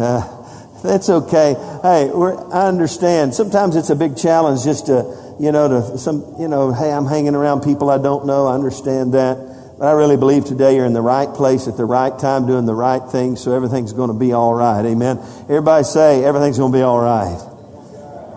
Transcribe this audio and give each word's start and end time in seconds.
Uh, 0.00 0.80
that's 0.82 1.10
okay. 1.10 1.54
Hey, 1.82 2.10
I 2.10 2.66
understand. 2.66 3.34
Sometimes 3.34 3.76
it's 3.76 3.90
a 3.90 3.96
big 3.96 4.16
challenge 4.16 4.64
just 4.64 4.86
to, 4.86 5.36
you 5.38 5.52
know, 5.52 5.68
to 5.68 5.98
some, 5.98 6.36
you 6.38 6.48
know, 6.48 6.72
hey, 6.72 6.90
I'm 6.90 7.06
hanging 7.06 7.34
around 7.34 7.62
people 7.62 7.90
I 7.90 7.98
don't 7.98 8.26
know. 8.26 8.46
I 8.46 8.54
understand 8.54 9.14
that. 9.14 9.76
But 9.78 9.88
I 9.88 9.92
really 9.92 10.16
believe 10.18 10.44
today 10.44 10.76
you're 10.76 10.84
in 10.84 10.92
the 10.92 11.00
right 11.00 11.32
place 11.32 11.66
at 11.66 11.76
the 11.76 11.86
right 11.86 12.16
time 12.18 12.46
doing 12.46 12.66
the 12.66 12.74
right 12.74 13.02
thing, 13.10 13.36
so 13.36 13.54
everything's 13.54 13.94
going 13.94 14.08
to 14.08 14.18
be 14.18 14.32
all 14.32 14.52
right. 14.52 14.84
Amen. 14.84 15.18
Everybody 15.44 15.84
say 15.84 16.22
everything's 16.22 16.58
going 16.58 16.72
to 16.72 16.78
be 16.78 16.82
all 16.82 17.00
right. 17.00 17.49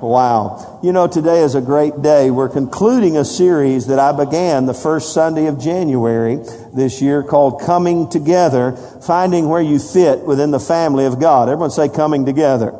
Wow. 0.03 0.81
You 0.83 0.91
know, 0.91 1.07
today 1.07 1.43
is 1.43 1.55
a 1.55 1.61
great 1.61 2.01
day. 2.01 2.29
We're 2.29 2.49
concluding 2.49 3.15
a 3.15 3.23
series 3.23 3.87
that 3.87 3.99
I 3.99 4.11
began 4.11 4.65
the 4.65 4.73
first 4.73 5.13
Sunday 5.13 5.45
of 5.45 5.57
January 5.57 6.39
this 6.75 7.01
year 7.01 7.23
called 7.23 7.61
Coming 7.61 8.09
Together, 8.09 8.73
finding 9.07 9.47
where 9.47 9.61
you 9.61 9.79
fit 9.79 10.19
within 10.19 10.51
the 10.51 10.59
family 10.59 11.05
of 11.05 11.21
God. 11.21 11.47
Everyone 11.47 11.71
say 11.71 11.87
coming 11.87 12.25
together. 12.25 12.77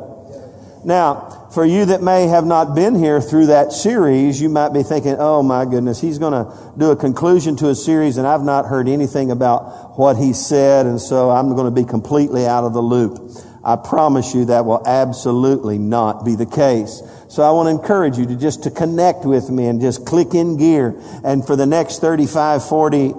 Now, 0.84 1.48
for 1.54 1.64
you 1.64 1.86
that 1.86 2.02
may 2.02 2.26
have 2.26 2.44
not 2.44 2.74
been 2.74 2.94
here 2.94 3.22
through 3.22 3.46
that 3.46 3.72
series, 3.72 4.38
you 4.42 4.50
might 4.50 4.74
be 4.74 4.82
thinking, 4.82 5.16
oh 5.18 5.42
my 5.42 5.64
goodness, 5.64 6.02
he's 6.02 6.18
going 6.18 6.34
to 6.34 6.74
do 6.76 6.90
a 6.90 6.96
conclusion 6.96 7.56
to 7.56 7.70
a 7.70 7.74
series 7.74 8.18
and 8.18 8.26
I've 8.26 8.42
not 8.42 8.66
heard 8.66 8.86
anything 8.86 9.30
about 9.30 9.98
what 9.98 10.18
he 10.18 10.34
said 10.34 10.84
and 10.84 11.00
so 11.00 11.30
I'm 11.30 11.54
going 11.54 11.74
to 11.74 11.82
be 11.82 11.88
completely 11.88 12.46
out 12.46 12.64
of 12.64 12.74
the 12.74 12.82
loop. 12.82 13.30
I 13.64 13.76
promise 13.76 14.34
you 14.34 14.44
that 14.46 14.66
will 14.66 14.86
absolutely 14.86 15.78
not 15.78 16.24
be 16.24 16.34
the 16.34 16.46
case. 16.46 17.02
So 17.28 17.42
I 17.42 17.50
want 17.50 17.66
to 17.66 17.70
encourage 17.70 18.18
you 18.18 18.26
to 18.26 18.36
just 18.36 18.64
to 18.64 18.70
connect 18.70 19.24
with 19.24 19.48
me 19.50 19.66
and 19.66 19.80
just 19.80 20.04
click 20.04 20.34
in 20.34 20.56
gear. 20.58 21.00
And 21.24 21.46
for 21.46 21.56
the 21.56 21.66
next 21.66 22.00
35, 22.00 22.68
40, 22.68 23.14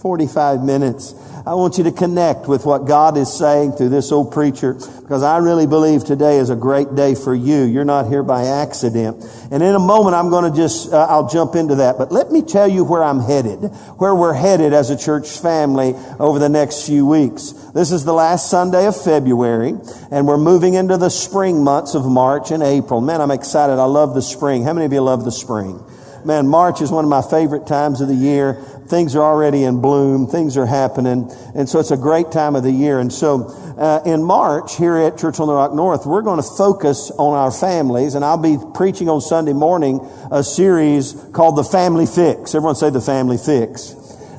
45 0.00 0.62
minutes, 0.62 1.14
I 1.48 1.54
want 1.54 1.78
you 1.78 1.84
to 1.84 1.92
connect 1.92 2.46
with 2.46 2.66
what 2.66 2.84
God 2.84 3.16
is 3.16 3.32
saying 3.32 3.72
through 3.72 3.88
this 3.88 4.12
old 4.12 4.32
preacher 4.32 4.74
because 4.74 5.22
I 5.22 5.38
really 5.38 5.66
believe 5.66 6.04
today 6.04 6.36
is 6.36 6.50
a 6.50 6.54
great 6.54 6.94
day 6.94 7.14
for 7.14 7.34
you. 7.34 7.62
You're 7.62 7.86
not 7.86 8.06
here 8.08 8.22
by 8.22 8.44
accident. 8.44 9.24
And 9.50 9.62
in 9.62 9.74
a 9.74 9.78
moment, 9.78 10.14
I'm 10.14 10.28
going 10.28 10.52
to 10.52 10.54
just, 10.54 10.92
uh, 10.92 11.06
I'll 11.08 11.26
jump 11.26 11.54
into 11.54 11.76
that. 11.76 11.96
But 11.96 12.12
let 12.12 12.30
me 12.30 12.42
tell 12.42 12.68
you 12.68 12.84
where 12.84 13.02
I'm 13.02 13.18
headed, 13.18 13.60
where 13.96 14.14
we're 14.14 14.34
headed 14.34 14.74
as 14.74 14.90
a 14.90 14.96
church 14.98 15.38
family 15.38 15.94
over 16.20 16.38
the 16.38 16.50
next 16.50 16.84
few 16.84 17.06
weeks. 17.06 17.52
This 17.72 17.92
is 17.92 18.04
the 18.04 18.12
last 18.12 18.50
Sunday 18.50 18.84
of 18.84 19.02
February 19.02 19.72
and 20.10 20.26
we're 20.26 20.36
moving 20.36 20.74
into 20.74 20.98
the 20.98 21.08
spring 21.08 21.64
months 21.64 21.94
of 21.94 22.04
March 22.04 22.50
and 22.50 22.62
April. 22.62 23.00
Man, 23.00 23.22
I'm 23.22 23.30
excited. 23.30 23.78
I 23.78 23.86
love 23.86 24.14
the 24.14 24.20
spring. 24.20 24.64
How 24.64 24.74
many 24.74 24.84
of 24.84 24.92
you 24.92 25.00
love 25.00 25.24
the 25.24 25.32
spring? 25.32 25.82
Man, 26.24 26.46
March 26.46 26.82
is 26.82 26.90
one 26.90 27.04
of 27.04 27.10
my 27.10 27.22
favorite 27.22 27.66
times 27.66 28.02
of 28.02 28.08
the 28.08 28.14
year. 28.14 28.62
Things 28.88 29.14
are 29.14 29.22
already 29.22 29.64
in 29.64 29.80
bloom. 29.80 30.26
Things 30.26 30.56
are 30.56 30.64
happening. 30.64 31.30
And 31.54 31.68
so 31.68 31.78
it's 31.78 31.90
a 31.90 31.96
great 31.96 32.32
time 32.32 32.56
of 32.56 32.62
the 32.62 32.72
year. 32.72 32.98
And 32.98 33.12
so, 33.12 33.48
uh, 33.78 34.00
in 34.06 34.22
March 34.22 34.76
here 34.76 34.96
at 34.96 35.18
Church 35.18 35.38
on 35.40 35.46
the 35.46 35.54
Rock 35.54 35.74
North, 35.74 36.06
we're 36.06 36.22
going 36.22 36.40
to 36.42 36.48
focus 36.56 37.10
on 37.18 37.36
our 37.36 37.50
families. 37.50 38.14
And 38.14 38.24
I'll 38.24 38.42
be 38.42 38.56
preaching 38.74 39.08
on 39.08 39.20
Sunday 39.20 39.52
morning 39.52 40.00
a 40.30 40.42
series 40.42 41.12
called 41.32 41.56
The 41.56 41.64
Family 41.64 42.06
Fix. 42.06 42.54
Everyone 42.54 42.74
say 42.74 42.90
The 42.90 43.00
Family 43.00 43.36
Fix. 43.36 43.94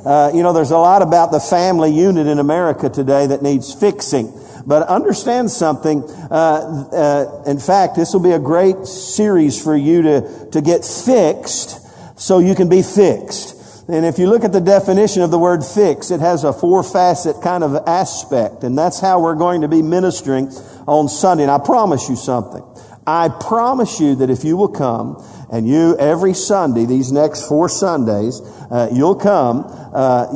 Uh, 0.05 0.31
you 0.33 0.41
know, 0.41 0.53
there's 0.53 0.71
a 0.71 0.77
lot 0.77 1.01
about 1.01 1.31
the 1.31 1.39
family 1.39 1.91
unit 1.91 2.25
in 2.25 2.39
America 2.39 2.89
today 2.89 3.27
that 3.27 3.43
needs 3.43 3.73
fixing. 3.73 4.33
But 4.65 4.87
understand 4.87 5.51
something. 5.51 6.03
Uh, 6.03 6.89
uh, 6.91 7.43
in 7.45 7.59
fact, 7.59 7.95
this 7.95 8.13
will 8.13 8.23
be 8.23 8.31
a 8.31 8.39
great 8.39 8.85
series 8.85 9.61
for 9.61 9.75
you 9.75 10.01
to, 10.01 10.49
to 10.51 10.61
get 10.61 10.83
fixed 10.83 11.79
so 12.19 12.39
you 12.39 12.55
can 12.55 12.67
be 12.69 12.81
fixed. 12.81 13.58
And 13.91 14.05
if 14.05 14.19
you 14.19 14.29
look 14.29 14.43
at 14.43 14.51
the 14.51 14.61
definition 14.61 15.23
of 15.23 15.31
the 15.31 15.39
word 15.39 15.65
fix, 15.65 16.11
it 16.11 16.19
has 16.19 16.43
a 16.43 16.53
four 16.53 16.83
facet 16.83 17.41
kind 17.41 17.63
of 17.63 17.75
aspect. 17.87 18.63
And 18.63 18.77
that's 18.77 18.99
how 18.99 19.19
we're 19.19 19.33
going 19.33 19.61
to 19.61 19.67
be 19.67 19.81
ministering 19.81 20.49
on 20.87 21.09
Sunday. 21.09 21.43
And 21.43 21.51
I 21.51 21.57
promise 21.57 22.07
you 22.07 22.15
something. 22.15 22.63
I 23.07 23.29
promise 23.29 23.99
you 23.99 24.13
that 24.17 24.29
if 24.29 24.43
you 24.43 24.57
will 24.57 24.67
come 24.67 25.25
and 25.51 25.67
you 25.67 25.97
every 25.97 26.35
Sunday, 26.35 26.85
these 26.85 27.11
next 27.11 27.47
four 27.47 27.67
Sundays, 27.67 28.39
uh, 28.69 28.89
you'll 28.93 29.15
come, 29.15 29.65
uh, 29.67 30.27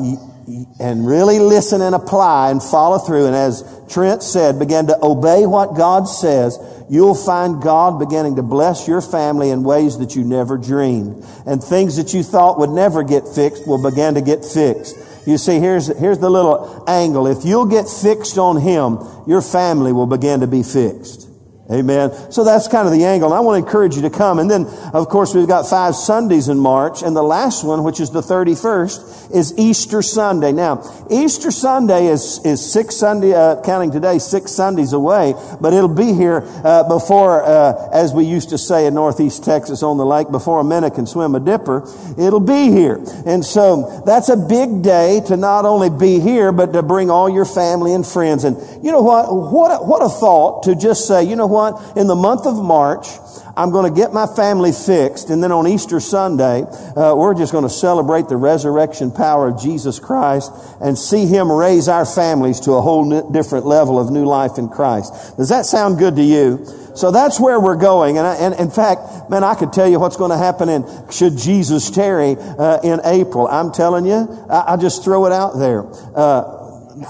and 0.80 1.08
really 1.08 1.40
listen 1.40 1.82
and 1.82 1.96
apply 1.96 2.52
and 2.52 2.62
follow 2.62 2.98
through. 2.98 3.28
And 3.28 3.36
as 3.36 3.64
Trent 3.90 4.24
said, 4.24 4.60
begin 4.60 4.88
to 4.88 4.98
obey 5.02 5.46
what 5.46 5.76
God 5.76 6.08
says, 6.08 6.60
you'll 6.90 7.16
find 7.16 7.62
God 7.62 8.00
beginning 8.00 8.36
to 8.36 8.44
bless 8.44 8.88
your 8.88 9.02
family 9.02 9.50
in 9.50 9.64
ways 9.64 9.98
that 10.00 10.16
you 10.16 10.24
never 10.24 10.58
dreamed. 10.58 11.26
And 11.46 11.64
things 11.64 11.98
that 11.98 12.14
you 12.14 12.24
thought 12.24 12.60
would 12.60 12.70
never 12.70 13.04
get 13.04 13.28
fixed 13.28 13.68
will 13.68 13.82
begin 13.82 14.16
to 14.16 14.22
get 14.22 14.44
fixed. 14.44 14.98
You 15.26 15.38
see, 15.38 15.60
here's, 15.60 15.88
here's 15.98 16.20
the 16.20 16.30
little 16.30 16.84
angle. 16.88 17.28
If 17.28 17.46
you'll 17.46 17.66
get 17.66 17.88
fixed 17.88 18.38
on 18.38 18.60
Him, 18.60 19.00
your 19.26 19.42
family 19.42 19.94
will 19.94 20.08
begin 20.08 20.42
to 20.42 20.48
be 20.48 20.64
fixed. 20.64 21.30
Amen. 21.72 22.12
So 22.30 22.44
that's 22.44 22.68
kind 22.68 22.88
of 22.88 22.94
the 22.94 23.06
angle. 23.06 23.30
And 23.30 23.38
I 23.38 23.40
want 23.40 23.62
to 23.62 23.66
encourage 23.66 23.96
you 23.96 24.02
to 24.02 24.10
come. 24.10 24.38
And 24.38 24.52
then, 24.52 24.66
of 24.94 25.08
course, 25.08 25.34
we've 25.34 25.48
got 25.48 25.66
five 25.66 25.96
Sundays 25.96 26.50
in 26.50 26.60
March. 26.60 27.02
And 27.02 27.16
the 27.16 27.24
last 27.24 27.64
one, 27.64 27.86
which 27.86 28.02
is 28.02 28.10
the 28.10 28.20
31st, 28.20 29.34
is 29.34 29.58
Easter 29.58 30.02
Sunday. 30.02 30.52
Now, 30.52 30.84
Easter 31.10 31.52
Sunday 31.52 32.08
is, 32.08 32.42
is 32.44 32.74
six 32.74 32.98
Sunday, 32.98 33.34
uh, 33.34 33.62
counting 33.62 33.92
today, 33.92 34.20
six 34.20 34.52
Sundays 34.52 34.92
away. 34.92 35.36
But 35.62 35.72
it'll 35.72 35.88
be 35.88 36.12
here, 36.12 36.44
uh, 36.66 36.84
before, 36.90 37.46
uh, 37.46 37.90
as 37.94 38.12
we 38.12 38.26
used 38.26 38.50
to 38.50 38.58
say 38.58 38.86
in 38.86 38.94
Northeast 38.94 39.46
Texas 39.46 39.84
on 39.84 39.96
the 39.96 40.06
lake, 40.06 40.32
before 40.32 40.60
a 40.60 40.66
minute 40.66 40.96
can 40.96 41.08
swim 41.08 41.34
a 41.34 41.40
dipper. 41.40 41.88
It'll 42.18 42.42
be 42.42 42.72
here. 42.72 43.02
And 43.26 43.44
so 43.44 44.04
that's 44.06 44.28
a 44.28 44.36
big 44.36 44.82
day 44.82 45.22
to 45.28 45.38
not 45.38 45.64
only 45.64 45.90
be 45.90 46.20
here, 46.20 46.52
but 46.52 46.74
to 46.74 46.84
bring 46.84 47.10
all 47.10 47.30
your 47.30 47.46
family 47.46 47.94
and 47.94 48.06
friends. 48.06 48.44
And 48.44 48.58
you 48.84 48.92
know 48.92 49.02
what? 49.02 49.34
What 49.34 49.70
a, 49.72 49.78
what 49.82 50.02
a 50.02 50.10
thought 50.10 50.64
to 50.64 50.76
just 50.76 51.08
say, 51.08 51.24
you 51.24 51.38
know 51.38 51.53
what? 51.54 51.98
In 51.98 52.08
the 52.08 52.16
month 52.16 52.46
of 52.46 52.62
March, 52.62 53.08
I'm 53.56 53.70
going 53.70 53.92
to 53.92 53.96
get 53.96 54.12
my 54.14 54.26
family 54.26 54.72
fixed, 54.72 55.30
and 55.30 55.44
then 55.44 55.52
on 55.52 55.68
Easter 55.68 56.00
Sunday, 56.00 56.64
uh, 56.64 57.14
we're 57.16 57.36
just 57.36 57.52
going 57.52 57.66
to 57.66 57.70
celebrate 57.70 58.28
the 58.28 58.38
resurrection 58.38 59.12
power 59.12 59.50
of 59.50 59.62
Jesus 59.62 60.00
Christ 60.00 60.52
and 60.82 60.98
see 60.98 61.28
Him 61.28 61.52
raise 61.52 61.88
our 61.88 62.06
families 62.06 62.60
to 62.62 62.74
a 62.74 62.82
whole 62.82 63.32
different 63.32 63.68
level 63.68 64.00
of 64.00 64.12
new 64.12 64.26
life 64.26 64.58
in 64.58 64.70
Christ. 64.70 65.38
Does 65.38 65.50
that 65.50 65.66
sound 65.66 66.00
good 66.00 66.16
to 66.16 66.24
you? 66.24 66.66
So 66.96 67.12
that's 67.12 67.40
where 67.40 67.60
we're 67.60 67.76
going. 67.76 68.18
And, 68.18 68.26
I, 68.26 68.36
and 68.36 68.54
in 68.56 68.70
fact, 68.70 69.30
man, 69.30 69.44
I 69.44 69.56
could 69.56 69.72
tell 69.72 69.88
you 69.88 70.00
what's 70.00 70.18
going 70.18 70.32
to 70.32 70.38
happen 70.38 70.70
in, 70.70 70.86
should 71.12 71.38
Jesus 71.38 71.92
tarry, 71.92 72.36
uh, 72.38 72.80
in 72.84 73.02
April. 73.04 73.48
I'm 73.48 73.72
telling 73.72 74.06
you, 74.06 74.46
I, 74.50 74.74
I 74.74 74.78
just 74.78 75.04
throw 75.04 75.26
it 75.26 75.32
out 75.32 75.58
there. 75.58 75.86
Uh, 76.16 76.63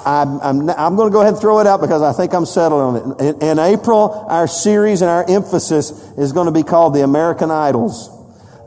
I'm, 0.06 0.40
I'm, 0.40 0.70
I'm, 0.70 0.96
going 0.96 1.10
to 1.10 1.14
go 1.14 1.22
ahead 1.22 1.34
and 1.34 1.42
throw 1.42 1.60
it 1.60 1.68
out 1.68 1.82
because 1.82 2.02
I 2.02 2.14
think 2.14 2.34
I'm 2.34 2.46
settled 2.46 2.82
on 2.82 2.96
it. 3.20 3.22
In, 3.22 3.42
in, 3.42 3.60
April, 3.60 4.26
our 4.30 4.48
series 4.48 5.02
and 5.02 5.10
our 5.10 5.30
emphasis 5.30 5.92
is 6.18 6.32
going 6.32 6.46
to 6.46 6.54
be 6.54 6.64
called 6.64 6.96
the 6.96 7.04
American 7.04 7.52
Idols. 7.52 8.10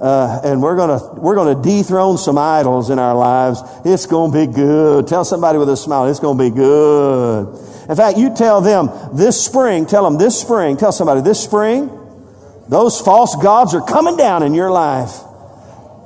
Uh, 0.01 0.43
and 0.45 0.63
we're 0.63 0.77
going 0.77 0.91
to 0.91 1.21
we're 1.21 1.35
going 1.35 1.57
to 1.57 1.63
dethrone 1.63 2.19
some 2.19 2.37
idols 2.37 2.91
in 2.91 2.99
our 2.99 3.15
lives. 3.15 3.63
It's 3.87 4.05
going 4.05 4.31
to 4.31 4.47
be 4.47 4.53
good. 4.53 5.07
Tell 5.07 5.25
somebody 5.25 5.59
with 5.59 5.71
a 5.71 5.77
smile, 5.77 6.07
it's 6.07 6.21
going 6.21 6.37
to 6.37 6.51
be 6.51 6.55
good. 6.55 7.49
In 7.89 7.97
fact, 7.97 8.19
you 8.19 8.35
tell 8.35 8.61
them 8.61 8.91
this 9.15 9.43
spring. 9.43 9.87
Tell 9.87 10.05
them 10.05 10.19
this 10.19 10.39
spring. 10.39 10.77
Tell 10.77 10.93
somebody 10.93 11.23
this 11.23 11.43
spring. 11.43 11.89
Those 12.69 13.01
false 13.01 13.37
gods 13.37 13.75
are 13.75 13.81
coming 13.81 14.19
down 14.19 14.43
in 14.43 14.53
your 14.53 14.71
life. 14.71 15.19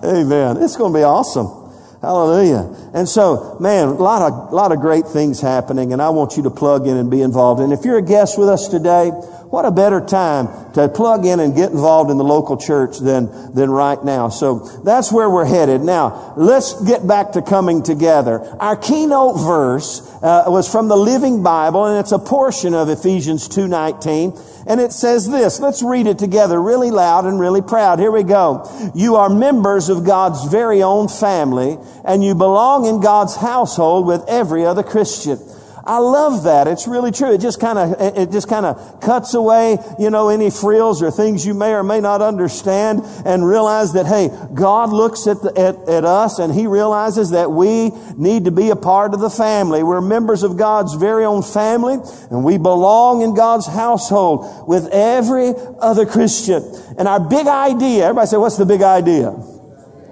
Amen. 0.04 0.58
It's 0.58 0.76
going 0.76 0.92
to 0.92 0.98
be 0.98 1.02
awesome. 1.02 1.59
Hallelujah. 2.00 2.90
And 2.94 3.06
so, 3.06 3.58
man, 3.60 3.88
a 3.88 3.92
lot 3.92 4.22
of, 4.22 4.52
lot 4.52 4.72
of 4.72 4.80
great 4.80 5.06
things 5.06 5.40
happening 5.40 5.92
and 5.92 6.00
I 6.00 6.08
want 6.10 6.36
you 6.36 6.44
to 6.44 6.50
plug 6.50 6.86
in 6.86 6.96
and 6.96 7.10
be 7.10 7.20
involved. 7.20 7.60
And 7.60 7.72
if 7.74 7.84
you're 7.84 7.98
a 7.98 8.02
guest 8.02 8.38
with 8.38 8.48
us 8.48 8.68
today, 8.68 9.12
what 9.50 9.64
a 9.64 9.70
better 9.72 10.00
time 10.00 10.72
to 10.74 10.88
plug 10.88 11.26
in 11.26 11.40
and 11.40 11.56
get 11.56 11.72
involved 11.72 12.08
in 12.08 12.18
the 12.18 12.24
local 12.24 12.56
church 12.56 12.98
than, 12.98 13.52
than 13.52 13.68
right 13.68 14.02
now. 14.04 14.28
So 14.28 14.60
that's 14.84 15.10
where 15.10 15.28
we're 15.28 15.44
headed. 15.44 15.80
Now, 15.80 16.34
let's 16.36 16.80
get 16.84 17.04
back 17.04 17.32
to 17.32 17.42
coming 17.42 17.82
together. 17.82 18.40
Our 18.60 18.76
keynote 18.76 19.40
verse 19.40 20.08
uh, 20.22 20.44
was 20.46 20.70
from 20.70 20.86
the 20.86 20.96
Living 20.96 21.42
Bible 21.42 21.86
and 21.86 21.98
it's 21.98 22.12
a 22.12 22.18
portion 22.20 22.74
of 22.74 22.88
Ephesians 22.88 23.48
2.19 23.48 24.66
and 24.68 24.80
it 24.80 24.92
says 24.92 25.28
this. 25.28 25.58
Let's 25.58 25.82
read 25.82 26.06
it 26.06 26.20
together 26.20 26.62
really 26.62 26.92
loud 26.92 27.24
and 27.24 27.40
really 27.40 27.62
proud. 27.62 27.98
Here 27.98 28.12
we 28.12 28.22
go. 28.22 28.70
You 28.94 29.16
are 29.16 29.28
members 29.28 29.88
of 29.88 30.04
God's 30.04 30.44
very 30.44 30.80
own 30.80 31.08
family 31.08 31.76
and 32.04 32.22
you 32.22 32.36
belong 32.36 32.86
in 32.86 33.00
God's 33.00 33.34
household 33.34 34.06
with 34.06 34.24
every 34.28 34.64
other 34.64 34.84
Christian. 34.84 35.40
I 35.84 35.98
love 35.98 36.44
that. 36.44 36.68
It's 36.68 36.86
really 36.86 37.10
true. 37.10 37.32
It 37.32 37.40
just 37.40 37.60
kind 37.60 37.78
of, 37.78 37.94
it 38.00 38.30
just 38.30 38.48
kind 38.48 38.66
of 38.66 39.00
cuts 39.00 39.34
away, 39.34 39.78
you 39.98 40.10
know, 40.10 40.28
any 40.28 40.50
frills 40.50 41.02
or 41.02 41.10
things 41.10 41.46
you 41.46 41.54
may 41.54 41.72
or 41.72 41.82
may 41.82 42.00
not 42.00 42.22
understand 42.22 43.02
and 43.24 43.46
realize 43.46 43.92
that, 43.94 44.06
hey, 44.06 44.30
God 44.52 44.90
looks 44.90 45.26
at, 45.26 45.42
the, 45.42 45.52
at, 45.58 45.88
at 45.88 46.04
us 46.04 46.38
and 46.38 46.54
He 46.54 46.66
realizes 46.66 47.30
that 47.30 47.50
we 47.50 47.90
need 48.16 48.44
to 48.44 48.50
be 48.50 48.70
a 48.70 48.76
part 48.76 49.14
of 49.14 49.20
the 49.20 49.30
family. 49.30 49.82
We're 49.82 50.00
members 50.00 50.42
of 50.42 50.56
God's 50.56 50.94
very 50.94 51.24
own 51.24 51.42
family 51.42 51.98
and 52.30 52.44
we 52.44 52.58
belong 52.58 53.22
in 53.22 53.34
God's 53.34 53.66
household 53.66 54.68
with 54.68 54.88
every 54.92 55.54
other 55.80 56.06
Christian. 56.06 56.62
And 56.98 57.08
our 57.08 57.20
big 57.20 57.46
idea, 57.46 58.04
everybody 58.04 58.26
say, 58.26 58.36
what's 58.36 58.56
the 58.56 58.66
big 58.66 58.82
idea? 58.82 59.34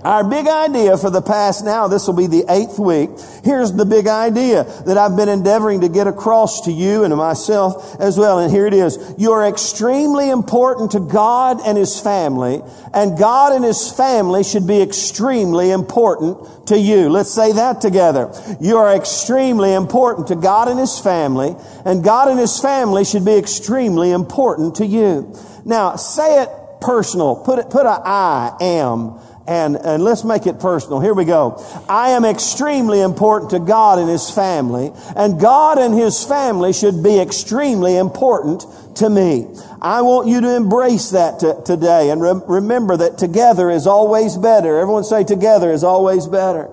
Our 0.05 0.23
big 0.23 0.47
idea 0.47 0.97
for 0.97 1.11
the 1.11 1.21
past 1.21 1.65
now, 1.65 1.89
this 1.89 2.07
will 2.07 2.15
be 2.15 2.29
the 2.29 2.45
eighth 2.49 2.79
week. 2.79 3.11
Here's 3.43 3.73
the 3.73 3.85
big 3.85 4.07
idea 4.07 4.65
that 4.87 4.97
I've 4.97 5.17
been 5.17 5.29
endeavoring 5.29 5.81
to 5.81 5.89
get 5.89 6.07
across 6.07 6.63
to 6.63 6.73
you 6.73 7.03
and 7.03 7.11
to 7.11 7.17
myself 7.17 7.97
as 8.01 8.17
well. 8.17 8.39
And 8.39 8.51
here 8.51 8.67
it 8.67 8.75
is. 8.75 8.99
You 9.19 9.33
are 9.33 9.47
extremely 9.47 10.31
important 10.31 10.93
to 10.93 11.01
God 11.01 11.61
and 11.67 11.77
His 11.77 12.01
family, 12.01 12.63
and 12.95 13.19
God 13.19 13.53
and 13.53 13.65
His 13.65 13.91
family 13.91 14.45
should 14.45 14.67
be 14.67 14.81
extremely 14.81 15.73
important 15.73 16.69
to 16.69 16.79
you. 16.79 17.09
Let's 17.09 17.33
say 17.33 17.53
that 17.53 17.81
together. 17.81 18.33
You 18.61 18.77
are 18.77 18.95
extremely 18.95 19.75
important 19.75 20.29
to 20.29 20.37
God 20.37 20.69
and 20.69 20.79
His 20.79 20.99
family, 20.99 21.57
and 21.85 22.05
God 22.05 22.29
and 22.29 22.39
His 22.39 22.61
family 22.61 23.05
should 23.05 23.25
be 23.25 23.37
extremely 23.37 24.13
important 24.13 24.77
to 24.77 24.87
you. 24.87 25.35
Now, 25.65 25.97
say 25.97 26.43
it 26.43 26.49
personal. 26.81 27.37
Put 27.37 27.59
it, 27.59 27.71
put 27.71 27.87
a 27.87 28.01
I 28.05 28.57
am 28.61 29.19
and, 29.49 29.77
and 29.77 30.05
let's 30.05 30.25
make 30.25 30.47
it 30.47 30.61
personal. 30.61 31.01
Here 31.01 31.15
we 31.15 31.25
go. 31.25 31.65
I 31.89 32.11
am 32.11 32.25
extremely 32.25 33.01
important 33.01 33.51
to 33.53 33.59
God 33.59 33.99
and 33.99 34.09
His 34.09 34.31
family, 34.31 34.93
and 35.17 35.41
God 35.41 35.79
and 35.79 35.95
His 35.95 36.23
family 36.23 36.75
should 36.75 37.03
be 37.03 37.19
extremely 37.19 37.97
important 37.97 38.67
to 38.97 39.09
me. 39.09 39.47
I 39.81 40.03
want 40.03 40.29
you 40.29 40.43
to 40.43 40.55
embrace 40.55 41.11
that 41.11 41.41
t- 41.41 41.53
today 41.65 42.11
and 42.11 42.21
re- 42.21 42.43
remember 42.47 42.97
that 42.99 43.17
together 43.17 43.71
is 43.71 43.87
always 43.87 44.37
better. 44.37 44.79
Everyone 44.79 45.05
say 45.05 45.25
together 45.25 45.73
is 45.73 45.83
always 45.83 46.27
better. 46.27 46.69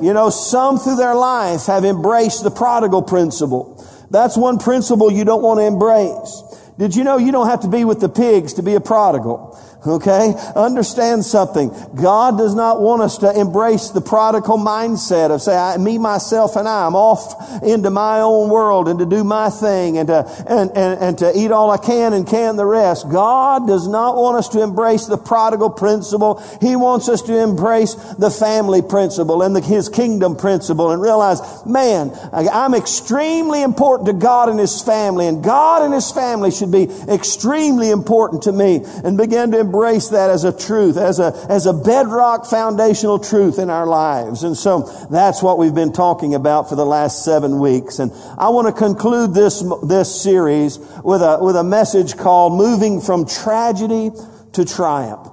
You 0.00 0.12
know, 0.12 0.30
some 0.30 0.78
through 0.78 0.96
their 0.96 1.16
life 1.16 1.66
have 1.66 1.84
embraced 1.84 2.44
the 2.44 2.50
prodigal 2.52 3.02
principle. 3.02 3.84
That's 4.10 4.36
one 4.36 4.58
principle 4.58 5.10
you 5.10 5.24
don't 5.24 5.42
want 5.42 5.58
to 5.58 5.66
embrace. 5.66 6.42
Did 6.78 6.94
you 6.94 7.02
know 7.02 7.18
you 7.18 7.32
don't 7.32 7.48
have 7.48 7.60
to 7.60 7.68
be 7.68 7.84
with 7.84 7.98
the 7.98 8.08
pigs 8.08 8.54
to 8.54 8.62
be 8.62 8.74
a 8.74 8.80
prodigal? 8.80 9.58
Okay? 9.86 10.34
Understand 10.56 11.24
something. 11.24 11.70
God 11.94 12.36
does 12.36 12.54
not 12.54 12.80
want 12.80 13.00
us 13.02 13.18
to 13.18 13.32
embrace 13.38 13.90
the 13.90 14.00
prodigal 14.00 14.58
mindset 14.58 15.30
of 15.30 15.40
say, 15.40 15.56
I, 15.56 15.76
me, 15.76 15.98
myself, 15.98 16.56
and 16.56 16.66
I. 16.66 16.86
I'm 16.86 16.96
off 16.96 17.62
into 17.62 17.90
my 17.90 18.20
own 18.20 18.50
world 18.50 18.88
and 18.88 18.98
to 18.98 19.06
do 19.06 19.22
my 19.22 19.50
thing 19.50 19.98
and 19.98 20.08
to, 20.08 20.26
and, 20.48 20.70
and, 20.76 21.00
and 21.00 21.18
to 21.18 21.32
eat 21.36 21.52
all 21.52 21.70
I 21.70 21.76
can 21.76 22.12
and 22.12 22.26
can 22.26 22.56
the 22.56 22.66
rest. 22.66 23.08
God 23.08 23.68
does 23.68 23.86
not 23.86 24.16
want 24.16 24.36
us 24.36 24.48
to 24.50 24.62
embrace 24.62 25.06
the 25.06 25.16
prodigal 25.16 25.70
principle. 25.70 26.42
He 26.60 26.74
wants 26.74 27.08
us 27.08 27.22
to 27.22 27.38
embrace 27.40 27.94
the 27.94 28.30
family 28.30 28.82
principle 28.82 29.42
and 29.42 29.54
the, 29.54 29.60
His 29.60 29.88
kingdom 29.88 30.34
principle 30.34 30.90
and 30.90 31.00
realize, 31.00 31.40
man, 31.64 32.10
I'm 32.32 32.74
extremely 32.74 33.62
important 33.62 34.08
to 34.08 34.12
God 34.12 34.48
and 34.48 34.58
His 34.58 34.82
family 34.82 35.28
and 35.28 35.44
God 35.44 35.82
and 35.82 35.94
His 35.94 36.10
family 36.10 36.50
should 36.50 36.72
be 36.72 36.88
extremely 37.08 37.90
important 37.90 38.42
to 38.42 38.52
me 38.52 38.80
and 39.04 39.16
begin 39.16 39.52
to 39.52 39.67
embrace 39.68 40.08
that 40.08 40.30
as 40.30 40.44
a 40.44 40.52
truth, 40.52 40.96
as 40.96 41.18
a, 41.18 41.46
as 41.50 41.66
a 41.66 41.74
bedrock 41.74 42.46
foundational 42.46 43.18
truth 43.18 43.58
in 43.58 43.68
our 43.68 43.86
lives. 43.86 44.42
And 44.44 44.56
so 44.56 44.82
that's 45.10 45.42
what 45.42 45.58
we've 45.58 45.74
been 45.74 45.92
talking 45.92 46.34
about 46.34 46.70
for 46.70 46.74
the 46.74 46.86
last 46.86 47.22
seven 47.22 47.58
weeks. 47.58 47.98
And 47.98 48.10
I 48.38 48.48
want 48.48 48.66
to 48.66 48.72
conclude 48.72 49.34
this, 49.34 49.62
this 49.84 50.22
series 50.22 50.78
with 51.04 51.20
a, 51.20 51.38
with 51.42 51.56
a 51.56 51.64
message 51.64 52.16
called 52.16 52.54
Moving 52.54 53.02
from 53.02 53.26
Tragedy 53.26 54.10
to 54.54 54.64
Triumph. 54.64 55.28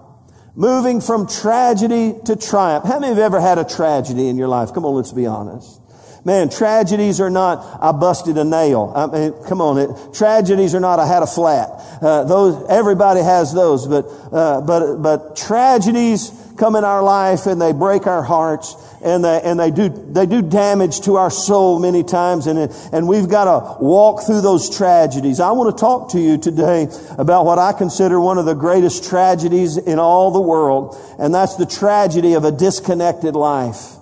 Moving 0.57 0.99
from 0.99 1.27
tragedy 1.27 2.13
to 2.25 2.35
triumph. 2.35 2.85
How 2.85 2.99
many 2.99 3.13
have 3.13 3.19
ever 3.19 3.41
had 3.41 3.57
a 3.57 3.65
tragedy 3.65 4.27
in 4.27 4.37
your 4.37 4.47
life? 4.47 4.73
Come 4.73 4.85
on, 4.85 4.95
let's 4.95 5.11
be 5.11 5.25
honest. 5.25 5.81
Man, 6.25 6.49
tragedies 6.49 7.21
are 7.21 7.29
not, 7.29 7.77
I 7.79 7.91
busted 7.91 8.35
a 8.39 8.43
nail. 8.43 8.91
I 8.95 9.05
mean, 9.05 9.33
come 9.47 9.61
on, 9.61 9.77
it, 9.77 10.13
tragedies 10.15 10.73
are 10.73 10.79
not, 10.79 10.97
I 10.97 11.05
had 11.05 11.21
a 11.21 11.27
flat. 11.27 11.69
Uh, 12.01 12.23
those, 12.23 12.67
everybody 12.67 13.21
has 13.21 13.53
those, 13.53 13.85
but, 13.85 14.07
uh, 14.33 14.61
but, 14.61 15.03
but 15.03 15.35
tragedies 15.35 16.31
come 16.57 16.75
in 16.75 16.83
our 16.83 17.03
life 17.03 17.45
and 17.45 17.61
they 17.61 17.73
break 17.73 18.07
our 18.07 18.23
hearts 18.23 18.75
and 19.03 19.23
they, 19.23 19.39
and 19.43 19.59
they 19.59 19.69
do, 19.69 19.87
they 19.89 20.25
do 20.25 20.41
damage 20.41 21.01
to 21.01 21.17
our 21.17 21.29
soul 21.29 21.79
many 21.79 22.01
times 22.01 22.47
and, 22.47 22.71
and 22.91 23.07
we've 23.07 23.29
got 23.29 23.45
to 23.45 23.83
walk 23.83 24.25
through 24.25 24.41
those 24.41 24.75
tragedies. 24.75 25.39
I 25.39 25.51
want 25.51 25.77
to 25.77 25.79
talk 25.79 26.09
to 26.13 26.19
you 26.19 26.39
today 26.39 26.87
about 27.19 27.45
what 27.45 27.59
I 27.59 27.71
consider 27.71 28.19
one 28.19 28.39
of 28.39 28.45
the 28.45 28.55
greatest 28.55 29.07
tragedies 29.07 29.77
in 29.77 29.99
all 29.99 30.31
the 30.31 30.41
world, 30.41 30.97
and 31.19 31.35
that's 31.35 31.55
the 31.55 31.67
tragedy 31.67 32.33
of 32.33 32.45
a 32.45 32.51
disconnected 32.51 33.35
life. 33.35 33.94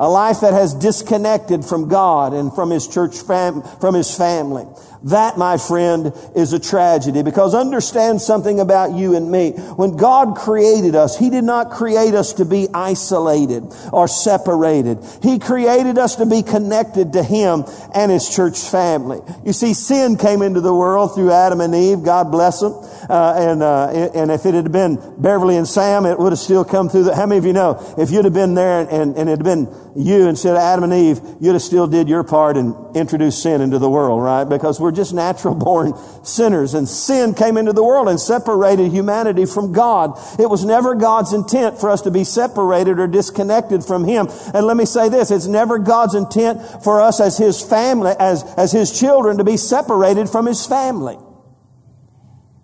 A 0.00 0.08
life 0.08 0.40
that 0.40 0.54
has 0.54 0.72
disconnected 0.72 1.62
from 1.62 1.88
God 1.88 2.32
and 2.32 2.52
from 2.54 2.70
His 2.70 2.88
church 2.88 3.18
fam- 3.18 3.62
from 3.80 3.94
His 3.94 4.16
family. 4.16 4.66
That, 5.04 5.38
my 5.38 5.56
friend, 5.56 6.12
is 6.36 6.52
a 6.52 6.58
tragedy 6.58 7.22
because 7.22 7.54
understand 7.54 8.20
something 8.20 8.60
about 8.60 8.92
you 8.92 9.16
and 9.16 9.30
me. 9.30 9.52
When 9.52 9.96
God 9.96 10.36
created 10.36 10.94
us, 10.94 11.18
He 11.18 11.30
did 11.30 11.44
not 11.44 11.70
create 11.70 12.14
us 12.14 12.34
to 12.34 12.44
be 12.44 12.68
isolated 12.74 13.64
or 13.92 14.08
separated. 14.08 14.98
He 15.22 15.38
created 15.38 15.96
us 15.96 16.16
to 16.16 16.26
be 16.26 16.42
connected 16.42 17.14
to 17.14 17.22
Him 17.22 17.64
and 17.94 18.12
His 18.12 18.28
church 18.28 18.58
family. 18.58 19.20
You 19.44 19.54
see, 19.54 19.72
sin 19.72 20.18
came 20.18 20.42
into 20.42 20.60
the 20.60 20.74
world 20.74 21.14
through 21.14 21.32
Adam 21.32 21.60
and 21.60 21.74
Eve. 21.74 22.02
God 22.02 22.30
bless 22.30 22.60
them. 22.60 22.74
Uh, 23.08 23.34
and, 23.36 23.62
uh, 23.62 23.88
and 24.14 24.30
if 24.30 24.46
it 24.46 24.54
had 24.54 24.70
been 24.70 24.96
Beverly 25.18 25.56
and 25.56 25.66
Sam, 25.66 26.06
it 26.06 26.18
would 26.18 26.32
have 26.32 26.38
still 26.38 26.64
come 26.64 26.88
through 26.88 27.04
the, 27.04 27.16
how 27.16 27.26
many 27.26 27.38
of 27.38 27.46
you 27.46 27.52
know, 27.52 27.94
if 27.98 28.10
you'd 28.10 28.24
have 28.24 28.34
been 28.34 28.54
there 28.54 28.80
and, 28.80 29.16
and 29.16 29.28
it 29.28 29.38
had 29.38 29.44
been 29.44 29.66
you 29.96 30.28
instead 30.28 30.52
of 30.52 30.58
Adam 30.58 30.84
and 30.84 30.92
Eve, 30.92 31.20
you'd 31.40 31.54
have 31.54 31.62
still 31.62 31.86
did 31.86 32.08
your 32.08 32.22
part 32.22 32.56
and 32.56 32.89
introduced 32.94 33.42
sin 33.42 33.60
into 33.60 33.78
the 33.78 33.90
world, 33.90 34.22
right? 34.22 34.44
Because 34.44 34.80
we're 34.80 34.92
just 34.92 35.14
natural 35.14 35.54
born 35.54 35.94
sinners 36.22 36.74
and 36.74 36.88
sin 36.88 37.34
came 37.34 37.56
into 37.56 37.72
the 37.72 37.82
world 37.82 38.08
and 38.08 38.20
separated 38.20 38.92
humanity 38.92 39.46
from 39.46 39.72
God. 39.72 40.18
It 40.38 40.48
was 40.48 40.64
never 40.64 40.94
God's 40.94 41.32
intent 41.32 41.78
for 41.78 41.90
us 41.90 42.02
to 42.02 42.10
be 42.10 42.24
separated 42.24 42.98
or 42.98 43.06
disconnected 43.06 43.84
from 43.84 44.04
Him. 44.04 44.28
And 44.54 44.66
let 44.66 44.76
me 44.76 44.84
say 44.84 45.08
this, 45.08 45.30
it's 45.30 45.46
never 45.46 45.78
God's 45.78 46.14
intent 46.14 46.60
for 46.82 47.00
us 47.00 47.20
as 47.20 47.38
His 47.38 47.62
family, 47.62 48.12
as, 48.18 48.44
as 48.56 48.72
His 48.72 48.98
children 48.98 49.38
to 49.38 49.44
be 49.44 49.56
separated 49.56 50.28
from 50.28 50.46
His 50.46 50.66
family. 50.66 51.18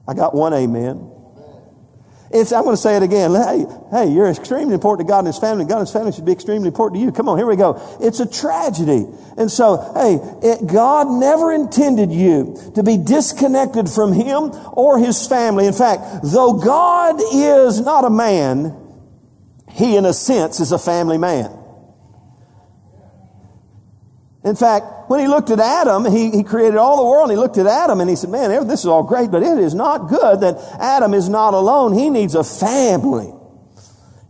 I 0.08 0.14
got 0.14 0.34
one 0.34 0.55
amen. 0.55 1.16
It's, 2.31 2.52
I'm 2.52 2.64
going 2.64 2.75
to 2.75 2.81
say 2.81 2.96
it 2.96 3.02
again. 3.02 3.32
Hey, 3.34 3.64
hey, 3.90 4.12
you're 4.12 4.28
extremely 4.28 4.75
important 4.75 5.06
to 5.06 5.11
God 5.11 5.20
and 5.20 5.28
His 5.28 5.38
family. 5.38 5.64
God 5.64 5.78
and 5.78 5.87
His 5.87 5.93
family 5.93 6.12
should 6.12 6.25
be 6.25 6.32
extremely 6.32 6.69
important 6.69 7.00
to 7.00 7.05
you. 7.05 7.12
Come 7.12 7.28
on, 7.28 7.38
here 7.38 7.46
we 7.46 7.56
go. 7.56 7.81
It's 8.00 8.20
a 8.20 8.26
tragedy. 8.26 9.06
And 9.37 9.50
so, 9.50 9.76
hey, 9.94 10.19
it, 10.49 10.67
God 10.67 11.08
never 11.08 11.52
intended 11.52 12.11
you 12.11 12.56
to 12.75 12.82
be 12.82 12.96
disconnected 12.96 13.88
from 13.88 14.12
Him 14.12 14.50
or 14.73 14.99
His 14.99 15.26
family. 15.26 15.67
In 15.67 15.73
fact, 15.73 16.25
though 16.25 16.55
God 16.55 17.20
is 17.32 17.81
not 17.81 18.05
a 18.05 18.11
man, 18.11 18.76
He 19.70 19.96
in 19.96 20.05
a 20.05 20.12
sense 20.12 20.58
is 20.58 20.73
a 20.73 20.78
family 20.78 21.19
man. 21.19 21.66
In 24.47 24.55
fact, 24.55 25.11
when 25.11 25.19
he 25.19 25.27
looked 25.27 25.51
at 25.51 25.59
Adam, 25.59 26.05
he, 26.05 26.31
he 26.31 26.45
created 26.45 26.77
all 26.77 26.99
the 26.99 27.05
world, 27.05 27.29
and 27.29 27.37
he 27.37 27.37
looked 27.37 27.59
at 27.59 27.67
Adam 27.67 28.01
and 28.01 28.09
he 28.09 28.15
said, 28.15 28.31
man, 28.31 28.69
this 28.69 28.81
is 28.81 28.87
all 28.87 29.03
great, 29.03 29.33
but 29.33 29.43
it 29.43 29.59
is 29.59 29.75
not 29.75 30.09
good 30.09 30.41
that 30.41 30.57
Adam 30.79 31.15
is 31.15 31.29
not 31.29 31.53
alone. 31.53 31.93
He 31.93 32.11
needs 32.11 32.37
a 32.37 32.45
family. 32.45 33.33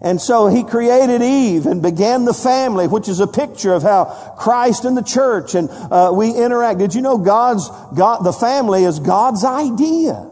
And 0.01 0.19
so 0.19 0.47
he 0.47 0.65
created 0.65 1.21
Eve 1.21 1.67
and 1.67 1.83
began 1.83 2.25
the 2.25 2.33
family, 2.33 2.87
which 2.87 3.09
is 3.09 3.21
a 3.21 3.27
picture 3.27 3.75
of 3.75 3.83
how 3.83 4.07
Christ 4.39 4.87
and 4.87 4.97
the 4.97 5.03
church 5.03 5.55
and 5.55 5.69
uh, 5.71 6.11
we 6.15 6.31
interact. 6.31 6.79
Did 6.79 6.95
you 6.95 7.03
know 7.03 7.19
God's 7.19 7.69
God, 7.95 8.25
the 8.25 8.33
family 8.33 8.85
is 8.85 9.01
God's 9.01 9.45
idea? 9.45 10.31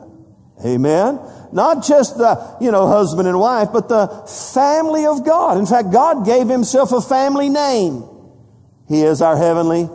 Amen. 0.65 1.21
Not 1.53 1.85
just 1.85 2.17
the, 2.17 2.57
you 2.59 2.71
know, 2.71 2.87
husband 2.87 3.29
and 3.29 3.39
wife, 3.39 3.69
but 3.71 3.91
the 3.91 4.09
family 4.55 5.05
of 5.05 5.27
God. 5.27 5.59
In 5.59 5.67
fact, 5.67 5.93
God 5.93 6.25
gave 6.25 6.49
himself 6.49 6.93
a 6.93 7.03
family 7.03 7.51
name. 7.51 8.09
He 8.89 9.03
is 9.03 9.23
our 9.23 9.37
heavenly 9.37 9.89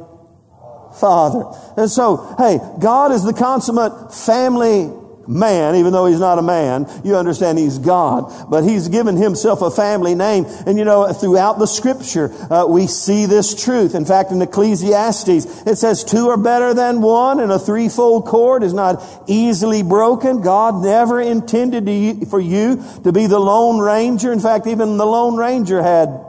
Father. 1.00 1.46
And 1.78 1.90
so, 1.90 2.36
hey, 2.38 2.60
God 2.80 3.12
is 3.12 3.24
the 3.24 3.34
consummate 3.34 4.14
family 4.14 4.92
man, 5.30 5.76
even 5.76 5.94
though 5.94 6.08
he's 6.08 6.20
not 6.20 6.40
a 6.40 6.42
man. 6.42 6.88
You 7.04 7.16
understand 7.16 7.60
he's 7.60 7.78
God, 7.78 8.50
but 8.50 8.64
he's 8.64 8.88
given 8.88 9.16
himself 9.16 9.62
a 9.62 9.70
family 9.70 10.16
name. 10.16 10.46
And 10.66 10.78
you 10.78 10.84
know, 10.84 11.14
throughout 11.14 11.60
the 11.60 11.68
scripture, 11.68 12.32
uh, 12.52 12.66
we 12.66 12.88
see 12.88 13.28
this 13.28 13.64
truth. 13.64 13.94
In 13.94 14.06
fact, 14.06 14.32
in 14.32 14.42
Ecclesiastes, 14.42 15.68
it 15.68 15.76
says 15.78 16.04
two 16.04 16.30
are 16.30 16.38
better 16.38 16.74
than 16.74 17.02
one 17.02 17.40
and 17.40 17.52
a 17.52 17.60
threefold 17.60 18.26
cord 18.26 18.64
is 18.64 18.74
not 18.74 19.04
easily 19.28 19.84
broken. 19.84 20.42
God 20.42 20.82
never 20.84 21.22
intended 21.22 21.88
you, 21.88 22.26
for 22.26 22.40
you 22.40 22.84
to 23.04 23.12
be 23.12 23.28
the 23.28 23.40
Lone 23.40 23.80
Ranger. 23.80 24.34
In 24.34 24.40
fact, 24.40 24.66
even 24.66 24.98
the 24.98 25.06
Lone 25.06 25.38
Ranger 25.38 25.82
had 25.82 26.26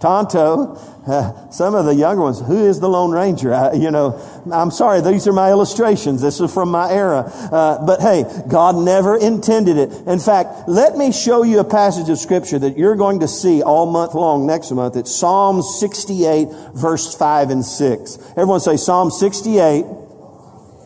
Tonto, 0.00 0.76
uh, 1.06 1.50
some 1.50 1.74
of 1.74 1.84
the 1.84 1.94
younger 1.94 2.22
ones, 2.22 2.40
who 2.40 2.66
is 2.66 2.80
the 2.80 2.88
Lone 2.88 3.10
Ranger? 3.10 3.52
I, 3.52 3.74
you 3.74 3.90
know, 3.90 4.20
I'm 4.50 4.70
sorry, 4.70 5.00
these 5.02 5.28
are 5.28 5.32
my 5.32 5.50
illustrations. 5.50 6.22
This 6.22 6.40
is 6.40 6.52
from 6.52 6.70
my 6.70 6.90
era. 6.90 7.30
Uh, 7.52 7.84
but 7.84 8.00
hey, 8.00 8.24
God 8.48 8.76
never 8.76 9.16
intended 9.16 9.76
it. 9.76 9.92
In 10.06 10.18
fact, 10.18 10.68
let 10.68 10.96
me 10.96 11.12
show 11.12 11.42
you 11.42 11.60
a 11.60 11.64
passage 11.64 12.08
of 12.08 12.18
scripture 12.18 12.58
that 12.58 12.78
you're 12.78 12.96
going 12.96 13.20
to 13.20 13.28
see 13.28 13.62
all 13.62 13.86
month 13.86 14.14
long 14.14 14.46
next 14.46 14.70
month. 14.72 14.96
It's 14.96 15.14
Psalm 15.14 15.62
68 15.62 16.48
verse 16.74 17.14
5 17.14 17.50
and 17.50 17.64
6. 17.64 18.18
Everyone 18.30 18.60
say 18.60 18.76
Psalm 18.76 19.10
68 19.10 19.84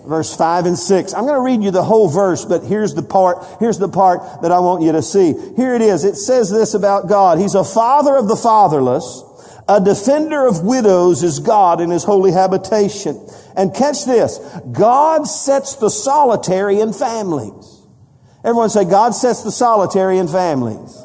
verse 0.07 0.35
5 0.37 0.67
and 0.67 0.79
6. 0.79 1.15
I'm 1.15 1.25
going 1.25 1.35
to 1.35 1.41
read 1.41 1.65
you 1.65 1.71
the 1.71 1.83
whole 1.83 2.09
verse, 2.09 2.45
but 2.45 2.65
here's 2.65 2.95
the 2.95 3.03
part, 3.03 3.45
here's 3.61 3.79
the 3.79 3.89
part 3.89 4.43
that 4.43 4.53
I 4.53 4.61
want 4.61 4.83
you 4.83 4.93
to 4.93 5.03
see. 5.03 5.35
Here 5.57 5.75
it 5.75 5.83
is. 5.83 6.05
It 6.05 6.17
says 6.17 6.51
this 6.51 6.75
about 6.75 7.09
God. 7.09 7.39
He's 7.39 7.55
a 7.55 7.65
father 7.65 8.17
of 8.17 8.29
the 8.29 8.37
fatherless. 8.37 9.23
A 9.69 9.81
defender 9.81 10.47
of 10.47 10.63
widows 10.63 11.23
is 11.23 11.39
God 11.39 11.81
in 11.81 11.91
his 11.91 12.05
holy 12.05 12.33
habitation. 12.33 13.27
And 13.57 13.75
catch 13.75 14.05
this. 14.05 14.39
God 14.73 15.27
sets 15.27 15.77
the 15.77 15.89
solitary 15.89 16.81
in 16.81 16.93
families. 16.93 17.83
Everyone 18.45 18.69
say, 18.69 18.85
God 18.85 19.15
sets 19.15 19.43
the 19.43 19.51
solitary 19.51 20.19
in 20.19 20.29
families. 20.29 21.04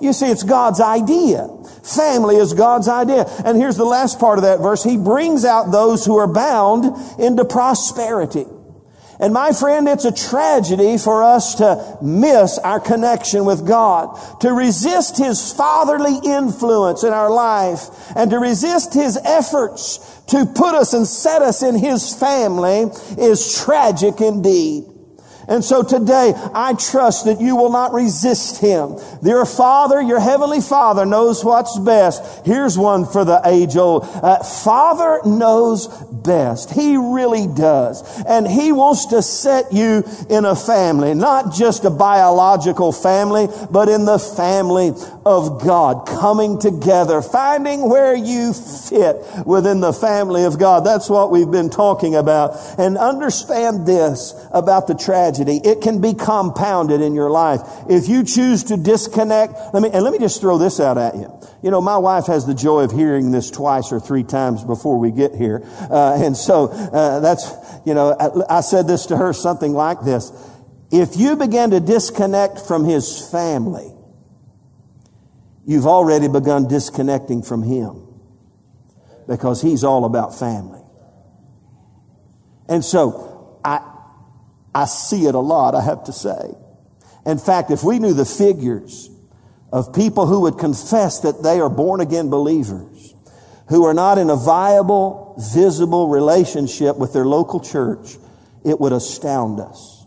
You 0.00 0.12
see, 0.12 0.26
it's 0.26 0.42
God's 0.42 0.80
idea. 0.80 1.48
Family 1.82 2.36
is 2.36 2.54
God's 2.54 2.88
idea. 2.88 3.24
And 3.44 3.58
here's 3.58 3.76
the 3.76 3.84
last 3.84 4.18
part 4.18 4.38
of 4.38 4.44
that 4.44 4.60
verse. 4.60 4.82
He 4.82 4.96
brings 4.96 5.44
out 5.44 5.70
those 5.70 6.04
who 6.04 6.16
are 6.16 6.26
bound 6.26 6.84
into 7.18 7.44
prosperity. 7.44 8.46
And 9.20 9.34
my 9.34 9.52
friend, 9.52 9.86
it's 9.86 10.06
a 10.06 10.12
tragedy 10.12 10.96
for 10.96 11.22
us 11.22 11.56
to 11.56 11.98
miss 12.00 12.58
our 12.58 12.80
connection 12.80 13.44
with 13.44 13.66
God, 13.66 14.18
to 14.40 14.50
resist 14.50 15.18
His 15.18 15.52
fatherly 15.52 16.18
influence 16.24 17.04
in 17.04 17.12
our 17.12 17.30
life, 17.30 17.90
and 18.16 18.30
to 18.30 18.38
resist 18.38 18.94
His 18.94 19.18
efforts 19.18 20.22
to 20.28 20.46
put 20.46 20.74
us 20.74 20.94
and 20.94 21.06
set 21.06 21.42
us 21.42 21.62
in 21.62 21.76
His 21.76 22.14
family 22.14 22.90
is 23.18 23.62
tragic 23.62 24.22
indeed. 24.22 24.84
And 25.50 25.64
so 25.64 25.82
today, 25.82 26.32
I 26.54 26.74
trust 26.74 27.24
that 27.24 27.40
you 27.40 27.56
will 27.56 27.72
not 27.72 27.92
resist 27.92 28.60
Him. 28.60 28.94
Your 29.20 29.44
Father, 29.44 30.00
your 30.00 30.20
Heavenly 30.20 30.60
Father 30.60 31.04
knows 31.04 31.44
what's 31.44 31.76
best. 31.80 32.46
Here's 32.46 32.78
one 32.78 33.04
for 33.04 33.24
the 33.24 33.40
age 33.44 33.76
old. 33.76 34.04
Uh, 34.04 34.44
Father 34.44 35.18
knows 35.24 35.88
best. 36.12 36.70
He 36.70 36.96
really 36.96 37.48
does. 37.48 38.22
And 38.26 38.46
He 38.46 38.70
wants 38.70 39.06
to 39.06 39.22
set 39.22 39.72
you 39.72 40.04
in 40.30 40.44
a 40.44 40.54
family, 40.54 41.14
not 41.14 41.52
just 41.52 41.84
a 41.84 41.90
biological 41.90 42.92
family, 42.92 43.48
but 43.72 43.88
in 43.88 44.04
the 44.04 44.20
family 44.20 44.92
of 45.26 45.64
God, 45.64 46.06
coming 46.06 46.60
together, 46.60 47.22
finding 47.22 47.90
where 47.90 48.14
you 48.14 48.52
fit 48.52 49.16
within 49.44 49.80
the 49.80 49.92
family 49.92 50.44
of 50.44 50.60
God. 50.60 50.86
That's 50.86 51.10
what 51.10 51.32
we've 51.32 51.50
been 51.50 51.70
talking 51.70 52.14
about. 52.14 52.54
And 52.78 52.96
understand 52.96 53.84
this 53.84 54.32
about 54.52 54.86
the 54.86 54.94
tragedy 54.94 55.39
tragedy. 55.40 55.66
It 55.68 55.80
can 55.80 56.00
be 56.00 56.14
compounded 56.14 57.00
in 57.00 57.14
your 57.14 57.30
life. 57.30 57.60
If 57.88 58.08
you 58.08 58.24
choose 58.24 58.64
to 58.64 58.76
disconnect, 58.76 59.54
let 59.72 59.82
me, 59.82 59.90
and 59.92 60.02
let 60.02 60.12
me 60.12 60.18
just 60.18 60.40
throw 60.40 60.58
this 60.58 60.80
out 60.80 60.98
at 60.98 61.14
you. 61.14 61.32
You 61.62 61.70
know, 61.70 61.80
my 61.80 61.98
wife 61.98 62.26
has 62.26 62.46
the 62.46 62.54
joy 62.54 62.82
of 62.82 62.92
hearing 62.92 63.30
this 63.30 63.50
twice 63.50 63.92
or 63.92 64.00
three 64.00 64.24
times 64.24 64.64
before 64.64 64.98
we 64.98 65.10
get 65.10 65.34
here. 65.34 65.62
Uh, 65.90 66.22
and 66.22 66.36
so, 66.36 66.66
uh, 66.68 67.20
that's, 67.20 67.52
you 67.84 67.94
know, 67.94 68.16
I, 68.18 68.58
I 68.58 68.60
said 68.60 68.86
this 68.86 69.06
to 69.06 69.16
her 69.16 69.32
something 69.32 69.72
like 69.72 70.00
this. 70.02 70.32
If 70.90 71.16
you 71.16 71.36
begin 71.36 71.70
to 71.70 71.80
disconnect 71.80 72.60
from 72.60 72.84
his 72.84 73.28
family, 73.30 73.92
you've 75.64 75.86
already 75.86 76.28
begun 76.28 76.66
disconnecting 76.66 77.42
from 77.42 77.62
him 77.62 78.06
because 79.28 79.62
he's 79.62 79.84
all 79.84 80.04
about 80.04 80.36
family. 80.36 80.80
And 82.68 82.84
so 82.84 83.60
I, 83.64 83.89
I 84.74 84.84
see 84.84 85.26
it 85.26 85.34
a 85.34 85.40
lot, 85.40 85.74
I 85.74 85.82
have 85.82 86.04
to 86.04 86.12
say. 86.12 86.54
In 87.26 87.38
fact, 87.38 87.70
if 87.70 87.82
we 87.82 87.98
knew 87.98 88.14
the 88.14 88.24
figures 88.24 89.10
of 89.72 89.94
people 89.94 90.26
who 90.26 90.40
would 90.42 90.58
confess 90.58 91.20
that 91.20 91.42
they 91.42 91.60
are 91.60 91.68
born 91.68 92.00
again 92.00 92.30
believers, 92.30 93.14
who 93.68 93.84
are 93.84 93.94
not 93.94 94.18
in 94.18 94.30
a 94.30 94.36
viable, 94.36 95.36
visible 95.38 96.08
relationship 96.08 96.96
with 96.96 97.12
their 97.12 97.24
local 97.24 97.60
church, 97.60 98.16
it 98.64 98.80
would 98.80 98.92
astound 98.92 99.60
us. 99.60 100.04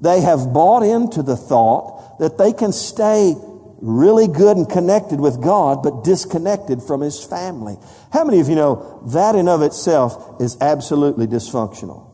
They 0.00 0.22
have 0.22 0.52
bought 0.52 0.82
into 0.82 1.22
the 1.22 1.36
thought 1.36 2.18
that 2.20 2.38
they 2.38 2.52
can 2.52 2.72
stay 2.72 3.34
really 3.82 4.28
good 4.28 4.56
and 4.56 4.68
connected 4.68 5.20
with 5.20 5.42
God, 5.42 5.82
but 5.82 6.04
disconnected 6.04 6.82
from 6.82 7.00
His 7.00 7.22
family. 7.22 7.76
How 8.12 8.24
many 8.24 8.40
of 8.40 8.48
you 8.48 8.54
know 8.54 9.02
that 9.08 9.34
in 9.34 9.48
of 9.48 9.62
itself 9.62 10.40
is 10.40 10.56
absolutely 10.60 11.26
dysfunctional? 11.26 12.09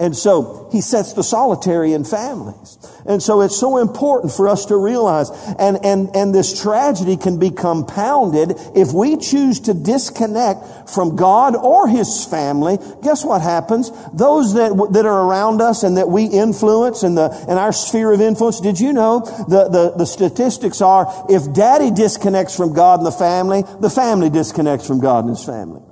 And 0.00 0.16
so 0.16 0.70
he 0.72 0.80
sets 0.80 1.12
the 1.12 1.22
solitary 1.22 1.92
in 1.92 2.04
families. 2.04 2.78
And 3.04 3.22
so 3.22 3.42
it's 3.42 3.56
so 3.56 3.76
important 3.76 4.32
for 4.32 4.48
us 4.48 4.64
to 4.66 4.76
realize, 4.76 5.30
and, 5.58 5.84
and, 5.84 6.16
and 6.16 6.34
this 6.34 6.58
tragedy 6.62 7.18
can 7.18 7.38
be 7.38 7.50
compounded 7.50 8.54
if 8.74 8.94
we 8.94 9.18
choose 9.18 9.60
to 9.60 9.74
disconnect 9.74 10.88
from 10.88 11.16
God 11.16 11.54
or 11.54 11.86
his 11.86 12.24
family. 12.24 12.78
Guess 13.02 13.26
what 13.26 13.42
happens? 13.42 13.90
Those 14.14 14.54
that, 14.54 14.88
that 14.92 15.04
are 15.04 15.28
around 15.28 15.60
us 15.60 15.82
and 15.82 15.98
that 15.98 16.08
we 16.08 16.24
influence 16.24 17.02
and 17.02 17.18
the, 17.18 17.28
in 17.46 17.58
our 17.58 17.72
sphere 17.72 18.10
of 18.10 18.22
influence, 18.22 18.60
did 18.60 18.80
you 18.80 18.94
know 18.94 19.20
the, 19.20 19.68
the, 19.68 19.94
the 19.98 20.06
statistics 20.06 20.80
are 20.80 21.12
if 21.28 21.52
daddy 21.52 21.90
disconnects 21.90 22.56
from 22.56 22.72
God 22.72 23.00
and 23.00 23.06
the 23.06 23.12
family, 23.12 23.64
the 23.80 23.90
family 23.90 24.30
disconnects 24.30 24.86
from 24.86 25.00
God 25.00 25.26
and 25.26 25.36
his 25.36 25.44
family. 25.44 25.82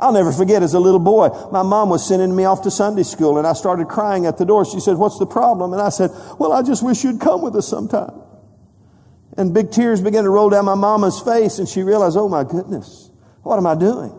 I'll 0.00 0.12
never 0.12 0.32
forget 0.32 0.62
as 0.62 0.74
a 0.74 0.80
little 0.80 1.00
boy, 1.00 1.28
my 1.50 1.62
mom 1.62 1.88
was 1.90 2.06
sending 2.06 2.34
me 2.34 2.44
off 2.44 2.62
to 2.62 2.70
Sunday 2.70 3.02
school 3.02 3.38
and 3.38 3.46
I 3.46 3.52
started 3.52 3.88
crying 3.88 4.26
at 4.26 4.38
the 4.38 4.44
door. 4.44 4.64
She 4.64 4.78
said, 4.78 4.96
what's 4.96 5.18
the 5.18 5.26
problem? 5.26 5.72
And 5.72 5.82
I 5.82 5.88
said, 5.88 6.10
well, 6.38 6.52
I 6.52 6.62
just 6.62 6.82
wish 6.82 7.02
you'd 7.02 7.20
come 7.20 7.42
with 7.42 7.56
us 7.56 7.66
sometime. 7.66 8.22
And 9.36 9.52
big 9.52 9.70
tears 9.70 10.00
began 10.00 10.24
to 10.24 10.30
roll 10.30 10.50
down 10.50 10.64
my 10.64 10.74
mama's 10.74 11.20
face 11.20 11.58
and 11.58 11.68
she 11.68 11.82
realized, 11.82 12.16
oh 12.16 12.28
my 12.28 12.44
goodness, 12.44 13.10
what 13.42 13.56
am 13.56 13.66
I 13.66 13.74
doing? 13.74 14.17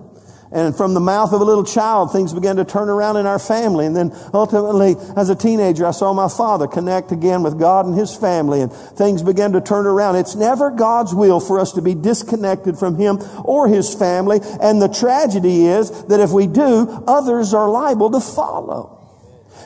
And 0.51 0.75
from 0.75 0.95
the 0.95 0.99
mouth 0.99 1.31
of 1.31 1.41
a 1.41 1.43
little 1.43 1.63
child, 1.63 2.11
things 2.11 2.33
began 2.33 2.55
to 2.55 2.65
turn 2.65 2.89
around 2.89 3.17
in 3.17 3.27
our 3.27 3.37
family. 3.37 3.85
And 3.85 3.95
then 3.95 4.11
ultimately, 4.33 4.95
as 5.15 5.29
a 5.29 5.35
teenager, 5.35 5.85
I 5.85 5.91
saw 5.91 6.11
my 6.11 6.27
father 6.27 6.65
connect 6.65 7.11
again 7.11 7.43
with 7.43 7.59
God 7.59 7.85
and 7.85 7.95
his 7.95 8.15
family, 8.15 8.61
and 8.61 8.73
things 8.73 9.21
began 9.21 9.51
to 9.51 9.61
turn 9.61 9.85
around. 9.85 10.15
It's 10.15 10.35
never 10.35 10.71
God's 10.71 11.13
will 11.13 11.39
for 11.39 11.59
us 11.59 11.73
to 11.73 11.83
be 11.83 11.93
disconnected 11.93 12.79
from 12.79 12.97
him 12.97 13.19
or 13.45 13.67
his 13.67 13.93
family. 13.93 14.39
And 14.59 14.81
the 14.81 14.87
tragedy 14.87 15.67
is 15.67 16.05
that 16.05 16.19
if 16.19 16.31
we 16.31 16.47
do, 16.47 17.03
others 17.07 17.53
are 17.53 17.69
liable 17.69 18.09
to 18.11 18.19
follow. 18.19 18.95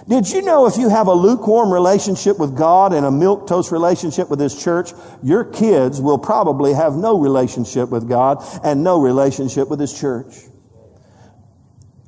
Did 0.07 0.29
you 0.29 0.41
know 0.41 0.65
if 0.65 0.75
you 0.75 0.89
have 0.89 1.07
a 1.07 1.13
lukewarm 1.13 1.71
relationship 1.71 2.37
with 2.37 2.57
God 2.57 2.91
and 2.91 3.05
a 3.05 3.11
milk 3.11 3.47
toast 3.47 3.71
relationship 3.71 4.29
with 4.29 4.41
His 4.41 4.61
church, 4.61 4.91
your 5.21 5.45
kids 5.45 6.01
will 6.01 6.17
probably 6.17 6.73
have 6.73 6.97
no 6.97 7.17
relationship 7.17 7.87
with 7.89 8.09
God 8.09 8.43
and 8.65 8.83
no 8.83 8.99
relationship 8.99 9.69
with 9.69 9.79
His 9.79 9.97
church? 9.97 10.33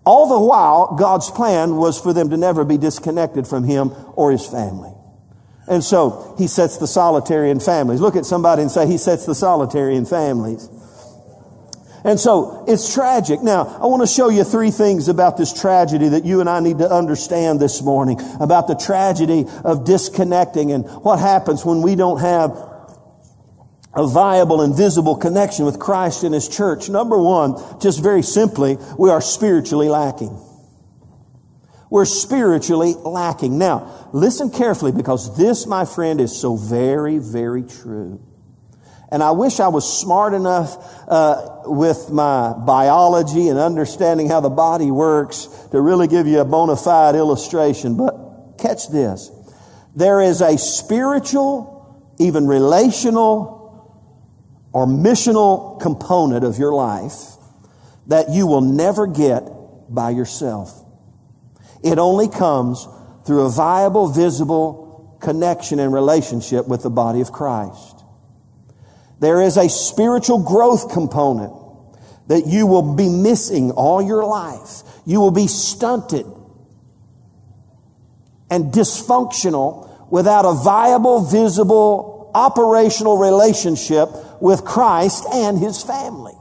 All 0.06 0.30
the 0.30 0.40
while, 0.40 0.96
God's 0.96 1.32
plan 1.32 1.76
was 1.76 2.00
for 2.00 2.14
them 2.14 2.30
to 2.30 2.38
never 2.38 2.64
be 2.64 2.78
disconnected 2.78 3.48
from 3.48 3.64
Him 3.64 3.92
or 4.16 4.32
His 4.32 4.46
family. 4.46 4.92
And 5.68 5.84
so, 5.84 6.36
He 6.38 6.48
sets 6.48 6.78
the 6.78 6.88
solitary 6.88 7.50
in 7.50 7.60
families. 7.60 8.02
Look 8.02 8.16
at 8.16 8.26
somebody 8.26 8.62
and 8.62 8.70
say, 8.70 8.86
He 8.86 8.98
sets 8.98 9.26
the 9.26 9.34
solitary 9.34 9.96
in 9.96 10.06
families. 10.06 10.70
And 12.04 12.20
so, 12.20 12.66
it's 12.68 12.94
tragic. 12.94 13.42
Now, 13.42 13.66
I 13.82 13.88
want 13.88 14.04
to 14.04 14.08
show 14.08 14.30
you 14.30 14.44
three 14.44 14.70
things 14.70 15.08
about 15.08 15.38
this 15.38 15.60
tragedy 15.60 16.10
that 16.10 16.24
you 16.24 16.40
and 16.40 16.48
I 16.48 16.60
need 16.60 16.78
to 16.78 16.90
understand 16.90 17.60
this 17.60 17.82
morning. 17.82 18.22
About 18.40 18.68
the 18.68 18.76
tragedy 18.76 19.46
of 19.64 19.86
disconnecting 19.86 20.72
and 20.72 20.86
what 21.04 21.18
happens 21.18 21.66
when 21.66 21.82
we 21.82 21.96
don't 21.96 22.20
have 22.20 22.75
a 23.96 24.06
viable 24.08 24.62
and 24.62 24.76
visible 24.76 25.16
connection 25.16 25.66
with 25.66 25.80
Christ 25.80 26.24
and 26.24 26.34
His 26.34 26.48
church. 26.48 26.90
Number 26.90 27.18
one, 27.18 27.56
just 27.80 28.04
very 28.04 28.24
simply, 28.24 28.78
we 28.98 29.10
are 29.10 29.22
spiritually 29.22 29.90
lacking. 29.90 30.38
We're 31.90 32.06
spiritually 32.06 32.94
lacking. 32.94 33.58
Now, 33.58 34.10
listen 34.12 34.50
carefully 34.50 34.92
because 34.92 35.38
this, 35.38 35.66
my 35.66 35.86
friend, 35.86 36.20
is 36.20 36.38
so 36.38 36.58
very, 36.58 37.20
very 37.20 37.64
true. 37.64 38.22
And 39.12 39.24
I 39.24 39.32
wish 39.32 39.60
I 39.60 39.70
was 39.70 40.00
smart 40.00 40.34
enough 40.34 40.76
uh, 41.08 41.62
with 41.66 42.10
my 42.10 42.54
biology 42.54 43.48
and 43.48 43.58
understanding 43.58 44.28
how 44.28 44.42
the 44.42 44.50
body 44.50 44.92
works 44.92 45.46
to 45.72 45.80
really 45.80 46.08
give 46.08 46.28
you 46.28 46.40
a 46.40 46.46
bona 46.46 46.76
fide 46.76 47.16
illustration. 47.16 47.96
But 47.96 48.58
catch 48.58 48.90
this. 48.90 49.32
There 49.96 50.20
is 50.20 50.42
a 50.42 50.58
spiritual, 50.58 52.14
even 52.20 52.48
relational, 52.48 53.55
or 54.76 54.86
missional 54.86 55.80
component 55.80 56.44
of 56.44 56.58
your 56.58 56.74
life 56.74 57.38
that 58.08 58.30
you 58.30 58.46
will 58.46 58.60
never 58.60 59.08
get 59.08 59.42
by 59.88 60.10
yourself. 60.10 60.84
It 61.82 61.98
only 61.98 62.28
comes 62.28 62.86
through 63.26 63.46
a 63.46 63.50
viable, 63.50 64.10
visible 64.10 65.18
connection 65.22 65.80
and 65.80 65.94
relationship 65.94 66.68
with 66.68 66.84
the 66.84 66.90
body 66.90 67.22
of 67.22 67.32
Christ. 67.32 68.04
There 69.22 69.42
is 69.42 69.56
a 69.56 69.70
spiritual 69.70 70.44
growth 70.44 70.92
component 70.92 71.54
that 72.28 72.46
you 72.46 72.68
will 72.68 72.96
be 72.96 73.08
missing 73.08 73.72
all 73.72 74.02
your 74.02 74.26
life. 74.26 74.82
You 75.06 75.22
will 75.22 75.32
be 75.32 75.48
stunted 75.48 76.26
and 78.50 78.74
dysfunctional 78.74 80.12
without 80.12 80.44
a 80.44 80.52
viable, 80.52 81.22
visible, 81.22 82.15
operational 82.36 83.18
relationship 83.18 84.10
with 84.42 84.66
Christ 84.66 85.26
and 85.34 85.58
His 85.58 85.82
family. 85.82 86.35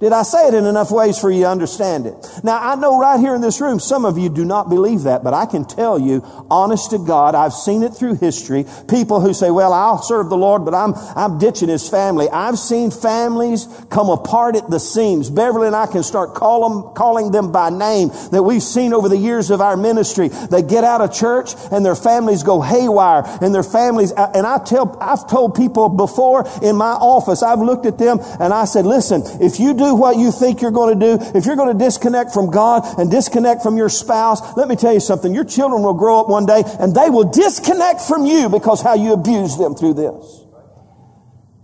Did 0.00 0.12
I 0.12 0.22
say 0.22 0.46
it 0.46 0.54
in 0.54 0.64
enough 0.64 0.92
ways 0.92 1.18
for 1.18 1.28
you 1.28 1.42
to 1.42 1.48
understand 1.48 2.06
it? 2.06 2.14
Now, 2.44 2.56
I 2.60 2.76
know 2.76 3.00
right 3.00 3.18
here 3.18 3.34
in 3.34 3.40
this 3.40 3.60
room, 3.60 3.80
some 3.80 4.04
of 4.04 4.16
you 4.16 4.28
do 4.28 4.44
not 4.44 4.68
believe 4.68 5.02
that, 5.02 5.24
but 5.24 5.34
I 5.34 5.44
can 5.44 5.64
tell 5.64 5.98
you, 5.98 6.22
honest 6.48 6.90
to 6.90 6.98
God, 6.98 7.34
I've 7.34 7.52
seen 7.52 7.82
it 7.82 7.94
through 7.94 8.14
history. 8.14 8.64
People 8.88 9.20
who 9.20 9.34
say, 9.34 9.50
well, 9.50 9.72
I'll 9.72 10.00
serve 10.00 10.28
the 10.28 10.36
Lord, 10.36 10.64
but 10.64 10.72
I'm, 10.72 10.94
I'm 11.16 11.40
ditching 11.40 11.68
his 11.68 11.88
family. 11.88 12.28
I've 12.30 12.60
seen 12.60 12.92
families 12.92 13.66
come 13.90 14.08
apart 14.08 14.54
at 14.54 14.70
the 14.70 14.78
seams. 14.78 15.30
Beverly 15.30 15.66
and 15.66 15.74
I 15.74 15.88
can 15.88 16.04
start 16.04 16.32
call 16.32 16.68
them, 16.68 16.94
calling 16.94 17.32
them 17.32 17.50
by 17.50 17.68
name 17.68 18.10
that 18.30 18.44
we've 18.44 18.62
seen 18.62 18.92
over 18.92 19.08
the 19.08 19.16
years 19.16 19.50
of 19.50 19.60
our 19.60 19.76
ministry. 19.76 20.28
They 20.28 20.62
get 20.62 20.84
out 20.84 21.00
of 21.00 21.12
church 21.12 21.54
and 21.72 21.84
their 21.84 21.96
families 21.96 22.44
go 22.44 22.60
haywire 22.60 23.24
and 23.40 23.52
their 23.52 23.64
families, 23.64 24.12
uh, 24.12 24.30
and 24.32 24.46
I 24.46 24.62
tell, 24.62 24.96
I've 25.00 25.28
told 25.28 25.56
people 25.56 25.88
before 25.88 26.48
in 26.62 26.76
my 26.76 26.92
office, 26.92 27.42
I've 27.42 27.58
looked 27.58 27.84
at 27.84 27.98
them 27.98 28.20
and 28.38 28.54
I 28.54 28.64
said, 28.64 28.86
listen, 28.86 29.24
if 29.42 29.58
you 29.58 29.74
do 29.74 29.87
what 29.94 30.16
you 30.16 30.32
think 30.32 30.62
you're 30.62 30.70
going 30.70 30.98
to 30.98 31.16
do, 31.16 31.38
if 31.38 31.46
you're 31.46 31.56
going 31.56 31.76
to 31.76 31.84
disconnect 31.84 32.32
from 32.32 32.50
God 32.50 32.98
and 32.98 33.10
disconnect 33.10 33.62
from 33.62 33.76
your 33.76 33.88
spouse, 33.88 34.56
let 34.56 34.68
me 34.68 34.76
tell 34.76 34.92
you 34.92 35.00
something. 35.00 35.34
Your 35.34 35.44
children 35.44 35.82
will 35.82 35.94
grow 35.94 36.20
up 36.20 36.28
one 36.28 36.46
day 36.46 36.62
and 36.80 36.94
they 36.94 37.10
will 37.10 37.30
disconnect 37.30 38.00
from 38.00 38.26
you 38.26 38.48
because 38.48 38.82
how 38.82 38.94
you 38.94 39.12
abuse 39.12 39.56
them 39.56 39.74
through 39.74 39.94
this. 39.94 40.44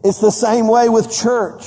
It's 0.04 0.20
the 0.20 0.30
same 0.30 0.68
way 0.68 0.88
with 0.88 1.10
church. 1.10 1.64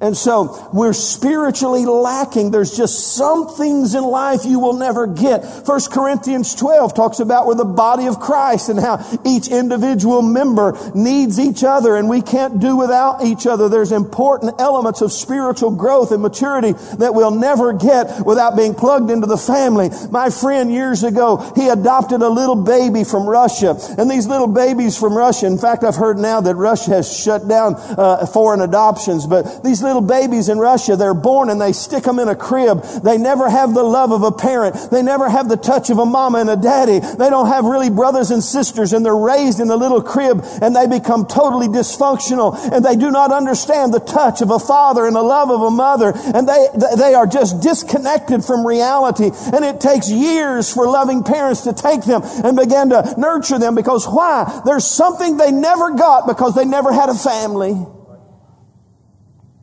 And 0.00 0.16
so 0.16 0.70
we're 0.72 0.92
spiritually 0.92 1.84
lacking. 1.84 2.52
There's 2.52 2.76
just 2.76 3.16
some 3.16 3.48
things 3.48 3.96
in 3.96 4.04
life 4.04 4.44
you 4.44 4.60
will 4.60 4.74
never 4.74 5.08
get. 5.08 5.44
1 5.66 5.80
Corinthians 5.90 6.54
12 6.54 6.94
talks 6.94 7.18
about 7.18 7.46
we're 7.46 7.56
the 7.56 7.64
body 7.64 8.06
of 8.06 8.20
Christ 8.20 8.68
and 8.68 8.78
how 8.78 9.04
each 9.26 9.48
individual 9.48 10.22
member 10.22 10.78
needs 10.94 11.40
each 11.40 11.64
other 11.64 11.96
and 11.96 12.08
we 12.08 12.22
can't 12.22 12.60
do 12.60 12.76
without 12.76 13.24
each 13.24 13.44
other. 13.46 13.68
There's 13.68 13.90
important 13.90 14.60
elements 14.60 15.00
of 15.00 15.10
spiritual 15.10 15.72
growth 15.72 16.12
and 16.12 16.22
maturity 16.22 16.72
that 16.98 17.14
we'll 17.14 17.32
never 17.32 17.72
get 17.72 18.24
without 18.24 18.56
being 18.56 18.74
plugged 18.74 19.10
into 19.10 19.26
the 19.26 19.36
family. 19.36 19.90
My 20.12 20.30
friend 20.30 20.72
years 20.72 21.02
ago, 21.02 21.52
he 21.56 21.68
adopted 21.68 22.22
a 22.22 22.28
little 22.28 22.62
baby 22.62 23.02
from 23.02 23.28
Russia 23.28 23.76
and 23.98 24.08
these 24.08 24.28
little 24.28 24.46
babies 24.46 24.96
from 24.96 25.16
Russia, 25.16 25.46
in 25.46 25.58
fact, 25.58 25.82
I've 25.82 25.96
heard 25.96 26.18
now 26.18 26.40
that 26.40 26.54
Russia 26.54 26.90
has 26.90 27.16
shut 27.16 27.48
down 27.48 27.74
uh, 27.76 28.26
foreign 28.26 28.60
adoptions, 28.60 29.26
but 29.26 29.64
these 29.64 29.82
little 29.88 30.02
babies 30.02 30.48
in 30.48 30.58
Russia, 30.58 30.96
they're 30.96 31.14
born 31.14 31.48
and 31.48 31.60
they 31.60 31.72
stick 31.72 32.04
them 32.04 32.18
in 32.18 32.28
a 32.28 32.36
crib. 32.36 32.82
They 33.02 33.16
never 33.16 33.48
have 33.48 33.72
the 33.72 33.82
love 33.82 34.12
of 34.12 34.22
a 34.22 34.30
parent. 34.30 34.76
They 34.90 35.02
never 35.02 35.28
have 35.28 35.48
the 35.48 35.56
touch 35.56 35.88
of 35.88 35.98
a 35.98 36.04
mama 36.04 36.38
and 36.38 36.50
a 36.50 36.56
daddy. 36.56 36.98
They 37.00 37.30
don't 37.30 37.48
have 37.48 37.64
really 37.64 37.88
brothers 37.88 38.30
and 38.30 38.44
sisters 38.44 38.92
and 38.92 39.04
they're 39.04 39.16
raised 39.16 39.60
in 39.60 39.70
a 39.70 39.76
little 39.76 40.02
crib 40.02 40.44
and 40.60 40.76
they 40.76 40.86
become 40.86 41.26
totally 41.26 41.68
dysfunctional 41.68 42.54
and 42.70 42.84
they 42.84 42.96
do 42.96 43.10
not 43.10 43.32
understand 43.32 43.94
the 43.94 44.00
touch 44.00 44.42
of 44.42 44.50
a 44.50 44.58
father 44.58 45.06
and 45.06 45.16
the 45.16 45.22
love 45.22 45.50
of 45.50 45.62
a 45.62 45.70
mother 45.70 46.12
and 46.14 46.46
they, 46.46 46.68
they 46.96 47.14
are 47.14 47.26
just 47.26 47.62
disconnected 47.62 48.44
from 48.44 48.66
reality 48.66 49.30
and 49.52 49.64
it 49.64 49.80
takes 49.80 50.10
years 50.10 50.72
for 50.72 50.86
loving 50.86 51.24
parents 51.24 51.62
to 51.62 51.72
take 51.72 52.04
them 52.04 52.20
and 52.44 52.56
begin 52.56 52.90
to 52.90 53.14
nurture 53.16 53.58
them 53.58 53.74
because 53.74 54.06
why? 54.06 54.60
There's 54.66 54.86
something 54.86 55.38
they 55.38 55.50
never 55.50 55.94
got 55.94 56.26
because 56.26 56.54
they 56.54 56.66
never 56.66 56.92
had 56.92 57.08
a 57.08 57.14
family. 57.14 57.74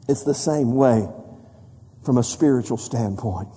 It's 0.08 0.24
the 0.24 0.34
same 0.34 0.76
way 0.76 1.08
from 2.04 2.18
a 2.18 2.24
spiritual 2.24 2.78
standpoint. 2.78 3.50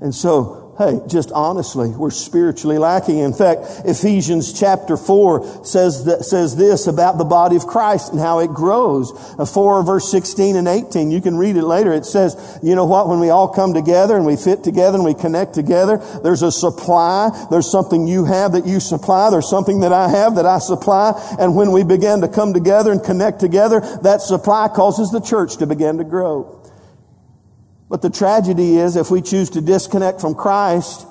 And 0.00 0.14
so 0.14 0.61
Hey, 0.78 1.00
just 1.06 1.30
honestly, 1.32 1.90
we're 1.90 2.10
spiritually 2.10 2.78
lacking. 2.78 3.18
In 3.18 3.34
fact, 3.34 3.60
Ephesians 3.84 4.58
chapter 4.58 4.96
4 4.96 5.66
says 5.66 6.06
that, 6.06 6.24
says 6.24 6.56
this 6.56 6.86
about 6.86 7.18
the 7.18 7.26
body 7.26 7.56
of 7.56 7.66
Christ 7.66 8.12
and 8.12 8.18
how 8.18 8.38
it 8.38 8.48
grows. 8.48 9.12
Uh, 9.38 9.44
4 9.44 9.84
verse 9.84 10.10
16 10.10 10.56
and 10.56 10.66
18. 10.66 11.10
You 11.10 11.20
can 11.20 11.36
read 11.36 11.56
it 11.56 11.64
later. 11.64 11.92
It 11.92 12.06
says, 12.06 12.58
you 12.62 12.74
know 12.74 12.86
what, 12.86 13.06
when 13.06 13.20
we 13.20 13.28
all 13.28 13.48
come 13.48 13.74
together 13.74 14.16
and 14.16 14.24
we 14.24 14.34
fit 14.34 14.64
together 14.64 14.96
and 14.96 15.04
we 15.04 15.12
connect 15.12 15.52
together, 15.52 15.98
there's 16.22 16.40
a 16.40 16.50
supply. 16.50 17.28
There's 17.50 17.70
something 17.70 18.08
you 18.08 18.24
have 18.24 18.52
that 18.52 18.66
you 18.66 18.80
supply. 18.80 19.28
There's 19.28 19.50
something 19.50 19.80
that 19.80 19.92
I 19.92 20.08
have 20.08 20.36
that 20.36 20.46
I 20.46 20.58
supply. 20.58 21.12
And 21.38 21.54
when 21.54 21.72
we 21.72 21.84
begin 21.84 22.22
to 22.22 22.28
come 22.28 22.54
together 22.54 22.92
and 22.92 23.04
connect 23.04 23.40
together, 23.40 23.80
that 24.02 24.22
supply 24.22 24.68
causes 24.68 25.10
the 25.10 25.20
church 25.20 25.58
to 25.58 25.66
begin 25.66 25.98
to 25.98 26.04
grow. 26.04 26.62
But 27.92 28.00
the 28.00 28.08
tragedy 28.08 28.78
is 28.78 28.96
if 28.96 29.10
we 29.10 29.20
choose 29.20 29.50
to 29.50 29.60
disconnect 29.60 30.22
from 30.22 30.34
Christ 30.34 31.06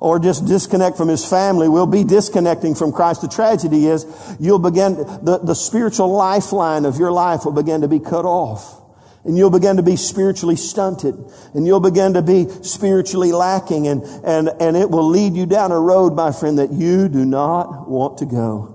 or 0.00 0.18
just 0.18 0.46
disconnect 0.46 0.96
from 0.96 1.08
his 1.08 1.22
family, 1.22 1.68
we'll 1.68 1.86
be 1.86 2.02
disconnecting 2.02 2.76
from 2.76 2.92
Christ. 2.92 3.20
The 3.20 3.28
tragedy 3.28 3.84
is 3.84 4.06
you'll 4.40 4.58
begin, 4.58 4.94
the, 4.94 5.40
the 5.44 5.54
spiritual 5.54 6.10
lifeline 6.10 6.86
of 6.86 6.96
your 6.96 7.12
life 7.12 7.44
will 7.44 7.52
begin 7.52 7.82
to 7.82 7.88
be 7.88 8.00
cut 8.00 8.24
off. 8.24 8.80
And 9.24 9.36
you'll 9.36 9.50
begin 9.50 9.76
to 9.76 9.82
be 9.82 9.96
spiritually 9.96 10.56
stunted. 10.56 11.14
And 11.52 11.66
you'll 11.66 11.80
begin 11.80 12.14
to 12.14 12.22
be 12.22 12.48
spiritually 12.62 13.32
lacking. 13.32 13.86
And, 13.86 14.02
and, 14.24 14.48
and 14.48 14.78
it 14.78 14.90
will 14.90 15.06
lead 15.06 15.34
you 15.34 15.44
down 15.44 15.72
a 15.72 15.78
road, 15.78 16.14
my 16.14 16.32
friend, 16.32 16.58
that 16.58 16.72
you 16.72 17.10
do 17.10 17.26
not 17.26 17.86
want 17.86 18.16
to 18.18 18.24
go. 18.24 18.73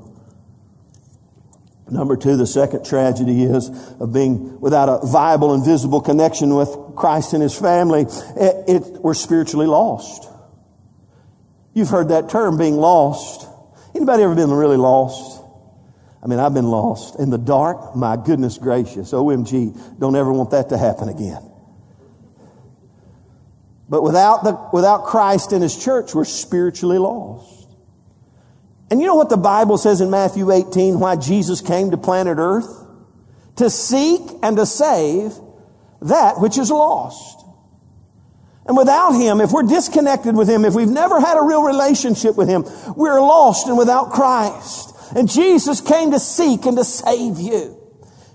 Number 1.92 2.16
two, 2.16 2.38
the 2.38 2.46
second 2.46 2.86
tragedy 2.86 3.44
is 3.44 3.70
of 4.00 4.14
being 4.14 4.60
without 4.60 4.90
a 4.90 5.06
viable 5.06 5.54
and 5.54 5.66
visible 5.66 6.02
connection 6.02 6.56
with 6.56 6.70
Christ 6.96 7.34
and 7.34 7.42
His 7.42 7.58
family. 7.58 8.02
It, 8.36 8.70
it, 8.70 8.84
we're 9.02 9.14
spiritually 9.14 9.66
lost. 9.66 10.28
You've 11.74 11.90
heard 11.90 12.10
that 12.10 12.30
term, 12.30 12.58
being 12.58 12.78
lost. 12.78 13.48
Anybody 13.96 14.24
ever 14.24 14.36
been 14.36 14.52
really 14.52 14.78
lost? 14.78 15.42
I 16.22 16.28
mean, 16.28 16.40
I've 16.40 16.54
been 16.54 16.68
lost 16.68 17.18
in 17.20 17.30
the 17.30 17.38
dark. 17.38 17.96
My 17.96 18.18
goodness 18.18 18.58
gracious. 18.58 19.12
OMG. 19.12 20.00
Don't 20.00 20.16
ever 20.16 20.32
want 20.32 20.52
that 20.52 20.70
to 20.70 20.78
happen 20.78 21.10
again. 21.10 21.50
But 23.88 24.04
without 24.04 24.44
the, 24.44 24.70
without 24.72 25.06
Christ 25.06 25.54
and 25.54 25.64
His 25.64 25.82
church, 25.82 26.14
we're 26.14 26.26
spiritually 26.26 27.00
lost. 27.00 27.59
And 28.92 29.00
you 29.00 29.08
know 29.08 29.16
what 29.16 29.30
the 29.30 29.38
Bible 29.38 29.78
says 29.78 30.02
in 30.02 30.10
Matthew 30.10 30.52
18 30.52 31.00
why 31.00 31.16
Jesus 31.16 31.62
came 31.62 31.92
to 31.92 31.98
planet 31.98 32.38
earth? 32.40 32.68
To 33.58 33.70
seek 33.70 34.22
and 34.42 34.58
to 34.58 34.66
save 34.66 35.34
that 36.02 36.40
which 36.40 36.58
is 36.58 36.72
lost. 36.72 37.46
And 38.66 38.78
without 38.78 39.12
Him, 39.12 39.42
if 39.42 39.52
we're 39.52 39.64
disconnected 39.64 40.36
with 40.36 40.50
Him, 40.50 40.64
if 40.64 40.74
we've 40.74 40.88
never 40.88 41.20
had 41.20 41.38
a 41.38 41.44
real 41.44 41.64
relationship 41.64 42.36
with 42.36 42.48
Him, 42.48 42.66
we're 42.96 43.20
lost 43.20 43.68
and 43.68 43.78
without 43.78 44.12
Christ. 44.12 44.96
And 45.16 45.30
Jesus 45.30 45.82
came 45.82 46.12
to 46.12 46.20
seek 46.20 46.66
and 46.66 46.78
to 46.78 46.84
save 46.84 47.40
you 47.40 47.79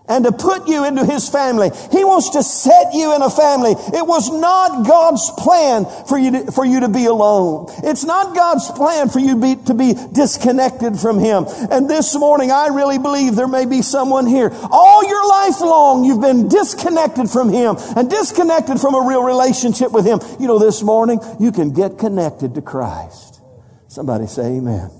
and 0.06 0.24
to 0.24 0.32
put 0.32 0.68
you 0.68 0.84
into 0.84 1.04
his 1.04 1.28
family. 1.28 1.70
He 1.90 2.04
wants 2.04 2.30
to 2.30 2.42
set 2.42 2.92
you 2.92 3.14
in 3.16 3.22
a 3.22 3.30
family. 3.30 3.70
It 3.70 4.06
was 4.06 4.30
not 4.30 4.86
God's 4.86 5.30
plan 5.38 5.86
for 6.06 6.18
you 6.18 6.30
to, 6.32 6.52
for 6.52 6.64
you 6.64 6.80
to 6.80 6.88
be 6.88 7.06
alone. 7.06 7.68
It's 7.82 8.04
not 8.04 8.34
God's 8.34 8.70
plan 8.72 9.08
for 9.08 9.18
you 9.18 9.36
be, 9.36 9.56
to 9.64 9.72
be 9.72 9.94
disconnected 10.12 10.98
from 10.98 11.18
him. 11.18 11.46
And 11.70 11.88
this 11.88 12.14
morning, 12.14 12.50
I 12.50 12.68
really 12.68 12.98
believe 12.98 13.34
there 13.34 13.48
may 13.48 13.64
be 13.64 13.80
someone 13.80 14.26
here. 14.26 14.50
All 14.70 15.08
your 15.08 15.26
life 15.26 15.60
long, 15.60 16.04
you've 16.04 16.20
been 16.20 16.48
disconnected 16.48 17.30
from 17.30 17.48
him 17.48 17.76
and 17.96 18.10
disconnected 18.10 18.80
from 18.80 18.94
a 18.94 19.08
real 19.08 19.22
relationship 19.22 19.90
with 19.90 20.04
him. 20.04 20.20
You 20.38 20.48
know, 20.48 20.58
this 20.58 20.82
morning, 20.82 21.20
you 21.40 21.50
can 21.50 21.72
get 21.72 21.98
connected 21.98 22.54
to 22.56 22.62
Christ. 22.62 23.40
Somebody 23.88 24.26
say 24.26 24.56
amen. 24.56 24.90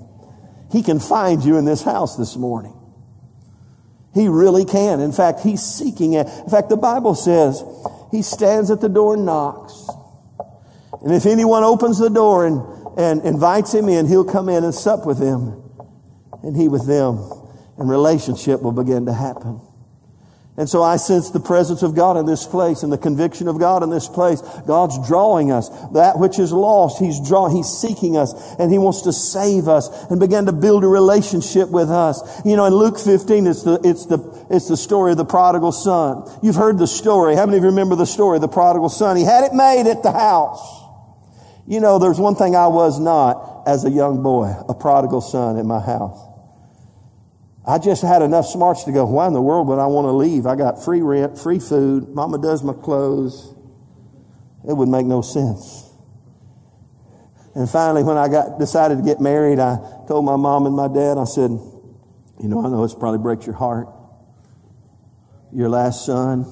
He 0.72 0.82
can 0.82 0.98
find 0.98 1.44
you 1.44 1.58
in 1.58 1.66
this 1.66 1.82
house 1.82 2.16
this 2.16 2.36
morning. 2.36 2.74
He 4.14 4.28
really 4.28 4.64
can. 4.64 5.00
In 5.00 5.12
fact, 5.12 5.40
he's 5.40 5.60
seeking 5.60 6.12
it. 6.12 6.26
In 6.26 6.48
fact, 6.48 6.68
the 6.68 6.76
Bible 6.76 7.14
says 7.14 7.62
he 8.10 8.22
stands 8.22 8.70
at 8.70 8.80
the 8.80 8.88
door 8.88 9.14
and 9.14 9.26
knocks. 9.26 9.88
And 11.02 11.12
if 11.12 11.26
anyone 11.26 11.64
opens 11.64 11.98
the 11.98 12.08
door 12.08 12.46
and, 12.46 12.62
and 12.96 13.22
invites 13.22 13.74
him 13.74 13.88
in, 13.88 14.06
he'll 14.06 14.24
come 14.24 14.48
in 14.48 14.62
and 14.62 14.74
sup 14.74 15.04
with 15.04 15.18
them 15.18 15.60
and 16.44 16.56
he 16.56 16.68
with 16.68 16.86
them. 16.86 17.28
And 17.76 17.90
relationship 17.90 18.62
will 18.62 18.72
begin 18.72 19.06
to 19.06 19.12
happen. 19.12 19.60
And 20.56 20.68
so 20.68 20.84
I 20.84 20.96
sense 20.98 21.30
the 21.30 21.40
presence 21.40 21.82
of 21.82 21.96
God 21.96 22.16
in 22.16 22.26
this 22.26 22.46
place 22.46 22.84
and 22.84 22.92
the 22.92 22.98
conviction 22.98 23.48
of 23.48 23.58
God 23.58 23.82
in 23.82 23.90
this 23.90 24.06
place. 24.06 24.40
God's 24.68 25.04
drawing 25.08 25.50
us. 25.50 25.68
That 25.94 26.20
which 26.20 26.38
is 26.38 26.52
lost, 26.52 27.00
He's 27.00 27.20
drawing, 27.26 27.56
He's 27.56 27.66
seeking 27.66 28.16
us 28.16 28.32
and 28.60 28.70
He 28.70 28.78
wants 28.78 29.02
to 29.02 29.12
save 29.12 29.66
us 29.66 29.88
and 30.10 30.20
begin 30.20 30.46
to 30.46 30.52
build 30.52 30.84
a 30.84 30.86
relationship 30.86 31.70
with 31.70 31.90
us. 31.90 32.22
You 32.44 32.54
know, 32.54 32.66
in 32.66 32.74
Luke 32.74 33.00
15, 33.00 33.48
it's 33.48 33.64
the, 33.64 33.80
it's 33.82 34.06
the, 34.06 34.46
it's 34.48 34.68
the 34.68 34.76
story 34.76 35.10
of 35.10 35.18
the 35.18 35.24
prodigal 35.24 35.72
son. 35.72 36.22
You've 36.40 36.54
heard 36.54 36.78
the 36.78 36.86
story. 36.86 37.34
How 37.34 37.46
many 37.46 37.58
of 37.58 37.64
you 37.64 37.70
remember 37.70 37.96
the 37.96 38.06
story 38.06 38.36
of 38.36 38.42
the 38.42 38.48
prodigal 38.48 38.90
son? 38.90 39.16
He 39.16 39.24
had 39.24 39.42
it 39.42 39.54
made 39.54 39.90
at 39.90 40.04
the 40.04 40.12
house. 40.12 40.82
You 41.66 41.80
know, 41.80 41.98
there's 41.98 42.20
one 42.20 42.36
thing 42.36 42.54
I 42.54 42.68
was 42.68 43.00
not 43.00 43.64
as 43.66 43.84
a 43.84 43.90
young 43.90 44.22
boy, 44.22 44.54
a 44.68 44.74
prodigal 44.74 45.20
son 45.20 45.58
in 45.58 45.66
my 45.66 45.80
house. 45.80 46.33
I 47.66 47.78
just 47.78 48.02
had 48.02 48.20
enough 48.20 48.46
smarts 48.46 48.84
to 48.84 48.92
go, 48.92 49.06
why 49.06 49.26
in 49.26 49.32
the 49.32 49.40
world 49.40 49.68
would 49.68 49.78
I 49.78 49.86
want 49.86 50.04
to 50.06 50.12
leave? 50.12 50.44
I 50.44 50.54
got 50.54 50.84
free 50.84 51.00
rent, 51.00 51.38
free 51.38 51.58
food, 51.58 52.10
mama 52.10 52.38
does 52.38 52.62
my 52.62 52.74
clothes. 52.74 53.54
It 54.68 54.74
would 54.74 54.88
make 54.88 55.06
no 55.06 55.22
sense. 55.22 55.90
And 57.54 57.70
finally, 57.70 58.02
when 58.02 58.16
I 58.16 58.28
got, 58.28 58.58
decided 58.58 58.98
to 58.98 59.04
get 59.04 59.20
married, 59.20 59.58
I 59.60 59.76
told 60.08 60.24
my 60.24 60.36
mom 60.36 60.66
and 60.66 60.74
my 60.74 60.88
dad, 60.88 61.16
I 61.18 61.24
said, 61.24 61.50
you 61.50 62.48
know, 62.48 62.64
I 62.64 62.68
know 62.68 62.82
this 62.82 62.94
probably 62.94 63.20
breaks 63.20 63.46
your 63.46 63.54
heart. 63.54 63.88
Your 65.52 65.68
last 65.68 66.04
son, 66.04 66.46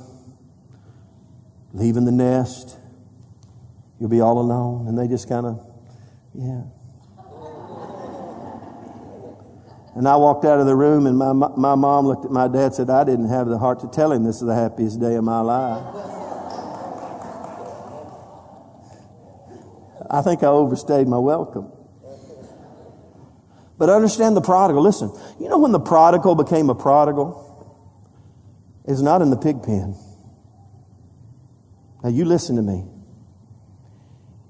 leaving 1.72 2.04
the 2.04 2.12
nest. 2.12 2.78
You'll 3.98 4.10
be 4.10 4.20
all 4.20 4.38
alone. 4.38 4.86
And 4.86 4.96
they 4.96 5.08
just 5.08 5.28
kind 5.28 5.44
of, 5.44 5.66
yeah. 6.34 6.62
And 9.94 10.08
I 10.08 10.16
walked 10.16 10.44
out 10.44 10.58
of 10.58 10.66
the 10.66 10.74
room 10.74 11.06
and 11.06 11.18
my, 11.18 11.32
my 11.32 11.74
mom 11.74 12.06
looked 12.06 12.24
at 12.24 12.30
my 12.30 12.48
dad 12.48 12.64
and 12.64 12.74
said, 12.74 12.90
I 12.90 13.04
didn't 13.04 13.28
have 13.28 13.46
the 13.46 13.58
heart 13.58 13.80
to 13.80 13.88
tell 13.88 14.10
him 14.10 14.24
this 14.24 14.36
is 14.36 14.46
the 14.46 14.54
happiest 14.54 15.00
day 15.00 15.16
of 15.16 15.24
my 15.24 15.40
life. 15.40 15.84
I 20.10 20.22
think 20.22 20.42
I 20.42 20.46
overstayed 20.46 21.06
my 21.08 21.18
welcome. 21.18 21.70
But 23.78 23.90
understand 23.90 24.36
the 24.36 24.40
prodigal. 24.40 24.82
Listen, 24.82 25.12
you 25.38 25.48
know 25.48 25.58
when 25.58 25.72
the 25.72 25.80
prodigal 25.80 26.36
became 26.36 26.70
a 26.70 26.74
prodigal? 26.74 27.40
It's 28.86 29.00
not 29.00 29.20
in 29.22 29.30
the 29.30 29.36
pig 29.36 29.62
pen. 29.62 29.96
Now 32.02 32.10
you 32.10 32.24
listen 32.24 32.56
to 32.56 32.62
me. 32.62 32.84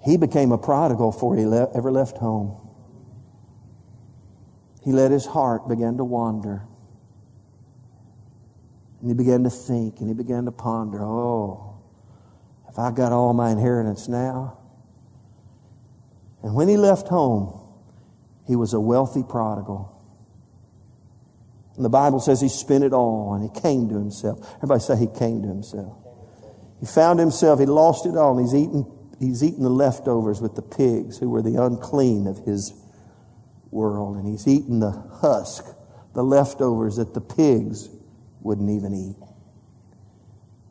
He 0.05 0.16
became 0.16 0.52
a 0.52 0.59
prodigal 0.59 1.12
before 1.12 1.37
he 1.37 1.46
le- 1.46 1.70
ever 1.76 1.90
left 1.90 2.18
home 2.18 2.62
he 4.85 4.92
let 4.92 5.11
his 5.11 5.27
heart 5.27 5.68
begin 5.68 5.97
to 5.97 6.05
wander. 6.05 6.62
And 9.01 9.11
he 9.11 9.14
began 9.14 9.45
to 9.45 9.51
think 9.51 10.01
and 10.01 10.09
he 10.09 10.14
began 10.14 10.45
to 10.45 10.53
ponder, 10.53 11.03
oh, 11.03 11.81
if 12.68 12.79
I 12.79 12.90
got 12.90 13.12
all 13.12 13.33
my 13.35 13.51
inheritance 13.51 14.09
now? 14.09 14.59
And 16.42 16.55
when 16.55 16.68
he 16.68 16.77
left 16.77 17.09
home, 17.09 17.59
he 18.47 18.57
was 18.57 18.73
a 18.73 18.81
wealthy 18.81 19.23
prodigal. 19.23 19.88
And 21.77 21.85
the 21.85 21.90
Bible 21.90 22.21
says 22.21 22.40
he 22.40 22.49
spent 22.49 22.85
it 22.85 22.92
all 22.92 23.35
and 23.35 23.42
he 23.42 23.61
came 23.61 23.88
to 23.88 23.95
himself. 23.95 24.38
Everybody 24.57 24.81
say 24.81 24.97
he 24.97 25.07
came 25.07 25.42
to 25.42 25.49
himself. 25.49 25.97
He 26.81 26.87
found 26.87 27.21
himself, 27.21 27.61
he 27.61 27.66
lost 27.66 28.07
it 28.07 28.16
all, 28.16 28.37
and 28.37 28.47
he's 28.47 28.55
eating, 28.55 28.85
he's 29.21 29.45
eating 29.45 29.62
the 29.62 29.71
leftovers 29.71 30.40
with 30.40 30.57
the 30.57 30.62
pigs 30.62 31.18
who 31.18 31.31
were 31.31 31.40
the 31.40 31.62
unclean 31.62 32.27
of 32.27 32.38
his 32.38 32.73
world, 33.72 34.16
and 34.16 34.26
he's 34.26 34.46
eating 34.46 34.80
the 34.80 34.90
husk, 34.90 35.64
the 36.14 36.22
leftovers 36.22 36.96
that 36.96 37.14
the 37.14 37.20
pigs 37.20 37.88
wouldn't 38.40 38.70
even 38.70 38.94
eat. 38.94 39.16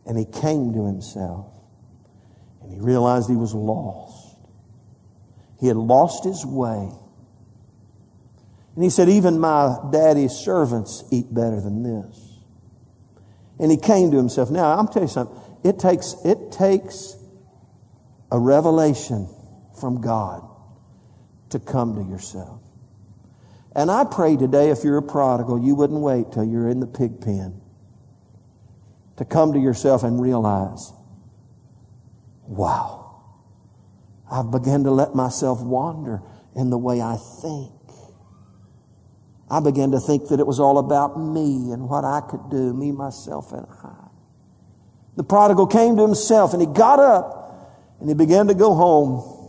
And 0.05 0.17
he 0.17 0.25
came 0.25 0.73
to 0.73 0.85
himself, 0.85 1.47
and 2.61 2.71
he 2.71 2.79
realized 2.79 3.29
he 3.29 3.35
was 3.35 3.53
lost. 3.53 4.37
He 5.59 5.67
had 5.67 5.77
lost 5.77 6.23
his 6.23 6.45
way. 6.45 6.89
And 8.75 8.83
he 8.83 8.89
said, 8.89 9.09
Even 9.09 9.39
my 9.39 9.77
daddy's 9.91 10.31
servants 10.31 11.03
eat 11.11 11.31
better 11.33 11.61
than 11.61 11.83
this. 11.83 12.39
And 13.59 13.69
he 13.69 13.77
came 13.77 14.09
to 14.11 14.17
himself. 14.17 14.49
Now, 14.49 14.77
I'm 14.77 14.87
telling 14.87 15.07
you 15.07 15.13
something. 15.13 15.37
It 15.63 15.77
takes, 15.77 16.15
it 16.25 16.51
takes 16.51 17.15
a 18.31 18.39
revelation 18.39 19.29
from 19.79 20.01
God 20.01 20.41
to 21.49 21.59
come 21.59 21.95
to 21.95 22.09
yourself. 22.09 22.61
And 23.75 23.89
I 23.89 24.03
pray 24.03 24.35
today, 24.35 24.69
if 24.69 24.83
you're 24.83 24.97
a 24.97 25.03
prodigal, 25.03 25.59
you 25.59 25.75
wouldn't 25.75 26.01
wait 26.01 26.31
till 26.33 26.43
you're 26.43 26.67
in 26.67 26.79
the 26.79 26.87
pig 26.87 27.21
pen 27.21 27.61
to 29.17 29.25
come 29.25 29.53
to 29.53 29.59
yourself 29.59 30.03
and 30.03 30.21
realize, 30.21 30.91
wow, 32.47 33.23
I've 34.29 34.51
begun 34.51 34.83
to 34.83 34.91
let 34.91 35.15
myself 35.15 35.61
wander 35.61 36.21
in 36.55 36.69
the 36.69 36.77
way 36.77 37.01
I 37.01 37.17
think. 37.41 37.71
I 39.49 39.59
began 39.59 39.91
to 39.91 39.99
think 39.99 40.29
that 40.29 40.39
it 40.39 40.47
was 40.47 40.59
all 40.59 40.77
about 40.77 41.19
me 41.19 41.71
and 41.71 41.89
what 41.89 42.05
I 42.05 42.21
could 42.21 42.49
do, 42.49 42.73
me, 42.73 42.91
myself, 42.91 43.51
and 43.51 43.67
I. 43.83 44.07
The 45.17 45.23
prodigal 45.23 45.67
came 45.67 45.97
to 45.97 46.01
himself 46.01 46.53
and 46.53 46.61
he 46.61 46.67
got 46.67 46.99
up 46.99 47.97
and 47.99 48.09
he 48.09 48.15
began 48.15 48.47
to 48.47 48.53
go 48.53 48.73
home. 48.73 49.40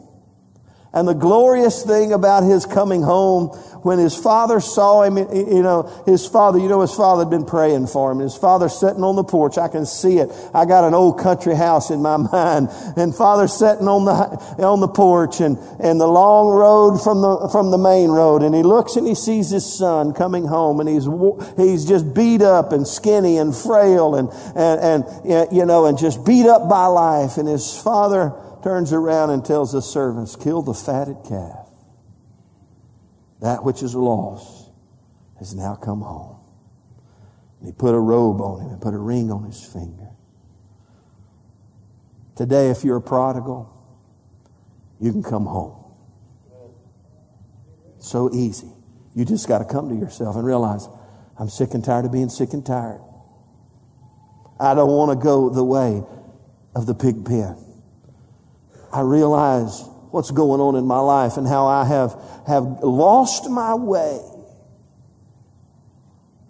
And 0.94 1.08
the 1.08 1.14
glorious 1.14 1.84
thing 1.84 2.12
about 2.12 2.42
his 2.42 2.66
coming 2.66 3.02
home, 3.02 3.48
when 3.82 3.98
his 3.98 4.14
father 4.14 4.60
saw 4.60 5.02
him, 5.02 5.16
you 5.16 5.62
know, 5.62 5.90
his 6.04 6.26
father, 6.26 6.58
you 6.58 6.68
know, 6.68 6.82
his 6.82 6.92
father 6.92 7.22
had 7.22 7.30
been 7.30 7.46
praying 7.46 7.86
for 7.86 8.12
him. 8.12 8.18
His 8.18 8.36
father 8.36 8.68
sitting 8.68 9.02
on 9.02 9.16
the 9.16 9.24
porch. 9.24 9.56
I 9.56 9.68
can 9.68 9.86
see 9.86 10.18
it. 10.18 10.30
I 10.52 10.66
got 10.66 10.84
an 10.84 10.92
old 10.92 11.18
country 11.18 11.54
house 11.54 11.90
in 11.90 12.02
my 12.02 12.16
mind. 12.32 12.68
And 12.96 13.14
father 13.14 13.48
sitting 13.48 13.88
on 13.88 14.04
the, 14.04 14.62
on 14.62 14.80
the 14.80 14.88
porch 14.88 15.40
and, 15.40 15.56
and 15.80 15.98
the 15.98 16.06
long 16.06 16.48
road 16.48 17.02
from 17.02 17.22
the, 17.22 17.48
from 17.50 17.70
the 17.70 17.78
main 17.78 18.10
road. 18.10 18.42
And 18.42 18.54
he 18.54 18.62
looks 18.62 18.96
and 18.96 19.06
he 19.06 19.14
sees 19.14 19.48
his 19.48 19.64
son 19.64 20.12
coming 20.12 20.44
home 20.44 20.78
and 20.78 20.88
he's, 20.88 21.08
he's 21.56 21.86
just 21.86 22.14
beat 22.14 22.42
up 22.42 22.70
and 22.72 22.86
skinny 22.86 23.38
and 23.38 23.56
frail 23.56 24.14
and, 24.14 24.28
and, 24.54 25.04
and, 25.24 25.56
you 25.56 25.64
know, 25.64 25.86
and 25.86 25.96
just 25.96 26.22
beat 26.26 26.44
up 26.44 26.68
by 26.68 26.84
life. 26.84 27.38
And 27.38 27.48
his 27.48 27.80
father, 27.80 28.34
turns 28.62 28.92
around 28.92 29.30
and 29.30 29.44
tells 29.44 29.72
the 29.72 29.82
servants, 29.82 30.36
kill 30.36 30.62
the 30.62 30.74
fatted 30.74 31.16
calf. 31.28 31.68
That 33.40 33.64
which 33.64 33.82
is 33.82 33.94
lost 33.94 34.70
has 35.38 35.54
now 35.54 35.74
come 35.74 36.00
home. 36.00 36.38
And 37.58 37.66
he 37.68 37.72
put 37.72 37.94
a 37.94 37.98
robe 37.98 38.40
on 38.40 38.60
him 38.60 38.70
and 38.70 38.80
put 38.80 38.94
a 38.94 38.98
ring 38.98 39.30
on 39.32 39.44
his 39.44 39.64
finger. 39.64 40.10
Today, 42.36 42.70
if 42.70 42.84
you're 42.84 42.96
a 42.96 43.02
prodigal, 43.02 43.70
you 45.00 45.12
can 45.12 45.22
come 45.22 45.46
home. 45.46 45.78
So 47.98 48.32
easy. 48.32 48.70
You 49.14 49.24
just 49.24 49.46
got 49.48 49.58
to 49.58 49.64
come 49.64 49.88
to 49.88 49.94
yourself 49.94 50.36
and 50.36 50.44
realize, 50.44 50.88
I'm 51.38 51.48
sick 51.48 51.74
and 51.74 51.84
tired 51.84 52.04
of 52.04 52.12
being 52.12 52.28
sick 52.28 52.52
and 52.52 52.64
tired. 52.64 53.00
I 54.58 54.74
don't 54.74 54.90
want 54.90 55.18
to 55.18 55.22
go 55.22 55.50
the 55.50 55.64
way 55.64 56.02
of 56.74 56.86
the 56.86 56.94
pig 56.94 57.24
pen. 57.24 57.56
I 58.92 59.00
realize 59.00 59.82
what's 60.10 60.30
going 60.30 60.60
on 60.60 60.76
in 60.76 60.84
my 60.84 60.98
life 60.98 61.36
and 61.36 61.48
how 61.48 61.66
I 61.66 61.84
have, 61.84 62.14
have 62.46 62.64
lost 62.82 63.48
my 63.48 63.74
way. 63.74 64.20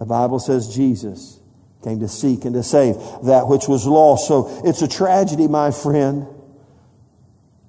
The 0.01 0.07
Bible 0.07 0.41
says 0.41 0.75
Jesus 0.75 1.39
came 1.85 2.01
to 2.01 2.09
seek 2.09 2.45
and 2.45 2.55
to 2.55 2.63
save 2.63 2.97
that 3.25 3.47
which 3.47 3.69
was 3.69 3.87
lost. 3.87 4.27
So 4.27 4.63
it's 4.65 4.83
a 4.83 4.89
tragedy, 4.89 5.47
my 5.47 5.71
friend, 5.71 6.27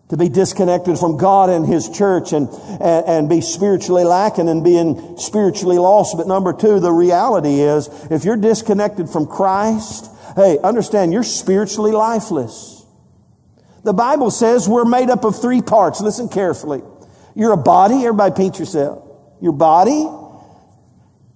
to 0.10 0.18
be 0.18 0.30
disconnected 0.30 0.98
from 0.98 1.18
God 1.18 1.50
and 1.50 1.66
His 1.66 1.90
church 1.90 2.34
and, 2.34 2.50
and, 2.50 3.06
and, 3.08 3.30
be 3.30 3.42
spiritually 3.42 4.04
lacking 4.04 4.50
and 4.50 4.64
being 4.64 5.18
spiritually 5.18 5.78
lost. 5.78 6.18
But 6.18 6.28
number 6.28 6.54
two, 6.54 6.80
the 6.80 6.92
reality 6.92 7.62
is 7.62 7.88
if 8.12 8.24
you're 8.26 8.38
disconnected 8.38 9.10
from 9.10 9.28
Christ, 9.28 10.10
hey, 10.36 10.58
understand 10.64 11.14
you're 11.14 11.24
spiritually 11.24 11.92
lifeless. 11.92 12.73
The 13.84 13.94
Bible 13.94 14.32
says 14.32 14.68
we're 14.68 14.86
made 14.86 15.10
up 15.10 15.26
of 15.26 15.40
three 15.40 15.62
parts. 15.62 16.02
Listen 16.02 16.30
carefully. 16.30 16.82
You're 17.36 17.52
a 17.52 17.58
body. 17.58 18.06
Everybody 18.06 18.34
paint 18.36 18.60
yourself. 18.60 19.04
Your 19.42 19.52
body, 19.52 20.08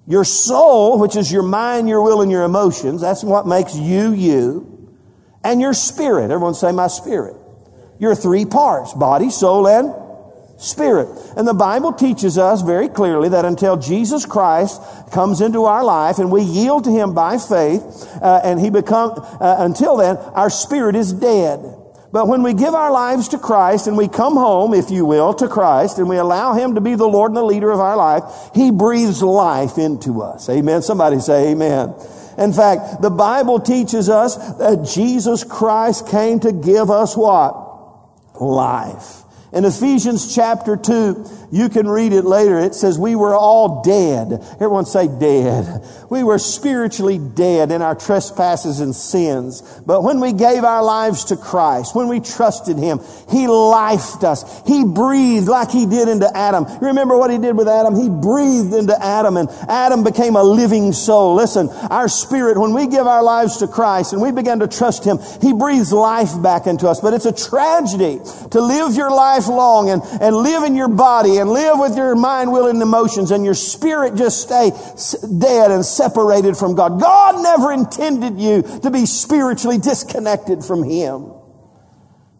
your 0.07 0.23
soul, 0.23 0.97
which 0.99 1.17
is 1.17 1.29
your 1.31 1.43
mind, 1.43 1.89
your 1.89 2.01
will, 2.01 2.21
and 2.21 2.31
your 2.31 2.43
emotions. 2.43 3.01
That's 3.01 3.23
what 3.23 3.45
makes 3.45 3.75
you 3.75 4.13
you. 4.13 4.95
And 5.43 5.59
your 5.59 5.73
spirit. 5.73 6.31
Everyone 6.31 6.53
say 6.53 6.71
my 6.71 6.87
spirit. 6.87 7.35
Your 7.99 8.15
three 8.15 8.45
parts. 8.45 8.93
Body, 8.93 9.29
soul, 9.29 9.67
and 9.67 9.93
spirit. 10.57 11.09
And 11.35 11.47
the 11.47 11.53
Bible 11.53 11.91
teaches 11.91 12.37
us 12.37 12.61
very 12.61 12.87
clearly 12.87 13.29
that 13.29 13.43
until 13.43 13.75
Jesus 13.75 14.25
Christ 14.25 14.81
comes 15.11 15.41
into 15.41 15.65
our 15.65 15.83
life 15.83 16.17
and 16.17 16.31
we 16.31 16.41
yield 16.41 16.85
to 16.85 16.91
Him 16.91 17.13
by 17.13 17.37
faith, 17.37 17.83
uh, 18.21 18.41
and 18.43 18.59
He 18.59 18.69
become, 18.69 19.11
uh, 19.15 19.57
until 19.59 19.97
then, 19.97 20.17
our 20.17 20.49
spirit 20.49 20.95
is 20.95 21.11
dead. 21.11 21.59
But 22.11 22.27
when 22.27 22.41
we 22.41 22.53
give 22.53 22.73
our 22.73 22.91
lives 22.91 23.27
to 23.29 23.37
Christ 23.37 23.87
and 23.87 23.97
we 23.97 24.07
come 24.07 24.35
home, 24.35 24.73
if 24.73 24.89
you 24.89 25.05
will, 25.05 25.33
to 25.35 25.47
Christ 25.47 25.97
and 25.97 26.07
we 26.07 26.17
allow 26.17 26.53
Him 26.53 26.75
to 26.75 26.81
be 26.81 26.95
the 26.95 27.07
Lord 27.07 27.31
and 27.31 27.37
the 27.37 27.43
leader 27.43 27.71
of 27.71 27.79
our 27.79 27.97
life, 27.97 28.23
He 28.55 28.71
breathes 28.71 29.21
life 29.21 29.77
into 29.77 30.21
us. 30.21 30.49
Amen. 30.49 30.81
Somebody 30.81 31.19
say 31.19 31.51
amen. 31.51 31.93
In 32.37 32.53
fact, 32.53 33.01
the 33.01 33.09
Bible 33.09 33.59
teaches 33.59 34.09
us 34.09 34.35
that 34.57 34.87
Jesus 34.93 35.43
Christ 35.43 36.07
came 36.07 36.39
to 36.41 36.51
give 36.51 36.89
us 36.89 37.17
what? 37.17 37.65
Life. 38.39 39.23
In 39.53 39.63
Ephesians 39.63 40.35
chapter 40.35 40.75
2, 40.75 41.47
you 41.51 41.69
can 41.69 41.87
read 41.87 42.11
it 42.11 42.25
later. 42.25 42.59
It 42.59 42.75
says, 42.75 42.99
We 42.99 43.15
were 43.15 43.33
all 43.33 43.81
dead. 43.81 44.43
Everyone 44.55 44.85
say 44.85 45.07
dead. 45.07 45.85
We 46.09 46.21
were 46.23 46.37
spiritually 46.37 47.17
dead 47.17 47.71
in 47.71 47.81
our 47.81 47.95
trespasses 47.95 48.81
and 48.81 48.93
sins. 48.93 49.61
But 49.85 50.03
when 50.03 50.19
we 50.19 50.33
gave 50.33 50.65
our 50.65 50.83
lives 50.83 51.25
to 51.25 51.37
Christ, 51.37 51.95
when 51.95 52.09
we 52.09 52.19
trusted 52.19 52.77
Him, 52.77 52.99
He 53.29 53.47
lifed 53.47 54.25
us. 54.25 54.61
He 54.67 54.83
breathed 54.83 55.47
like 55.47 55.71
He 55.71 55.85
did 55.85 56.09
into 56.09 56.29
Adam. 56.35 56.65
Remember 56.81 57.17
what 57.17 57.31
He 57.31 57.37
did 57.37 57.55
with 57.55 57.69
Adam? 57.69 57.95
He 57.95 58.09
breathed 58.09 58.73
into 58.73 59.01
Adam 59.01 59.37
and 59.37 59.47
Adam 59.69 60.03
became 60.03 60.35
a 60.35 60.43
living 60.43 60.91
soul. 60.91 61.35
Listen, 61.35 61.69
our 61.89 62.09
spirit, 62.09 62.57
when 62.57 62.73
we 62.73 62.87
give 62.87 63.07
our 63.07 63.23
lives 63.23 63.57
to 63.57 63.67
Christ 63.67 64.11
and 64.11 64.21
we 64.21 64.33
begin 64.33 64.59
to 64.59 64.67
trust 64.67 65.05
Him, 65.05 65.19
He 65.41 65.53
breathes 65.53 65.93
life 65.93 66.41
back 66.41 66.67
into 66.67 66.89
us. 66.89 66.99
But 66.99 67.13
it's 67.13 67.25
a 67.25 67.31
tragedy 67.31 68.19
to 68.51 68.59
live 68.59 68.95
your 68.95 69.11
life 69.11 69.36
long 69.45 69.89
and, 69.91 70.01
and 70.21 70.35
live 70.35 70.63
in 70.63 70.75
your 70.75 70.87
body 70.87 71.37
and 71.37 71.49
live 71.51 71.77
with 71.77 71.95
your 71.95 72.15
mind, 72.15 72.51
will, 72.51 72.67
and 72.67 72.81
emotions, 72.81 73.29
and 73.29 73.45
your 73.45 73.53
spirit 73.53 74.15
just 74.15 74.41
stay 74.41 74.71
dead 75.37 75.69
and 75.69 75.85
separated 75.85 76.57
from 76.57 76.73
God. 76.73 76.99
God 76.99 77.43
never 77.43 77.71
intended 77.71 78.39
you 78.39 78.63
to 78.81 78.89
be 78.89 79.05
spiritually 79.05 79.77
disconnected 79.77 80.63
from 80.63 80.83
Him. 80.83 81.31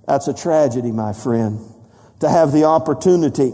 That's 0.07 0.27
a 0.27 0.33
tragedy, 0.33 0.91
my 0.91 1.13
friend, 1.13 1.59
to 2.21 2.29
have 2.29 2.51
the 2.51 2.63
opportunity 2.63 3.53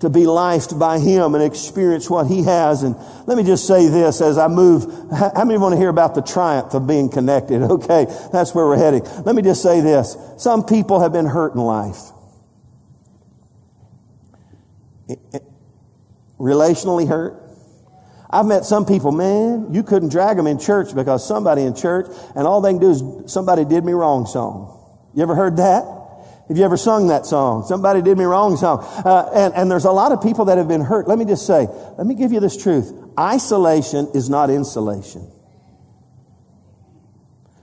to 0.00 0.08
be 0.08 0.20
lifed 0.20 0.78
by 0.78 0.98
Him 0.98 1.34
and 1.34 1.42
experience 1.42 2.08
what 2.08 2.26
He 2.26 2.44
has. 2.44 2.82
And 2.82 2.96
let 3.26 3.36
me 3.36 3.44
just 3.44 3.66
say 3.66 3.88
this 3.88 4.20
as 4.20 4.38
I 4.38 4.48
move. 4.48 4.84
How 5.12 5.44
many 5.44 5.58
want 5.58 5.72
to 5.74 5.78
hear 5.78 5.88
about 5.88 6.14
the 6.14 6.22
triumph 6.22 6.74
of 6.74 6.86
being 6.86 7.08
connected? 7.08 7.62
Okay, 7.78 8.06
that's 8.32 8.54
where 8.54 8.66
we're 8.66 8.78
heading. 8.78 9.02
Let 9.24 9.34
me 9.34 9.42
just 9.42 9.62
say 9.62 9.80
this. 9.80 10.16
Some 10.38 10.64
people 10.64 11.00
have 11.00 11.12
been 11.12 11.26
hurt 11.26 11.54
in 11.54 11.60
life. 11.60 12.10
Relationally 16.38 17.08
hurt. 17.08 17.42
I've 18.30 18.46
met 18.46 18.64
some 18.64 18.84
people, 18.84 19.10
man, 19.10 19.72
you 19.72 19.82
couldn't 19.82 20.10
drag 20.10 20.36
them 20.36 20.46
in 20.46 20.58
church 20.58 20.94
because 20.94 21.26
somebody 21.26 21.62
in 21.62 21.74
church 21.74 22.06
and 22.36 22.46
all 22.46 22.60
they 22.60 22.72
can 22.72 22.80
do 22.80 22.90
is 22.90 23.32
somebody 23.32 23.64
did 23.64 23.84
me 23.84 23.92
wrong 23.92 24.26
song. 24.26 24.74
You 25.14 25.22
ever 25.22 25.34
heard 25.34 25.56
that? 25.56 25.84
Have 26.48 26.56
you 26.56 26.64
ever 26.64 26.76
sung 26.76 27.08
that 27.08 27.26
song? 27.26 27.64
Somebody 27.66 28.00
did 28.02 28.16
me 28.16 28.24
wrong 28.24 28.56
song. 28.56 28.80
Uh, 28.82 29.30
and, 29.34 29.54
and 29.54 29.70
there's 29.70 29.84
a 29.84 29.92
lot 29.92 30.12
of 30.12 30.22
people 30.22 30.46
that 30.46 30.58
have 30.58 30.68
been 30.68 30.80
hurt. 30.80 31.08
Let 31.08 31.18
me 31.18 31.24
just 31.24 31.46
say, 31.46 31.66
let 31.96 32.06
me 32.06 32.14
give 32.14 32.32
you 32.32 32.40
this 32.40 32.56
truth. 32.62 32.92
Isolation 33.18 34.08
is 34.14 34.30
not 34.30 34.48
insulation. 34.48 35.30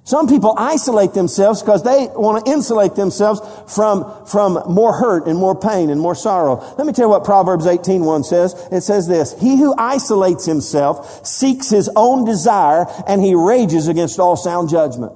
Some 0.06 0.28
people 0.28 0.54
isolate 0.56 1.14
themselves 1.14 1.64
because 1.64 1.82
they 1.82 2.08
want 2.14 2.46
to 2.46 2.52
insulate 2.52 2.94
themselves 2.94 3.42
from, 3.74 4.26
from 4.28 4.62
more 4.72 4.94
hurt 4.94 5.26
and 5.26 5.36
more 5.36 5.60
pain 5.60 5.90
and 5.90 6.00
more 6.00 6.14
sorrow. 6.14 6.58
Let 6.78 6.86
me 6.86 6.94
tell 6.94 7.06
you 7.06 7.10
what 7.10 7.24
Proverbs 7.24 7.66
18.1 7.66 8.24
says. 8.24 8.54
It 8.72 8.82
says 8.82 9.08
this, 9.08 9.34
He 9.42 9.58
who 9.58 9.74
isolates 9.80 10.46
himself 10.46 11.26
seeks 11.26 11.72
his 11.72 11.90
own 11.96 12.24
desire 12.24 12.86
and 13.08 13.20
he 13.20 13.34
rages 13.34 13.88
against 13.88 14.20
all 14.20 14.36
sound 14.36 14.70
judgment. 14.70 15.12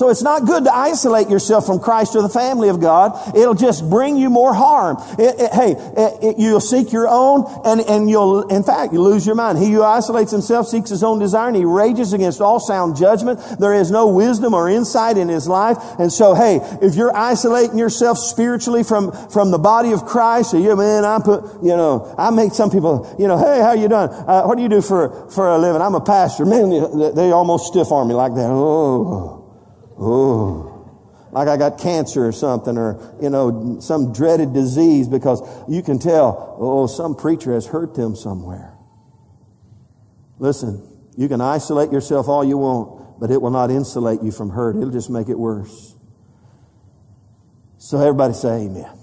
So 0.00 0.08
it's 0.08 0.22
not 0.22 0.46
good 0.46 0.64
to 0.64 0.74
isolate 0.74 1.28
yourself 1.28 1.66
from 1.66 1.78
Christ 1.78 2.16
or 2.16 2.22
the 2.22 2.30
family 2.30 2.70
of 2.70 2.80
God. 2.80 3.36
It'll 3.36 3.52
just 3.52 3.86
bring 3.90 4.16
you 4.16 4.30
more 4.30 4.54
harm. 4.54 4.96
It, 5.18 5.38
it, 5.38 5.52
hey, 5.52 5.74
it, 6.26 6.38
you'll 6.38 6.62
seek 6.62 6.90
your 6.90 7.06
own 7.06 7.44
and, 7.66 7.82
and 7.82 8.08
you'll, 8.08 8.48
in 8.48 8.62
fact, 8.62 8.94
you 8.94 9.02
lose 9.02 9.26
your 9.26 9.34
mind. 9.34 9.58
He 9.58 9.70
who 9.70 9.82
isolates 9.82 10.32
himself 10.32 10.68
seeks 10.68 10.88
his 10.88 11.04
own 11.04 11.18
desire 11.18 11.48
and 11.48 11.56
he 11.56 11.66
rages 11.66 12.14
against 12.14 12.40
all 12.40 12.58
sound 12.58 12.96
judgment. 12.96 13.40
There 13.58 13.74
is 13.74 13.90
no 13.90 14.08
wisdom 14.08 14.54
or 14.54 14.70
insight 14.70 15.18
in 15.18 15.28
his 15.28 15.46
life. 15.46 15.76
And 15.98 16.10
so, 16.10 16.32
hey, 16.32 16.60
if 16.80 16.94
you're 16.94 17.14
isolating 17.14 17.76
yourself 17.76 18.16
spiritually 18.16 18.84
from, 18.84 19.12
from 19.28 19.50
the 19.50 19.58
body 19.58 19.92
of 19.92 20.06
Christ, 20.06 20.54
you, 20.54 20.76
man, 20.76 21.04
I 21.04 21.18
put, 21.22 21.44
you 21.62 21.76
know, 21.76 22.14
I 22.16 22.30
make 22.30 22.54
some 22.54 22.70
people, 22.70 23.14
you 23.18 23.28
know, 23.28 23.36
hey, 23.36 23.60
how 23.60 23.74
you 23.74 23.86
doing? 23.86 24.08
Uh, 24.08 24.44
what 24.44 24.56
do 24.56 24.62
you 24.62 24.70
do 24.70 24.80
for, 24.80 25.28
for 25.28 25.46
a 25.50 25.58
living? 25.58 25.82
I'm 25.82 25.94
a 25.94 26.00
pastor. 26.00 26.46
Man, 26.46 26.70
they, 26.70 27.10
they 27.10 27.32
almost 27.32 27.66
stiff 27.66 27.92
arm 27.92 28.08
me 28.08 28.14
like 28.14 28.34
that. 28.36 28.48
Oh. 28.48 29.39
Oh, 30.00 30.90
like 31.30 31.46
I 31.46 31.56
got 31.56 31.78
cancer 31.78 32.26
or 32.26 32.32
something 32.32 32.76
or, 32.76 33.16
you 33.20 33.30
know, 33.30 33.78
some 33.80 34.12
dreaded 34.12 34.52
disease 34.52 35.06
because 35.06 35.42
you 35.68 35.82
can 35.82 35.98
tell, 35.98 36.56
oh, 36.58 36.86
some 36.86 37.14
preacher 37.14 37.52
has 37.52 37.66
hurt 37.66 37.94
them 37.94 38.16
somewhere. 38.16 38.74
Listen, 40.38 40.86
you 41.16 41.28
can 41.28 41.40
isolate 41.40 41.92
yourself 41.92 42.28
all 42.28 42.42
you 42.42 42.56
want, 42.56 43.20
but 43.20 43.30
it 43.30 43.40
will 43.40 43.50
not 43.50 43.70
insulate 43.70 44.22
you 44.22 44.32
from 44.32 44.50
hurt. 44.50 44.76
It'll 44.76 44.90
just 44.90 45.10
make 45.10 45.28
it 45.28 45.38
worse. 45.38 45.94
So 47.76 48.00
everybody 48.00 48.34
say 48.34 48.62
amen. 48.62 48.99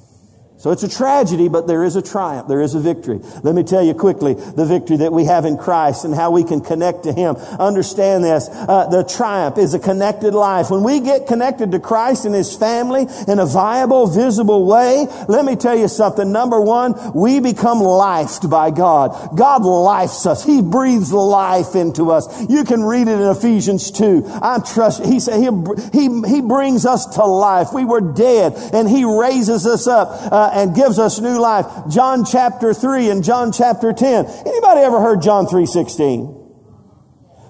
So 0.60 0.72
it's 0.72 0.82
a 0.82 0.90
tragedy, 0.90 1.50
but 1.50 1.68
there 1.68 1.84
is 1.84 1.96
a 1.96 2.02
triumph. 2.02 2.48
There 2.48 2.62
is 2.62 2.74
a 2.74 2.80
victory. 2.80 3.20
Let 3.44 3.54
me 3.54 3.62
tell 3.62 3.84
you 3.84 3.94
quickly 3.94 4.34
the 4.34 4.66
victory 4.66 4.98
that 4.98 5.14
we 5.14 5.26
have 5.26 5.46
in 5.46 5.56
Christ 5.56 6.04
and 6.04 6.16
how 6.16 6.32
we 6.32 6.44
can 6.44 6.62
connect 6.62 7.04
to 7.04 7.14
Him. 7.14 7.36
Understand 7.60 8.24
this. 8.24 8.50
Uh, 8.50 8.88
the 8.90 9.04
triumph 9.04 9.60
is 9.60 9.76
a 9.76 9.80
connected 9.80 10.34
life. 10.34 10.72
When 10.72 10.82
we 10.82 11.00
get 11.00 11.28
connected 11.28 11.72
to 11.74 11.80
Christ 11.80 12.26
and 12.26 12.34
His 12.34 12.56
family 12.56 13.06
in 13.28 13.38
a 13.38 13.46
viable, 13.46 14.08
visible 14.08 14.66
way, 14.66 15.06
let 15.28 15.46
me 15.46 15.56
tell 15.56 15.78
you 15.78 15.88
something. 15.88 16.32
Number 16.32 16.60
one, 16.60 17.14
we 17.14 17.40
become 17.40 17.78
lifed 17.78 18.50
by 18.50 18.72
God. 18.72 19.38
God 19.38 19.64
lifes 19.64 20.26
us. 20.26 20.44
He 20.44 20.64
breathes 20.64 21.14
life 21.14 21.76
into 21.76 22.10
us. 22.10 22.50
You 22.50 22.64
can 22.64 22.84
read 22.84 23.08
it 23.08 23.20
in 23.20 23.30
Ephesians 23.30 23.92
2. 23.92 24.24
I 24.42 24.58
trust, 24.66 25.06
He 25.06 25.20
said, 25.20 25.40
He, 25.40 25.50
He, 25.94 26.22
he 26.28 26.42
brings 26.42 26.88
us 26.88 27.06
to 27.18 27.24
life. 27.24 27.74
We 27.74 27.86
were 27.86 28.02
dead 28.02 28.54
and 28.74 28.90
He 28.90 29.04
raises 29.04 29.68
us 29.68 29.86
up. 29.86 30.10
Uh, 30.34 30.48
and 30.58 30.76
gives 30.76 30.98
us 30.98 31.20
new 31.20 31.40
life. 31.40 31.68
John 31.88 32.26
chapter 32.26 32.74
3 32.74 33.12
and 33.12 33.24
John 33.24 33.52
chapter 33.52 33.94
10. 33.94 34.26
Anybody 34.26 34.82
ever 34.82 35.00
heard 35.00 35.22
John 35.22 35.46
3.16? 35.46 36.34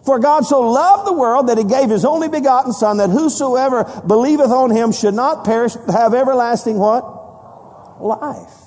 For 0.06 0.20
God 0.20 0.46
so 0.46 0.60
loved 0.60 1.08
the 1.08 1.14
world 1.14 1.48
that 1.48 1.58
he 1.58 1.64
gave 1.64 1.90
his 1.90 2.04
only 2.04 2.28
begotten 2.28 2.74
son 2.74 2.98
that 2.98 3.10
whosoever 3.10 3.86
believeth 4.06 4.52
on 4.52 4.72
him 4.72 4.92
should 4.92 5.14
not 5.14 5.46
perish, 5.46 5.74
have 5.90 6.14
everlasting 6.14 6.78
what? 6.78 8.02
Life. 8.02 8.67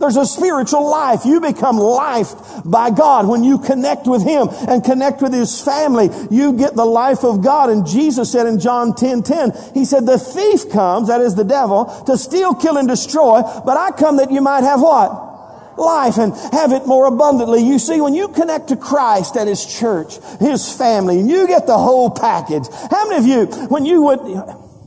There's 0.00 0.16
a 0.16 0.24
spiritual 0.24 0.90
life. 0.90 1.26
You 1.26 1.40
become 1.40 1.76
life 1.76 2.32
by 2.64 2.90
God 2.90 3.28
when 3.28 3.44
you 3.44 3.58
connect 3.58 4.06
with 4.06 4.24
Him 4.24 4.48
and 4.66 4.82
connect 4.82 5.20
with 5.20 5.34
His 5.34 5.60
family. 5.60 6.08
You 6.30 6.54
get 6.54 6.74
the 6.74 6.86
life 6.86 7.22
of 7.22 7.44
God. 7.44 7.68
And 7.68 7.86
Jesus 7.86 8.32
said 8.32 8.46
in 8.46 8.58
John 8.58 8.94
10, 8.94 9.22
10, 9.22 9.52
He 9.74 9.84
said, 9.84 10.06
the 10.06 10.18
thief 10.18 10.70
comes, 10.72 11.08
that 11.08 11.20
is 11.20 11.34
the 11.34 11.44
devil, 11.44 11.84
to 12.06 12.16
steal, 12.16 12.54
kill, 12.54 12.78
and 12.78 12.88
destroy, 12.88 13.42
but 13.42 13.76
I 13.76 13.90
come 13.90 14.16
that 14.16 14.30
you 14.32 14.40
might 14.40 14.64
have 14.64 14.80
what? 14.80 15.28
life 15.76 16.18
and 16.18 16.34
have 16.52 16.72
it 16.72 16.86
more 16.86 17.06
abundantly. 17.06 17.62
You 17.66 17.78
see, 17.78 18.02
when 18.02 18.14
you 18.14 18.28
connect 18.28 18.68
to 18.68 18.76
Christ 18.76 19.36
and 19.36 19.48
His 19.48 19.64
church, 19.64 20.18
His 20.38 20.70
family, 20.70 21.20
and 21.20 21.30
you 21.30 21.46
get 21.46 21.66
the 21.66 21.78
whole 21.78 22.10
package. 22.10 22.64
How 22.90 23.08
many 23.08 23.16
of 23.16 23.26
you, 23.26 23.46
when 23.68 23.86
you 23.86 24.02
would, 24.02 24.20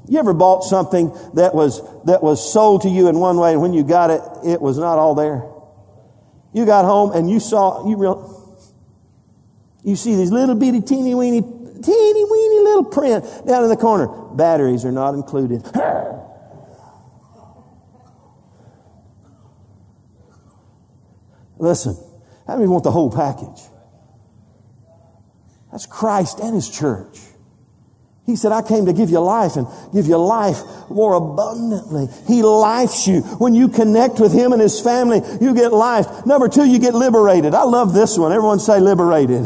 you 0.08 0.20
ever 0.20 0.34
bought 0.34 0.64
something 0.64 1.10
that 1.36 1.56
was, 1.56 1.82
that 2.06 2.22
was 2.22 2.52
sold 2.52 2.82
to 2.82 2.90
you 2.90 3.08
in 3.08 3.20
one 3.20 3.38
way 3.38 3.54
and 3.54 3.62
when 3.62 3.74
you 3.74 3.84
got 3.84 4.10
it, 4.10 4.22
it 4.46 4.62
was 4.62 4.78
not 4.78 5.00
all 5.00 5.16
there? 5.16 5.44
You 6.54 6.66
got 6.66 6.86
home 6.86 7.12
and 7.14 7.30
you 7.30 7.40
saw, 7.40 7.88
you 7.88 7.98
real, 7.98 8.30
you 9.84 9.96
see 9.96 10.16
these 10.16 10.32
little 10.32 10.56
bitty 10.56 10.82
teeny 10.82 11.16
weeny, 11.16 11.42
teeny 11.42 12.26
weeny 12.26 12.60
little 12.60 12.86
print 12.86 13.24
down 13.48 13.64
in 13.64 13.70
the 13.70 13.78
corner. 13.78 14.08
Batteries 14.36 14.86
are 14.86 14.92
not 14.92 15.14
included. 15.16 15.64
Listen, 21.58 21.96
how 22.46 22.56
many 22.56 22.68
want 22.68 22.84
the 22.84 22.92
whole 22.92 23.10
package? 23.10 23.62
That's 25.72 25.86
Christ 25.86 26.40
and 26.40 26.54
His 26.54 26.70
church. 26.70 27.20
He 28.26 28.38
said, 28.38 28.54
I 28.54 28.62
came 28.62 28.86
to 28.86 28.94
give 28.94 29.10
you 29.10 29.20
life 29.20 29.58
and 29.58 29.68
give 29.94 30.08
you 30.08 30.16
life 30.16 30.62
more 30.90 31.14
abundantly. 31.14 32.08
He 32.26 32.42
lifes 32.42 33.06
you. 33.06 33.20
When 33.20 33.54
you 33.54 33.68
connect 33.68 34.22
with 34.22 34.32
Him 34.32 34.54
and 34.54 34.62
His 34.62 34.80
family, 34.80 35.22
you 35.42 35.54
get 35.54 35.74
life. 35.74 36.26
Number 36.26 36.48
two, 36.48 36.64
you 36.64 36.80
get 36.80 36.96
liberated. 36.96 37.54
I 37.54 37.64
love 37.64 37.94
this 37.94 38.18
one. 38.18 38.32
Everyone 38.32 38.60
say 38.60 38.80
liberated. 38.80 39.44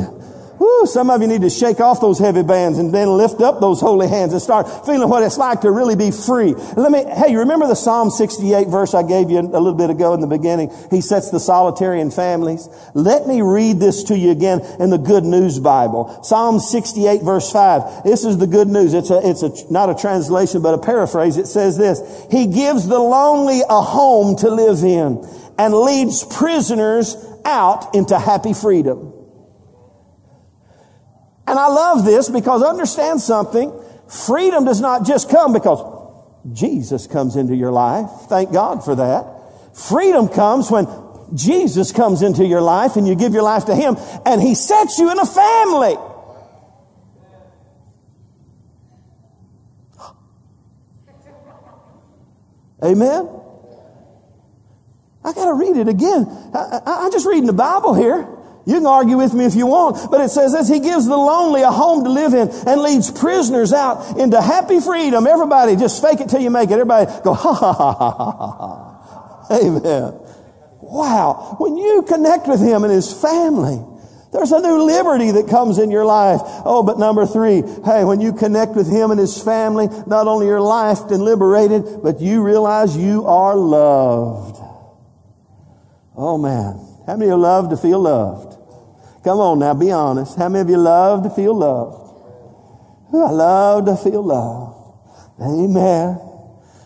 Some 0.87 1.09
of 1.09 1.21
you 1.21 1.27
need 1.27 1.41
to 1.41 1.49
shake 1.49 1.79
off 1.79 2.01
those 2.01 2.17
heavy 2.17 2.43
bands 2.43 2.79
and 2.79 2.93
then 2.93 3.09
lift 3.09 3.41
up 3.41 3.59
those 3.59 3.81
holy 3.81 4.07
hands 4.07 4.33
and 4.33 4.41
start 4.41 4.85
feeling 4.85 5.09
what 5.09 5.21
it's 5.23 5.37
like 5.37 5.61
to 5.61 5.71
really 5.71 5.95
be 5.95 6.11
free. 6.11 6.53
let 6.75 6.91
me, 6.91 7.03
hey, 7.03 7.31
you 7.31 7.39
remember 7.39 7.67
the 7.67 7.75
Psalm 7.75 8.09
68 8.09 8.67
verse 8.67 8.93
I 8.93 9.03
gave 9.03 9.29
you 9.29 9.39
a 9.39 9.41
little 9.41 9.75
bit 9.75 9.89
ago 9.89 10.13
in 10.13 10.21
the 10.21 10.27
beginning? 10.27 10.71
He 10.89 11.01
sets 11.01 11.29
the 11.29 11.39
solitary 11.39 12.01
in 12.01 12.09
families. 12.09 12.67
Let 12.93 13.27
me 13.27 13.41
read 13.41 13.79
this 13.79 14.03
to 14.05 14.17
you 14.17 14.31
again 14.31 14.61
in 14.79 14.89
the 14.89 14.97
Good 14.97 15.23
News 15.23 15.59
Bible. 15.59 16.23
Psalm 16.23 16.59
68 16.59 17.21
verse 17.21 17.51
5. 17.51 18.03
This 18.03 18.23
is 18.23 18.37
the 18.37 18.47
good 18.47 18.67
news. 18.67 18.93
It's 18.93 19.09
a, 19.09 19.19
it's 19.23 19.43
a, 19.43 19.71
not 19.71 19.89
a 19.89 19.95
translation, 19.95 20.61
but 20.61 20.73
a 20.73 20.79
paraphrase. 20.79 21.37
It 21.37 21.47
says 21.47 21.77
this. 21.77 22.01
He 22.31 22.47
gives 22.47 22.87
the 22.87 22.99
lonely 22.99 23.61
a 23.69 23.81
home 23.81 24.37
to 24.37 24.49
live 24.49 24.83
in 24.83 25.27
and 25.59 25.73
leads 25.73 26.23
prisoners 26.23 27.15
out 27.45 27.95
into 27.95 28.17
happy 28.17 28.53
freedom. 28.53 29.16
And 31.47 31.57
I 31.57 31.67
love 31.67 32.03
this 32.03 32.29
because 32.29 32.61
understand 32.61 33.21
something. 33.21 33.71
Freedom 34.09 34.65
does 34.65 34.81
not 34.81 35.05
just 35.05 35.29
come 35.29 35.53
because 35.53 35.81
Jesus 36.53 37.07
comes 37.07 37.35
into 37.37 37.55
your 37.55 37.71
life. 37.71 38.09
Thank 38.27 38.51
God 38.51 38.83
for 38.83 38.95
that. 38.95 39.75
Freedom 39.75 40.27
comes 40.27 40.69
when 40.69 40.87
Jesus 41.33 41.91
comes 41.91 42.21
into 42.21 42.45
your 42.45 42.61
life 42.61 42.95
and 42.97 43.07
you 43.07 43.15
give 43.15 43.33
your 43.33 43.43
life 43.43 43.65
to 43.65 43.75
Him 43.75 43.95
and 44.25 44.41
He 44.41 44.55
sets 44.55 44.99
you 44.99 45.09
in 45.11 45.19
a 45.19 45.25
family. 45.25 45.95
Amen. 52.83 53.29
I 55.23 55.33
got 55.33 55.45
to 55.45 55.53
read 55.53 55.75
it 55.77 55.87
again. 55.87 56.27
I, 56.53 56.81
I'm 56.85 57.11
just 57.11 57.25
reading 57.25 57.47
the 57.47 57.53
Bible 57.53 57.93
here. 57.93 58.36
You 58.67 58.73
can 58.75 58.85
argue 58.85 59.15
with 59.15 59.33
me 59.33 59.45
if 59.45 59.55
you 59.55 59.65
want, 59.65 60.11
but 60.11 60.19
it 60.19 60.27
says 60.27 60.51
this, 60.51 60.67
He 60.67 60.81
gives 60.81 61.05
the 61.05 61.15
lonely 61.15 61.61
a 61.61 61.71
home 61.71 62.03
to 62.03 62.09
live 62.09 62.33
in 62.33 62.49
and 62.67 62.81
leads 62.81 63.09
prisoners 63.09 63.71
out 63.71 64.19
into 64.19 64.41
happy 64.41 64.81
freedom. 64.81 65.25
Everybody, 65.25 65.77
just 65.77 66.01
fake 66.01 66.19
it 66.19 66.27
till 66.27 66.41
you 66.41 66.49
make 66.49 66.69
it. 66.69 66.73
Everybody 66.73 67.09
go, 67.23 67.33
ha 67.33 67.53
ha 67.53 67.71
ha 67.71 67.93
ha 67.93 68.11
ha 68.11 68.51
ha. 68.51 69.55
Amen. 69.55 70.19
Wow. 70.81 71.55
When 71.59 71.77
you 71.77 72.03
connect 72.03 72.45
with 72.47 72.59
Him 72.59 72.83
and 72.83 72.91
His 72.91 73.13
family, 73.13 73.79
There's 74.31 74.51
a 74.51 74.59
new 74.59 74.83
liberty 74.83 75.31
that 75.31 75.47
comes 75.47 75.79
in 75.79 75.89
your 75.89 76.05
life. 76.05 76.41
Oh, 76.65 76.83
but 76.83 76.99
number 76.99 77.25
three, 77.25 77.63
hey, 77.85 78.03
when 78.03 78.19
you 78.19 78.33
connect 78.33 78.75
with 78.75 78.91
Him 78.91 79.11
and 79.11 79.19
His 79.19 79.41
family, 79.41 79.87
not 80.05 80.27
only 80.27 80.47
your 80.47 80.59
life 80.59 80.99
and 81.09 81.23
liberated, 81.23 82.03
but 82.03 82.19
you 82.19 82.43
realize 82.43 82.95
you 82.97 83.25
are 83.25 83.55
loved. 83.55 84.57
Oh 86.15 86.37
man, 86.37 86.79
how 87.05 87.15
many 87.15 87.31
of 87.31 87.37
you 87.37 87.41
love 87.41 87.69
to 87.69 87.77
feel 87.77 87.99
loved? 87.99 88.56
Come 89.27 89.39
on 89.39 89.59
now, 89.59 89.73
be 89.73 89.91
honest. 89.91 90.37
How 90.37 90.47
many 90.47 90.61
of 90.61 90.69
you 90.69 90.77
love 90.77 91.23
to 91.23 91.29
feel 91.29 91.53
loved? 91.53 91.97
I 93.13 93.29
love 93.29 93.85
to 93.87 93.97
feel 93.97 94.23
loved. 94.23 94.73
Amen. 95.41 96.17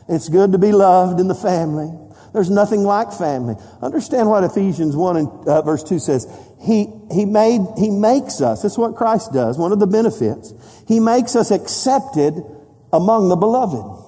It's 0.09 0.27
good 0.27 0.51
to 0.53 0.57
be 0.57 0.71
loved 0.71 1.19
in 1.19 1.27
the 1.27 1.35
family. 1.35 1.91
There's 2.33 2.49
nothing 2.49 2.81
like 2.81 3.13
family. 3.13 3.57
Understand 3.83 4.27
what 4.27 4.43
Ephesians 4.43 4.95
1 4.95 5.17
and 5.17 5.27
uh, 5.47 5.61
verse 5.61 5.83
2 5.83 5.99
says. 5.99 6.25
He, 6.59 6.87
he 7.11 7.25
made, 7.25 7.61
he 7.77 7.91
makes 7.91 8.41
us, 8.41 8.63
that's 8.63 8.75
what 8.75 8.95
Christ 8.95 9.31
does, 9.31 9.59
one 9.59 9.71
of 9.71 9.77
the 9.77 9.85
benefits. 9.85 10.51
He 10.87 10.99
makes 10.99 11.35
us 11.35 11.51
accepted 11.51 12.43
among 12.91 13.29
the 13.29 13.35
beloved. 13.35 14.03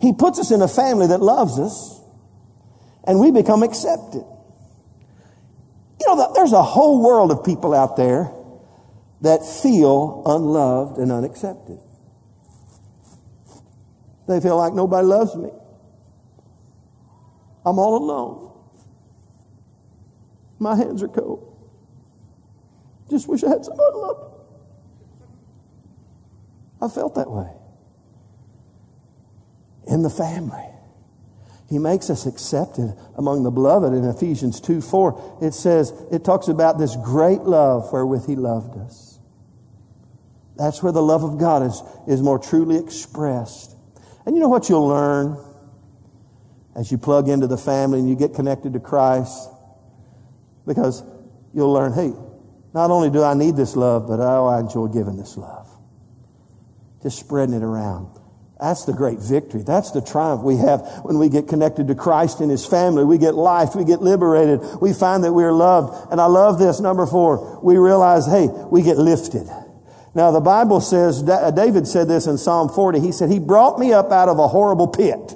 He 0.00 0.12
puts 0.12 0.38
us 0.38 0.52
in 0.52 0.62
a 0.62 0.68
family 0.68 1.08
that 1.08 1.20
loves 1.20 1.58
us 1.58 2.00
and 3.02 3.18
we 3.18 3.32
become 3.32 3.64
accepted. 3.64 4.24
You 6.04 6.16
know, 6.16 6.32
there's 6.34 6.52
a 6.52 6.62
whole 6.62 7.02
world 7.02 7.30
of 7.30 7.44
people 7.44 7.72
out 7.72 7.96
there 7.96 8.30
that 9.22 9.44
feel 9.44 10.22
unloved 10.26 10.98
and 10.98 11.10
unaccepted. 11.10 11.78
They 14.28 14.40
feel 14.40 14.58
like 14.58 14.74
nobody 14.74 15.06
loves 15.06 15.34
me. 15.34 15.50
I'm 17.64 17.78
all 17.78 17.96
alone. 17.96 18.52
My 20.58 20.76
hands 20.76 21.02
are 21.02 21.08
cold. 21.08 21.50
Just 23.10 23.26
wish 23.26 23.42
I 23.42 23.48
had 23.48 23.64
somebody 23.64 23.92
to 23.92 23.98
love. 23.98 24.34
I 26.82 26.88
felt 26.88 27.14
that 27.14 27.30
way. 27.30 27.50
In 29.86 30.02
the 30.02 30.10
family. 30.10 30.68
He 31.74 31.80
makes 31.80 32.08
us 32.08 32.24
accepted 32.24 32.94
among 33.16 33.42
the 33.42 33.50
beloved 33.50 33.92
in 33.94 34.04
Ephesians 34.04 34.60
2 34.60 34.80
4. 34.80 35.38
It 35.42 35.54
says, 35.54 35.92
it 36.12 36.22
talks 36.22 36.46
about 36.46 36.78
this 36.78 36.94
great 36.94 37.40
love 37.40 37.92
wherewith 37.92 38.28
he 38.28 38.36
loved 38.36 38.78
us. 38.78 39.18
That's 40.54 40.84
where 40.84 40.92
the 40.92 41.02
love 41.02 41.24
of 41.24 41.36
God 41.36 41.64
is, 41.64 41.82
is 42.06 42.22
more 42.22 42.38
truly 42.38 42.76
expressed. 42.78 43.74
And 44.24 44.36
you 44.36 44.40
know 44.40 44.48
what 44.48 44.68
you'll 44.68 44.86
learn 44.86 45.36
as 46.76 46.92
you 46.92 46.96
plug 46.96 47.28
into 47.28 47.48
the 47.48 47.58
family 47.58 47.98
and 47.98 48.08
you 48.08 48.14
get 48.14 48.34
connected 48.34 48.74
to 48.74 48.78
Christ? 48.78 49.50
Because 50.68 51.02
you'll 51.52 51.72
learn, 51.72 51.92
hey, 51.92 52.12
not 52.72 52.92
only 52.92 53.10
do 53.10 53.24
I 53.24 53.34
need 53.34 53.56
this 53.56 53.74
love, 53.74 54.06
but 54.06 54.20
oh, 54.20 54.46
I 54.46 54.60
enjoy 54.60 54.86
giving 54.86 55.16
this 55.16 55.36
love. 55.36 55.68
Just 57.02 57.18
spreading 57.18 57.56
it 57.56 57.64
around. 57.64 58.20
That's 58.60 58.84
the 58.84 58.92
great 58.92 59.18
victory. 59.18 59.62
That's 59.62 59.90
the 59.90 60.00
triumph 60.00 60.42
we 60.42 60.56
have 60.58 60.80
when 61.02 61.18
we 61.18 61.28
get 61.28 61.48
connected 61.48 61.88
to 61.88 61.94
Christ 61.94 62.40
and 62.40 62.50
His 62.50 62.64
family. 62.64 63.04
We 63.04 63.18
get 63.18 63.34
life. 63.34 63.74
We 63.74 63.84
get 63.84 64.00
liberated. 64.00 64.60
We 64.80 64.92
find 64.92 65.24
that 65.24 65.32
we 65.32 65.42
are 65.42 65.52
loved. 65.52 66.12
And 66.12 66.20
I 66.20 66.26
love 66.26 66.58
this. 66.58 66.80
Number 66.80 67.04
four, 67.04 67.60
we 67.62 67.76
realize, 67.76 68.26
hey, 68.26 68.46
we 68.46 68.82
get 68.82 68.96
lifted. 68.96 69.48
Now 70.14 70.30
the 70.30 70.40
Bible 70.40 70.80
says, 70.80 71.28
uh, 71.28 71.50
David 71.50 71.88
said 71.88 72.06
this 72.06 72.26
in 72.26 72.38
Psalm 72.38 72.68
40. 72.68 73.00
He 73.00 73.10
said, 73.10 73.30
He 73.30 73.40
brought 73.40 73.78
me 73.78 73.92
up 73.92 74.12
out 74.12 74.28
of 74.28 74.38
a 74.38 74.46
horrible 74.46 74.86
pit. 74.86 75.34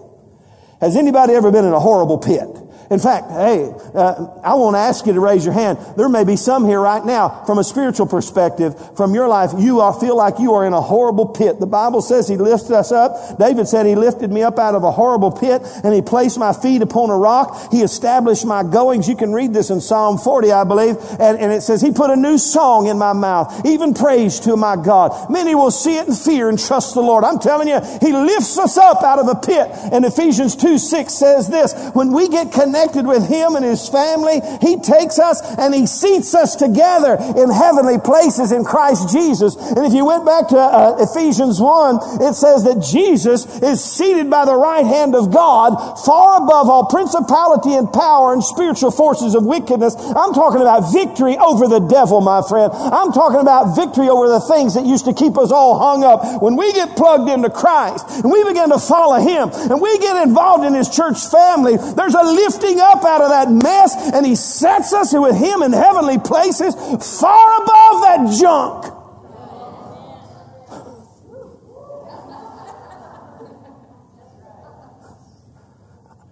Has 0.81 0.97
anybody 0.97 1.35
ever 1.35 1.51
been 1.51 1.65
in 1.65 1.73
a 1.73 1.81
horrible 1.81 2.19
pit? 2.19 2.47
In 2.91 2.99
fact, 2.99 3.31
hey, 3.31 3.71
uh, 3.95 4.41
I 4.43 4.55
won't 4.55 4.77
ask 4.77 5.05
you 5.05 5.13
to 5.13 5.21
raise 5.21 5.45
your 5.45 5.53
hand. 5.53 5.79
There 5.99 6.09
may 6.09 6.25
be 6.25 6.37
some 6.37 6.65
here 6.65 6.81
right 6.81 7.05
now 7.05 7.45
from 7.45 7.59
a 7.59 7.65
spiritual 7.65 8.07
perspective, 8.07 8.97
from 8.97 9.15
your 9.15 9.29
life, 9.29 9.51
you 9.59 9.81
are, 9.81 9.93
feel 9.93 10.17
like 10.17 10.39
you 10.39 10.55
are 10.55 10.67
in 10.67 10.73
a 10.73 10.81
horrible 10.81 11.27
pit. 11.27 11.61
The 11.61 11.67
Bible 11.67 12.01
says 12.01 12.29
He 12.29 12.39
lifted 12.39 12.75
us 12.75 12.91
up. 12.91 13.39
David 13.39 13.69
said 13.69 13.85
He 13.85 13.95
lifted 13.95 14.33
me 14.33 14.43
up 14.43 14.59
out 14.59 14.75
of 14.75 14.85
a 14.85 14.91
horrible 14.91 15.31
pit 15.31 15.61
and 15.85 15.93
He 15.93 16.01
placed 16.01 16.39
my 16.39 16.55
feet 16.55 16.81
upon 16.81 17.11
a 17.11 17.17
rock. 17.17 17.71
He 17.71 17.83
established 17.83 18.47
my 18.47 18.63
goings. 18.63 19.07
You 19.07 19.17
can 19.17 19.35
read 19.35 19.53
this 19.53 19.69
in 19.69 19.83
Psalm 19.83 20.17
40, 20.17 20.51
I 20.51 20.65
believe. 20.65 20.97
And, 21.21 21.39
and 21.39 21.53
it 21.53 21.61
says 21.61 21.83
He 21.83 21.93
put 21.93 22.09
a 22.09 22.17
new 22.17 22.39
song 22.39 22.87
in 22.87 22.97
my 22.97 23.13
mouth, 23.13 23.67
even 23.67 23.93
praise 23.93 24.41
to 24.41 24.57
my 24.57 24.77
God. 24.77 25.31
Many 25.31 25.55
will 25.55 25.71
see 25.71 25.99
it 25.99 26.09
and 26.09 26.19
fear 26.19 26.49
and 26.49 26.59
trust 26.59 26.95
the 26.95 27.03
Lord. 27.03 27.23
I'm 27.25 27.39
telling 27.39 27.69
you, 27.69 27.81
He 28.01 28.15
lifts 28.15 28.59
us 28.59 28.79
up 28.79 29.03
out 29.03 29.19
of 29.19 29.29
a 29.29 29.35
pit. 29.35 29.69
And 29.93 30.07
Ephesians 30.07 30.57
2, 30.57 30.79
6 30.79 31.13
says 31.13 31.49
this, 31.49 31.75
when 31.93 32.13
we 32.13 32.29
get 32.29 32.51
connected 32.51 32.78
connected 32.79 33.07
with 33.07 33.29
Him 33.29 33.57
and 33.57 33.65
His 33.65 33.89
family, 33.89 34.41
He 34.61 34.79
takes 34.79 35.19
us 35.19 35.43
and 35.59 35.75
He 35.75 35.87
seats 35.87 36.35
us 36.35 36.55
together 36.55 37.19
in 37.19 37.51
heavenly 37.51 37.99
places 37.99 38.53
in 38.53 38.65
Christ 38.65 39.11
Jesus. 39.11 39.57
And 39.57 39.85
if 39.87 39.93
you 39.93 40.07
went 40.07 40.25
back 40.25 40.49
to 40.49 40.59
uh, 40.59 40.97
Ephesians 41.01 41.61
1, 41.61 42.23
it 42.23 42.35
says 42.35 42.63
that 42.65 42.79
Jesus 42.79 43.47
is 43.63 43.83
seated 43.83 44.31
by 44.31 44.45
the 44.45 44.55
right 44.55 44.87
hand 44.87 45.15
of 45.15 45.33
God, 45.33 45.75
far 46.07 46.39
above 46.43 46.71
all 46.71 46.87
principality 46.87 47.75
and 47.75 47.91
power 47.93 48.33
and 48.33 48.45
spiritual 48.45 48.91
forces 48.91 49.35
of 49.35 49.45
wickedness. 49.45 49.97
I'm 49.99 50.33
talking 50.35 50.61
about 50.61 50.93
victory 50.93 51.37
over 51.37 51.67
the 51.67 51.81
devil, 51.81 52.21
my 52.21 52.43
friend. 52.47 52.71
I'm 52.73 53.11
talking 53.11 53.41
about 53.41 53.75
victory 53.75 54.09
over 54.09 54.29
the 54.29 54.41
things 54.41 54.75
that 54.75 54.87
used 54.87 55.07
to 55.07 55.15
keep 55.15 55.37
us 55.37 55.51
all 55.51 55.79
hung 55.79 56.05
up. 56.05 56.43
When 56.43 56.55
we 56.55 56.73
get 56.73 56.95
plugged 56.95 57.29
into 57.29 57.51
Christ 57.51 58.23
and 58.23 58.31
we 58.31 58.45
begin 58.45 58.71
to 58.71 58.79
follow 58.79 59.19
Him 59.19 59.51
and 59.71 59.81
we 59.81 59.99
get 59.99 60.15
involved 60.23 60.65
in 60.65 60.75
His 60.75 60.89
church 60.89 61.19
family, 61.27 61.77
there's 61.77 62.15
a 62.15 62.23
lifting 62.23 62.68
lifting 62.69 62.81
up 62.81 63.05
out 63.05 63.23
of 63.23 63.31
that 63.31 63.51
mess 63.51 63.95
and 64.15 64.27
he 64.27 64.35
sets 64.35 64.93
us 64.93 65.13
with 65.13 65.37
him 65.37 65.63
in 65.63 65.73
heavenly 65.73 66.19
places 66.19 66.75
far 67.21 67.63
above 67.63 68.03
that 68.03 68.39
junk. 68.41 68.95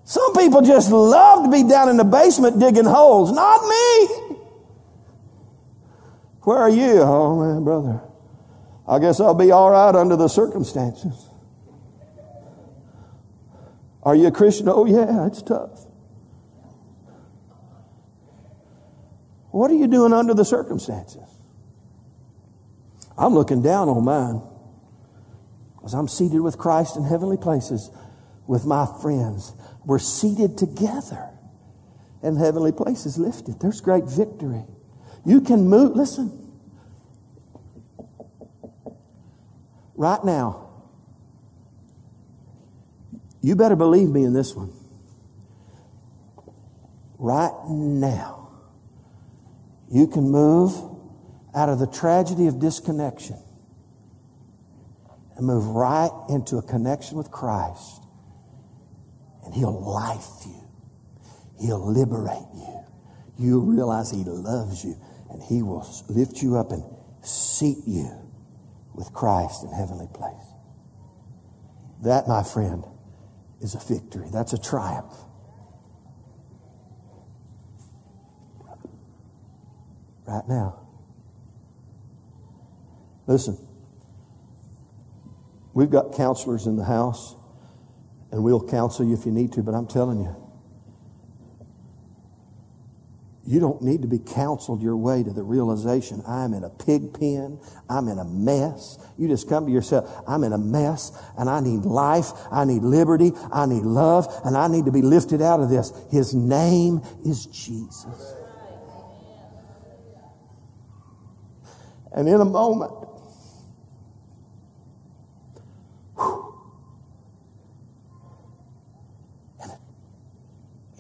Some 0.05 0.35
people 0.35 0.63
just 0.63 0.91
love 0.91 1.45
to 1.45 1.51
be 1.51 1.69
down 1.69 1.89
in 1.89 1.97
the 1.97 2.05
basement 2.05 2.61
digging 2.61 2.85
holes. 2.85 3.33
Not 3.33 3.67
me. 3.67 4.37
Where 6.43 6.59
are 6.59 6.71
you? 6.71 7.01
Oh 7.03 7.41
man, 7.41 7.65
brother. 7.65 8.01
I 8.89 9.01
guess 9.01 9.19
I'll 9.19 9.35
be 9.35 9.51
all 9.51 9.71
right 9.71 9.95
under 9.95 10.15
the 10.15 10.29
circumstances. 10.29 11.29
Are 14.05 14.15
you 14.15 14.29
a 14.29 14.31
Christian? 14.31 14.69
Oh 14.69 14.87
yeah, 14.87 15.27
it's 15.27 15.43
tough. 15.43 15.86
What 19.57 19.71
are 19.71 19.75
you 19.75 19.87
doing 19.87 20.13
under 20.13 20.35
the 20.35 20.45
circumstances? 20.45 21.27
I'm 23.17 23.33
looking 23.33 23.63
down 23.63 23.89
on 23.89 24.05
mine 24.05 24.43
because 25.75 25.95
I'm 25.95 26.09
seated 26.09 26.43
with 26.43 26.59
Christ 26.59 26.95
in 26.99 27.05
heavenly 27.05 27.39
places 27.39 27.89
with 28.47 28.67
my 28.67 28.87
friends. 29.01 29.55
We're 29.87 29.99
seated 29.99 30.59
together 30.59 31.31
in 32.23 32.37
heavenly 32.37 32.71
places 32.71 33.17
lifted. 33.17 33.59
There's 33.59 33.81
great 33.81 34.05
victory. 34.05 34.63
You 35.25 35.41
can 35.41 35.67
move, 35.71 35.97
listen. 35.97 36.53
Right 39.95 40.23
now, 40.23 40.69
you 43.41 43.57
better 43.57 43.75
believe 43.75 44.11
me 44.11 44.23
in 44.23 44.35
this 44.35 44.55
one. 44.55 44.71
Right 47.17 47.55
now, 47.71 48.36
you 49.91 50.07
can 50.07 50.31
move 50.31 50.73
out 51.55 51.69
of 51.69 51.79
the 51.79 51.87
tragedy 51.87 52.47
of 52.47 52.59
disconnection 52.59 53.39
and 55.37 55.47
move 55.47 55.67
right 55.67 56.11
into 56.29 56.57
a 56.57 56.63
connection 56.63 57.17
with 57.17 57.31
Christ. 57.31 58.03
And 59.45 59.55
He'll 59.55 59.81
life 59.81 60.45
you. 60.45 60.63
He'll 61.61 61.93
liberate 61.93 62.49
you. 62.55 62.85
You'll 63.39 63.65
realize 63.65 64.11
He 64.11 64.25
loves 64.25 64.85
you 64.85 64.97
and 65.31 65.43
He 65.43 65.63
will 65.63 65.87
lift 66.09 66.43
you 66.43 66.57
up 66.57 66.73
and 66.73 66.85
seat 67.23 67.79
you 67.87 68.11
with 68.95 69.13
Christ 69.13 69.65
in 69.65 69.71
heavenly 69.73 70.09
place. 70.13 70.33
That, 72.03 72.29
my 72.29 72.43
friend, 72.43 72.85
is 73.61 73.75
a 73.75 73.79
victory. 73.79 74.29
That's 74.33 74.53
a 74.53 74.59
triumph. 74.59 75.15
Right 80.27 80.47
now. 80.49 80.81
Listen, 83.27 83.59
we've 85.75 85.91
got 85.91 86.15
counselors 86.15 86.67
in 86.67 86.77
the 86.77 86.85
house, 86.85 87.35
and 88.31 88.43
we'll 88.43 88.67
counsel 88.67 89.07
you 89.07 89.15
if 89.15 89.27
you 89.27 89.33
need 89.33 89.53
to, 89.53 89.63
but 89.63 89.75
I'm 89.75 89.87
telling 89.87 90.21
you, 90.21 90.35
you 93.47 93.61
don't 93.61 93.81
need 93.81 94.03
to 94.03 94.09
be 94.09 94.19
counseled 94.19 94.83
your 94.83 94.97
way 94.97 95.23
to 95.23 95.31
the 95.31 95.43
realization 95.43 96.21
I'm 96.27 96.53
in 96.53 96.65
a 96.65 96.71
pig 96.71 97.15
pen. 97.15 97.61
I'm 97.89 98.09
in 98.09 98.19
a 98.19 98.25
mess. 98.25 98.99
You 99.17 99.29
just 99.29 99.49
come 99.49 99.67
to 99.67 99.73
yourself. 99.73 100.25
I'm 100.27 100.43
in 100.43 100.53
a 100.53 100.59
mess 100.59 101.13
and 101.39 101.49
I 101.49 101.61
need 101.61 101.85
life. 101.85 102.33
I 102.51 102.65
need 102.65 102.83
liberty. 102.83 103.33
I 103.53 103.67
need 103.67 103.85
love 103.85 104.27
and 104.45 104.57
I 104.57 104.67
need 104.67 104.87
to 104.87 104.93
be 104.93 105.03
lifted 105.03 105.41
out 105.43 105.61
of 105.61 105.71
this. 105.71 105.93
His 106.11 106.35
name 106.35 107.03
is 107.25 107.47
Jesus. 107.47 108.36
And 112.17 112.27
in 112.31 112.41
a 112.41 112.47
moment, 112.47 112.93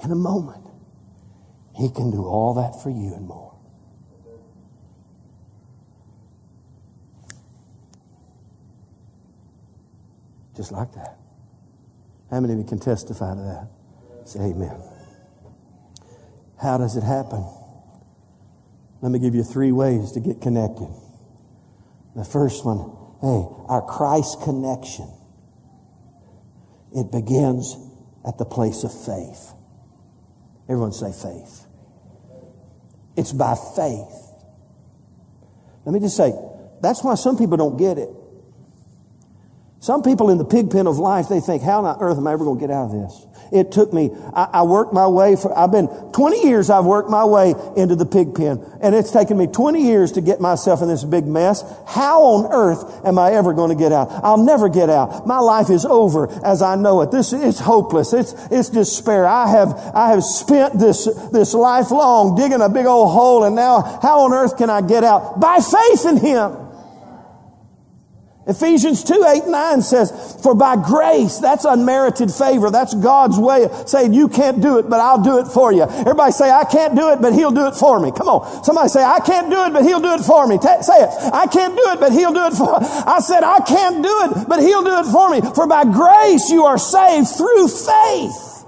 in 0.05 0.13
a 0.13 0.15
moment, 0.15 0.67
He 1.75 1.89
can 1.89 2.11
do 2.11 2.23
all 2.23 2.53
that 2.55 2.83
for 2.83 2.91
you 2.91 3.15
and 3.15 3.27
more. 3.27 3.55
Just 10.55 10.71
like 10.71 10.93
that. 10.95 11.17
How 12.31 12.41
many 12.41 12.53
of 12.53 12.59
you 12.59 12.65
can 12.67 12.79
testify 12.79 13.35
to 13.35 13.41
that? 13.41 13.69
Say 14.29 14.41
amen. 14.41 14.83
How 16.61 16.77
does 16.77 16.97
it 16.97 17.03
happen? 17.03 17.45
Let 19.01 19.13
me 19.13 19.19
give 19.19 19.35
you 19.35 19.43
three 19.43 19.73
ways 19.73 20.13
to 20.13 20.21
get 20.21 20.43
connected. 20.43 20.89
The 22.17 22.25
first 22.25 22.65
one, 22.65 22.79
hey, 23.21 23.47
our 23.69 23.83
Christ 23.83 24.43
connection. 24.43 25.07
It 26.93 27.13
begins 27.13 27.77
at 28.27 28.39
the 28.39 28.47
place 28.47 28.85
of 28.85 29.05
faith. 29.05 29.53
Everyone 30.65 30.93
say 30.93 31.13
faith. 31.13 31.67
It's 33.17 33.33
by 33.33 33.55
faith. 33.77 34.33
Let 35.85 35.93
me 35.93 36.01
just 36.01 36.17
say, 36.17 36.33
that's 36.81 37.05
why 37.05 37.15
some 37.17 37.37
people 37.37 37.59
don't 37.59 37.77
get 37.77 37.99
it. 37.99 38.09
Some 39.81 40.03
people 40.03 40.31
in 40.31 40.39
the 40.39 40.45
pig 40.45 40.71
pen 40.71 40.87
of 40.87 40.99
life, 40.99 41.29
they 41.29 41.41
think, 41.41 41.63
how 41.63 41.85
on 41.85 42.01
earth 42.01 42.17
am 42.17 42.27
I 42.27 42.33
ever 42.33 42.45
going 42.45 42.59
to 42.59 42.67
get 42.67 42.75
out 42.75 42.87
of 42.87 42.93
this? 42.93 43.27
It 43.53 43.73
took 43.73 43.93
me, 43.93 44.11
I, 44.35 44.49
I, 44.53 44.63
worked 44.63 44.93
my 44.93 45.07
way 45.07 45.37
for, 45.37 45.57
I've 45.57 45.71
been, 45.71 45.89
20 46.13 46.47
years 46.47 46.71
I've 46.71 46.85
worked 46.85 47.11
my 47.11 47.25
way 47.25 47.55
into 47.77 47.95
the 47.95 48.07
pig 48.07 48.35
pen. 48.35 48.65
And 48.81 48.95
it's 48.95 49.11
taken 49.11 49.39
me 49.39 49.47
20 49.47 49.83
years 49.83 50.13
to 50.13 50.21
get 50.21 50.41
myself 50.41 50.83
in 50.83 50.89
this 50.89 51.05
big 51.05 51.27
mess. 51.27 51.63
How 51.87 52.23
on 52.23 52.53
earth 52.53 53.05
am 53.05 53.19
I 53.19 53.33
ever 53.33 53.53
going 53.53 53.71
to 53.71 53.77
get 53.77 53.93
out? 53.93 54.11
I'll 54.25 54.43
never 54.43 54.69
get 54.69 54.91
out. 54.91 55.27
My 55.27 55.39
life 55.39 55.71
is 55.71 55.85
over 55.85 56.29
as 56.45 56.63
I 56.63 56.75
know 56.77 57.03
it. 57.03 57.11
This 57.11 57.33
is 57.33 57.59
hopeless. 57.59 58.13
It's, 58.13 58.35
it's 58.51 58.69
despair. 58.69 59.27
I 59.27 59.49
have, 59.49 59.73
I 59.95 60.11
have 60.11 60.25
spent 60.25 60.79
this, 60.79 61.05
this 61.33 61.55
life 61.55 61.91
long 61.91 62.37
digging 62.37 62.61
a 62.61 62.69
big 62.69 62.87
old 62.87 63.13
hole 63.13 63.45
and 63.45 63.55
now 63.55 63.99
how 64.03 64.21
on 64.21 64.33
earth 64.33 64.59
can 64.59 64.71
I 64.71 64.81
get 64.81 65.05
out? 65.05 65.41
By 65.41 65.59
faith 65.59 66.07
in 66.07 66.17
Him. 66.19 66.66
Ephesians 68.49 69.03
2, 69.03 69.25
8, 69.27 69.49
9 69.49 69.83
says, 69.83 70.39
for 70.41 70.55
by 70.55 70.77
grace, 70.77 71.39
that's 71.39 71.65
unmerited 71.65 72.31
favor. 72.31 72.71
That's 72.71 72.95
God's 72.95 73.37
way 73.39 73.65
of 73.65 73.89
saying, 73.89 74.15
you 74.15 74.29
can't 74.29 74.61
do 74.63 74.79
it, 74.79 74.89
but 74.89 75.01
I'll 75.01 75.21
do 75.21 75.41
it 75.41 75.49
for 75.49 75.73
you. 75.73 75.83
Everybody 75.83 76.31
say, 76.31 76.49
I 76.49 76.63
can't 76.63 76.95
do 76.95 77.11
it, 77.11 77.21
but 77.21 77.33
He'll 77.33 77.51
do 77.51 77.67
it 77.67 77.75
for 77.75 77.99
me. 77.99 78.13
Come 78.13 78.29
on. 78.29 78.63
Somebody 78.63 78.89
say, 78.89 79.03
I 79.03 79.19
can't 79.19 79.51
do 79.51 79.65
it, 79.65 79.73
but 79.73 79.83
He'll 79.83 80.01
do 80.01 80.15
it 80.15 80.21
for 80.21 80.47
me. 80.47 80.59
say 80.59 81.03
it. 81.03 81.11
I 81.35 81.49
can't 81.49 81.77
do 81.77 81.91
it, 81.91 81.99
but 81.99 82.13
He'll 82.13 82.33
do 82.33 82.47
it 82.47 82.55
for 82.55 82.79
me. 82.79 82.87
I 82.87 83.19
said, 83.19 83.43
I 83.43 83.59
can't 83.67 84.01
do 84.01 84.15
it, 84.31 84.49
but 84.49 84.61
He'll 84.61 84.85
do 84.85 84.97
it 85.01 85.11
for 85.11 85.29
me. 85.29 85.41
For 85.41 85.67
by 85.67 85.83
grace 85.83 86.49
you 86.49 86.67
are 86.67 86.79
saved 86.79 87.27
through 87.37 87.67
faith. 87.67 88.65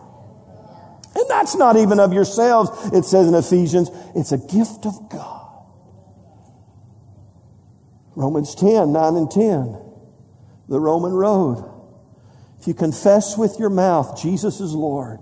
And 1.15 1.25
that's 1.29 1.55
not 1.55 1.77
even 1.77 2.01
of 2.01 2.13
yourselves. 2.13 2.71
It 2.93 3.05
says 3.05 3.29
in 3.29 3.35
Ephesians, 3.35 3.91
it's 4.17 4.33
a 4.33 4.39
gift 4.39 4.87
of 4.87 5.09
God. 5.09 5.38
Romans 8.19 8.57
10, 8.57 8.93
9 8.93 9.15
and 9.15 9.31
10. 9.31 9.79
The 10.69 10.81
Roman 10.81 11.13
road. 11.13 11.73
If 12.61 12.67
you 12.67 12.75
confess 12.75 13.39
with 13.39 13.61
your 13.61 13.71
mouth 13.71 14.21
Jesus 14.21 14.59
is 14.59 14.75
Lord, 14.75 15.21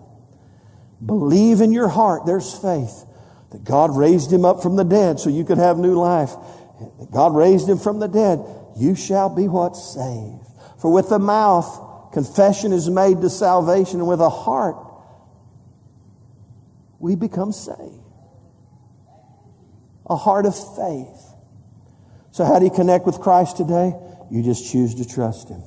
believe 1.05 1.61
in 1.61 1.73
your 1.73 1.89
heart, 1.89 2.25
there's 2.25 2.59
faith 2.59 3.05
that 3.53 3.65
God 3.65 3.95
raised 3.95 4.33
him 4.33 4.47
up 4.47 4.63
from 4.63 4.77
the 4.77 4.83
dead 4.83 5.21
so 5.21 5.29
you 5.29 5.45
could 5.45 5.59
have 5.59 5.77
new 5.77 5.95
life. 5.95 6.31
God 7.11 7.37
raised 7.37 7.69
him 7.69 7.79
from 7.79 8.01
the 8.01 8.09
dead. 8.09 8.43
You 8.79 8.95
shall 8.95 9.29
be 9.29 9.47
what? 9.47 9.77
Saved. 9.77 10.47
For 10.81 10.91
with 10.91 11.11
the 11.11 11.19
mouth, 11.19 12.13
confession 12.15 12.73
is 12.73 12.89
made 12.89 13.21
to 13.21 13.29
salvation, 13.29 14.01
and 14.01 14.09
with 14.09 14.21
a 14.21 14.31
heart, 14.31 14.77
we 16.99 17.15
become 17.15 17.53
saved. 17.53 18.01
A 20.07 20.17
heart 20.17 20.47
of 20.47 20.55
faith. 20.77 21.26
So 22.37 22.45
how 22.45 22.59
do 22.59 22.67
you 22.67 22.71
connect 22.71 23.07
with 23.07 23.19
Christ 23.19 23.57
today? 23.57 23.95
You 24.31 24.43
just 24.43 24.71
choose 24.71 24.95
to 24.97 25.09
trust 25.09 25.49
Him. 25.49 25.63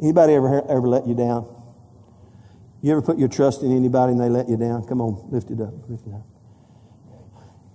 Anybody 0.00 0.32
ever, 0.32 0.66
ever 0.66 0.88
let 0.88 1.06
you 1.06 1.14
down? 1.14 1.46
You 2.80 2.92
ever 2.92 3.02
put 3.02 3.18
your 3.18 3.28
trust 3.28 3.62
in 3.62 3.76
anybody 3.76 4.12
and 4.12 4.20
they 4.20 4.30
let 4.30 4.48
you 4.48 4.56
down? 4.56 4.86
Come 4.86 5.02
on, 5.02 5.28
lift 5.30 5.50
it 5.50 5.60
up, 5.60 5.74
lift 5.90 6.06
it 6.06 6.14
up. 6.14 6.26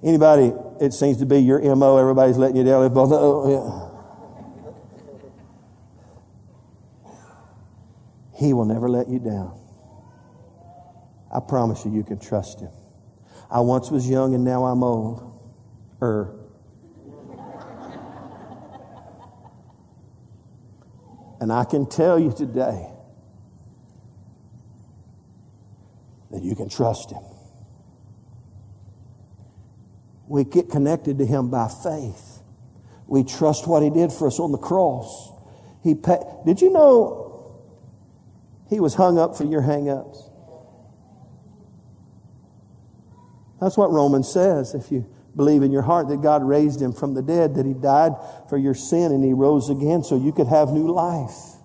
Anybody, 0.04 0.54
it 0.82 0.92
seems 0.94 1.18
to 1.18 1.28
be 1.28 1.38
your 1.38 1.60
MO, 1.76 1.98
everybody's 1.98 2.38
letting 2.38 2.56
you 2.56 2.64
down. 2.64 2.92
Oh, 2.96 3.48
yeah. 3.48 3.92
He 8.40 8.54
will 8.54 8.66
never 8.66 8.90
let 8.90 9.08
you 9.08 9.20
down. 9.20 9.56
I 11.32 11.42
promise 11.48 11.86
you, 11.86 11.92
you 11.92 12.04
can 12.04 12.18
trust 12.18 12.60
Him. 12.60 12.72
I 13.52 13.60
once 13.60 13.92
was 13.92 14.10
young 14.10 14.34
and 14.34 14.44
now 14.44 14.66
I'm 14.66 14.84
old. 14.84 15.32
Er. 16.02 16.42
And 21.46 21.54
I 21.54 21.64
can 21.64 21.86
tell 21.86 22.18
you 22.18 22.32
today 22.32 22.90
that 26.32 26.42
you 26.42 26.56
can 26.56 26.70
trust 26.70 27.12
Him. 27.12 27.22
We 30.28 30.44
get 30.44 30.72
connected 30.72 31.20
to 31.20 31.26
Him 31.28 31.52
by 31.52 31.68
faith. 31.68 32.40
We 33.06 33.24
trust 33.24 33.68
what 33.68 33.84
He 33.84 33.92
did 33.92 34.12
for 34.12 34.26
us 34.26 34.40
on 34.40 34.54
the 34.54 34.58
cross. 34.58 35.34
He 35.84 35.94
did 35.94 36.62
you 36.62 36.72
know 36.72 37.56
He 38.68 38.80
was 38.80 38.96
hung 38.96 39.20
up 39.20 39.38
for 39.38 39.44
your 39.44 39.62
hang 39.62 39.88
ups? 39.88 40.28
That's 43.62 43.78
what 43.78 43.92
Romans 43.92 44.28
says. 44.28 44.74
If 44.74 44.92
you 44.92 45.06
believe 45.36 45.64
in 45.64 45.72
your 45.72 45.82
heart 45.82 46.08
that 46.10 46.22
God 46.22 46.44
raised 46.44 46.82
him 46.82 46.94
from 46.94 47.14
the 47.14 47.22
dead, 47.22 47.56
that 47.56 47.66
he 47.66 47.74
died 47.74 48.14
for 48.50 48.58
your 48.58 48.74
sin 48.74 49.12
and 49.12 49.24
he 49.24 49.34
rose 49.34 49.70
again 49.70 50.04
so 50.04 50.18
you 50.18 50.32
could 50.32 50.48
have 50.48 50.72
new 50.72 50.92
life. 50.92 51.56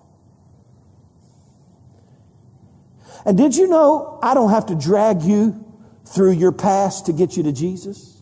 And 3.25 3.37
did 3.37 3.55
you 3.55 3.67
know 3.67 4.19
I 4.21 4.33
don't 4.33 4.49
have 4.49 4.65
to 4.67 4.75
drag 4.75 5.21
you 5.21 5.63
through 6.05 6.31
your 6.31 6.51
past 6.51 7.05
to 7.05 7.13
get 7.13 7.37
you 7.37 7.43
to 7.43 7.51
Jesus? 7.51 8.20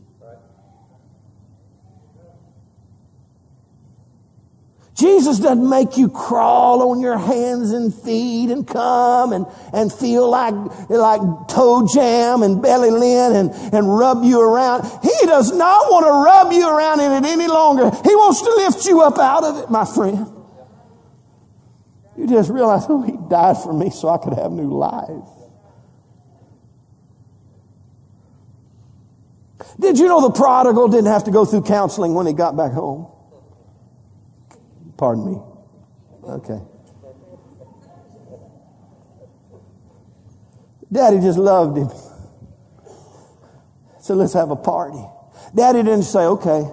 Jesus 4.99 5.39
doesn't 5.39 5.67
make 5.67 5.97
you 5.97 6.09
crawl 6.09 6.91
on 6.91 6.99
your 6.99 7.17
hands 7.17 7.71
and 7.71 7.93
feet 7.93 8.51
and 8.51 8.67
come 8.67 9.31
and, 9.31 9.45
and 9.71 9.93
feel 9.93 10.29
like, 10.29 10.53
like 10.89 11.21
toe 11.47 11.87
jam 11.87 12.43
and 12.43 12.61
belly 12.61 12.91
lint 12.91 13.33
and, 13.33 13.73
and 13.73 13.97
rub 13.97 14.25
you 14.25 14.41
around. 14.41 14.83
He 15.01 15.25
does 15.25 15.55
not 15.55 15.89
want 15.89 16.05
to 16.05 16.11
rub 16.11 16.51
you 16.51 16.67
around 16.67 16.99
in 16.99 17.23
it 17.23 17.27
any 17.29 17.47
longer. 17.47 17.89
He 18.03 18.13
wants 18.13 18.41
to 18.41 18.53
lift 18.55 18.85
you 18.87 19.01
up 19.01 19.17
out 19.17 19.45
of 19.45 19.63
it, 19.63 19.69
my 19.69 19.85
friend. 19.85 20.27
You 22.17 22.27
just 22.27 22.49
realize, 22.49 22.83
oh, 22.89 23.01
he 23.01 23.13
died 23.29 23.57
for 23.57 23.71
me 23.71 23.91
so 23.91 24.09
I 24.09 24.17
could 24.17 24.33
have 24.33 24.51
new 24.51 24.73
life. 24.73 25.23
Did 29.79 29.97
you 29.97 30.07
know 30.09 30.19
the 30.19 30.31
prodigal 30.31 30.89
didn't 30.89 31.07
have 31.07 31.23
to 31.23 31.31
go 31.31 31.45
through 31.45 31.61
counseling 31.61 32.13
when 32.13 32.27
he 32.27 32.33
got 32.33 32.57
back 32.57 32.73
home? 32.73 33.07
Pardon 34.99 35.31
me. 35.31 35.41
Okay. 36.25 36.59
Daddy 40.91 41.21
just 41.21 41.39
loved 41.39 41.77
him. 41.77 41.89
So 44.01 44.13
let's 44.15 44.33
have 44.33 44.51
a 44.51 44.57
party. 44.57 45.01
Daddy 45.55 45.83
didn't 45.83 46.03
say, 46.03 46.19
okay, 46.19 46.69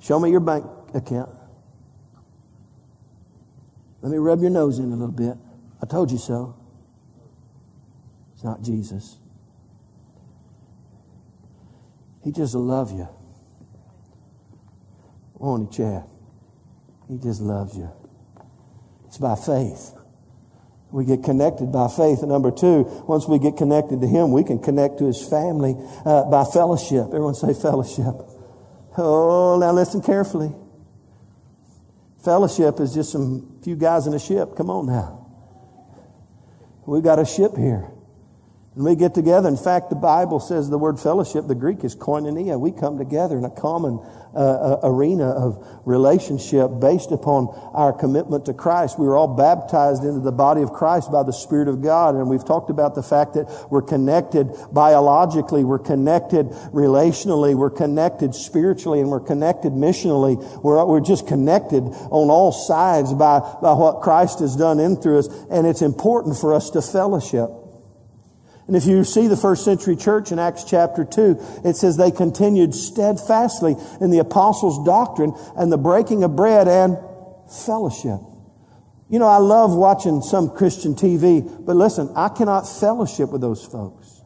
show 0.00 0.20
me 0.20 0.30
your 0.30 0.38
bank 0.38 0.64
account. 0.94 1.30
Let 4.00 4.12
me 4.12 4.18
rub 4.18 4.40
your 4.40 4.50
nose 4.50 4.78
in 4.78 4.92
a 4.92 4.96
little 4.96 5.08
bit. 5.08 5.36
I 5.82 5.86
told 5.86 6.12
you 6.12 6.18
so. 6.18 6.54
It's 8.34 8.44
not 8.44 8.62
Jesus. 8.62 9.16
He 12.22 12.30
just 12.30 12.54
love 12.54 12.92
you. 12.92 13.08
Won't 15.34 15.74
he, 15.74 15.78
Chad? 15.78 16.04
He 17.08 17.18
just 17.18 17.40
loves 17.40 17.76
you. 17.76 17.90
It's 19.06 19.18
by 19.18 19.36
faith. 19.36 19.92
We 20.90 21.04
get 21.04 21.24
connected 21.24 21.72
by 21.72 21.88
faith. 21.88 22.20
And 22.20 22.28
number 22.28 22.50
two, 22.50 22.82
once 23.06 23.26
we 23.28 23.38
get 23.38 23.56
connected 23.56 24.00
to 24.00 24.06
Him, 24.06 24.32
we 24.32 24.44
can 24.44 24.58
connect 24.58 24.98
to 24.98 25.06
His 25.06 25.26
family 25.28 25.76
uh, 26.04 26.24
by 26.30 26.44
fellowship. 26.44 27.06
Everyone 27.08 27.34
say 27.34 27.54
fellowship. 27.54 28.14
Oh, 28.96 29.58
now 29.60 29.72
listen 29.72 30.00
carefully. 30.00 30.52
Fellowship 32.24 32.80
is 32.80 32.94
just 32.94 33.12
some 33.12 33.60
few 33.62 33.76
guys 33.76 34.06
in 34.06 34.14
a 34.14 34.18
ship. 34.18 34.56
Come 34.56 34.70
on 34.70 34.86
now. 34.86 35.26
We've 36.86 37.02
got 37.02 37.18
a 37.18 37.26
ship 37.26 37.56
here. 37.56 37.90
And 38.76 38.84
we 38.84 38.94
get 38.94 39.14
together. 39.14 39.48
In 39.48 39.56
fact, 39.56 39.88
the 39.88 39.96
Bible 39.96 40.38
says 40.38 40.68
the 40.68 40.76
word 40.76 41.00
fellowship, 41.00 41.46
the 41.46 41.54
Greek 41.54 41.82
is 41.82 41.96
koinonia. 41.96 42.60
We 42.60 42.72
come 42.72 42.98
together 42.98 43.38
in 43.38 43.44
a 43.46 43.50
common 43.50 44.00
uh, 44.34 44.38
uh, 44.38 44.80
arena 44.82 45.30
of 45.30 45.66
relationship 45.86 46.70
based 46.78 47.10
upon 47.10 47.48
our 47.72 47.90
commitment 47.90 48.44
to 48.44 48.52
Christ. 48.52 48.98
We 48.98 49.06
were 49.06 49.16
all 49.16 49.34
baptized 49.34 50.04
into 50.04 50.20
the 50.20 50.30
body 50.30 50.60
of 50.60 50.74
Christ 50.74 51.10
by 51.10 51.22
the 51.22 51.32
Spirit 51.32 51.68
of 51.68 51.80
God. 51.80 52.16
And 52.16 52.28
we've 52.28 52.44
talked 52.44 52.68
about 52.68 52.94
the 52.94 53.02
fact 53.02 53.32
that 53.32 53.48
we're 53.70 53.80
connected 53.80 54.50
biologically, 54.70 55.64
we're 55.64 55.78
connected 55.78 56.50
relationally, 56.74 57.54
we're 57.54 57.70
connected 57.70 58.34
spiritually, 58.34 59.00
and 59.00 59.08
we're 59.08 59.20
connected 59.20 59.72
missionally. 59.72 60.36
We're, 60.62 60.84
we're 60.84 61.00
just 61.00 61.26
connected 61.26 61.80
on 61.80 62.28
all 62.28 62.52
sides 62.52 63.14
by, 63.14 63.38
by 63.38 63.72
what 63.72 64.02
Christ 64.02 64.40
has 64.40 64.54
done 64.54 64.80
in 64.80 64.96
through 64.96 65.20
us. 65.20 65.28
And 65.48 65.66
it's 65.66 65.80
important 65.80 66.36
for 66.36 66.52
us 66.52 66.68
to 66.70 66.82
fellowship. 66.82 67.48
And 68.66 68.74
if 68.74 68.84
you 68.84 69.04
see 69.04 69.28
the 69.28 69.36
first 69.36 69.64
century 69.64 69.94
church 69.94 70.32
in 70.32 70.38
Acts 70.38 70.64
chapter 70.64 71.04
2, 71.04 71.62
it 71.64 71.76
says 71.76 71.96
they 71.96 72.10
continued 72.10 72.74
steadfastly 72.74 73.76
in 74.00 74.10
the 74.10 74.18
apostles' 74.18 74.84
doctrine 74.84 75.34
and 75.56 75.70
the 75.70 75.78
breaking 75.78 76.24
of 76.24 76.34
bread 76.34 76.66
and 76.66 76.98
fellowship. 77.64 78.18
You 79.08 79.20
know, 79.20 79.28
I 79.28 79.36
love 79.36 79.72
watching 79.72 80.20
some 80.20 80.50
Christian 80.50 80.96
TV, 80.96 81.64
but 81.64 81.76
listen, 81.76 82.10
I 82.16 82.28
cannot 82.28 82.62
fellowship 82.62 83.30
with 83.30 83.40
those 83.40 83.64
folks. 83.64 84.20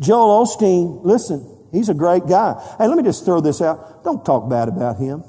Joel 0.00 0.44
Osteen, 0.44 1.04
listen, 1.04 1.46
he's 1.70 1.88
a 1.88 1.94
great 1.94 2.26
guy. 2.26 2.60
Hey, 2.78 2.88
let 2.88 2.96
me 2.96 3.04
just 3.04 3.24
throw 3.24 3.40
this 3.40 3.62
out. 3.62 4.02
Don't 4.02 4.24
talk 4.24 4.48
bad 4.50 4.68
about 4.68 4.96
him 4.96 5.22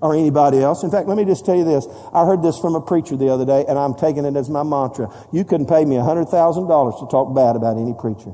or 0.00 0.14
anybody 0.14 0.58
else. 0.60 0.82
In 0.82 0.90
fact, 0.90 1.08
let 1.08 1.16
me 1.16 1.24
just 1.24 1.44
tell 1.44 1.54
you 1.54 1.64
this. 1.64 1.86
I 2.12 2.24
heard 2.24 2.42
this 2.42 2.58
from 2.58 2.74
a 2.74 2.80
preacher 2.80 3.16
the 3.16 3.28
other 3.28 3.44
day, 3.44 3.64
and 3.68 3.78
I'm 3.78 3.94
taking 3.94 4.24
it 4.24 4.36
as 4.36 4.48
my 4.48 4.62
mantra. 4.62 5.08
You 5.32 5.44
couldn't 5.44 5.66
pay 5.66 5.84
me 5.84 5.96
$100,000 5.96 7.00
to 7.00 7.06
talk 7.10 7.34
bad 7.34 7.56
about 7.56 7.76
any 7.76 7.94
preacher 7.94 8.32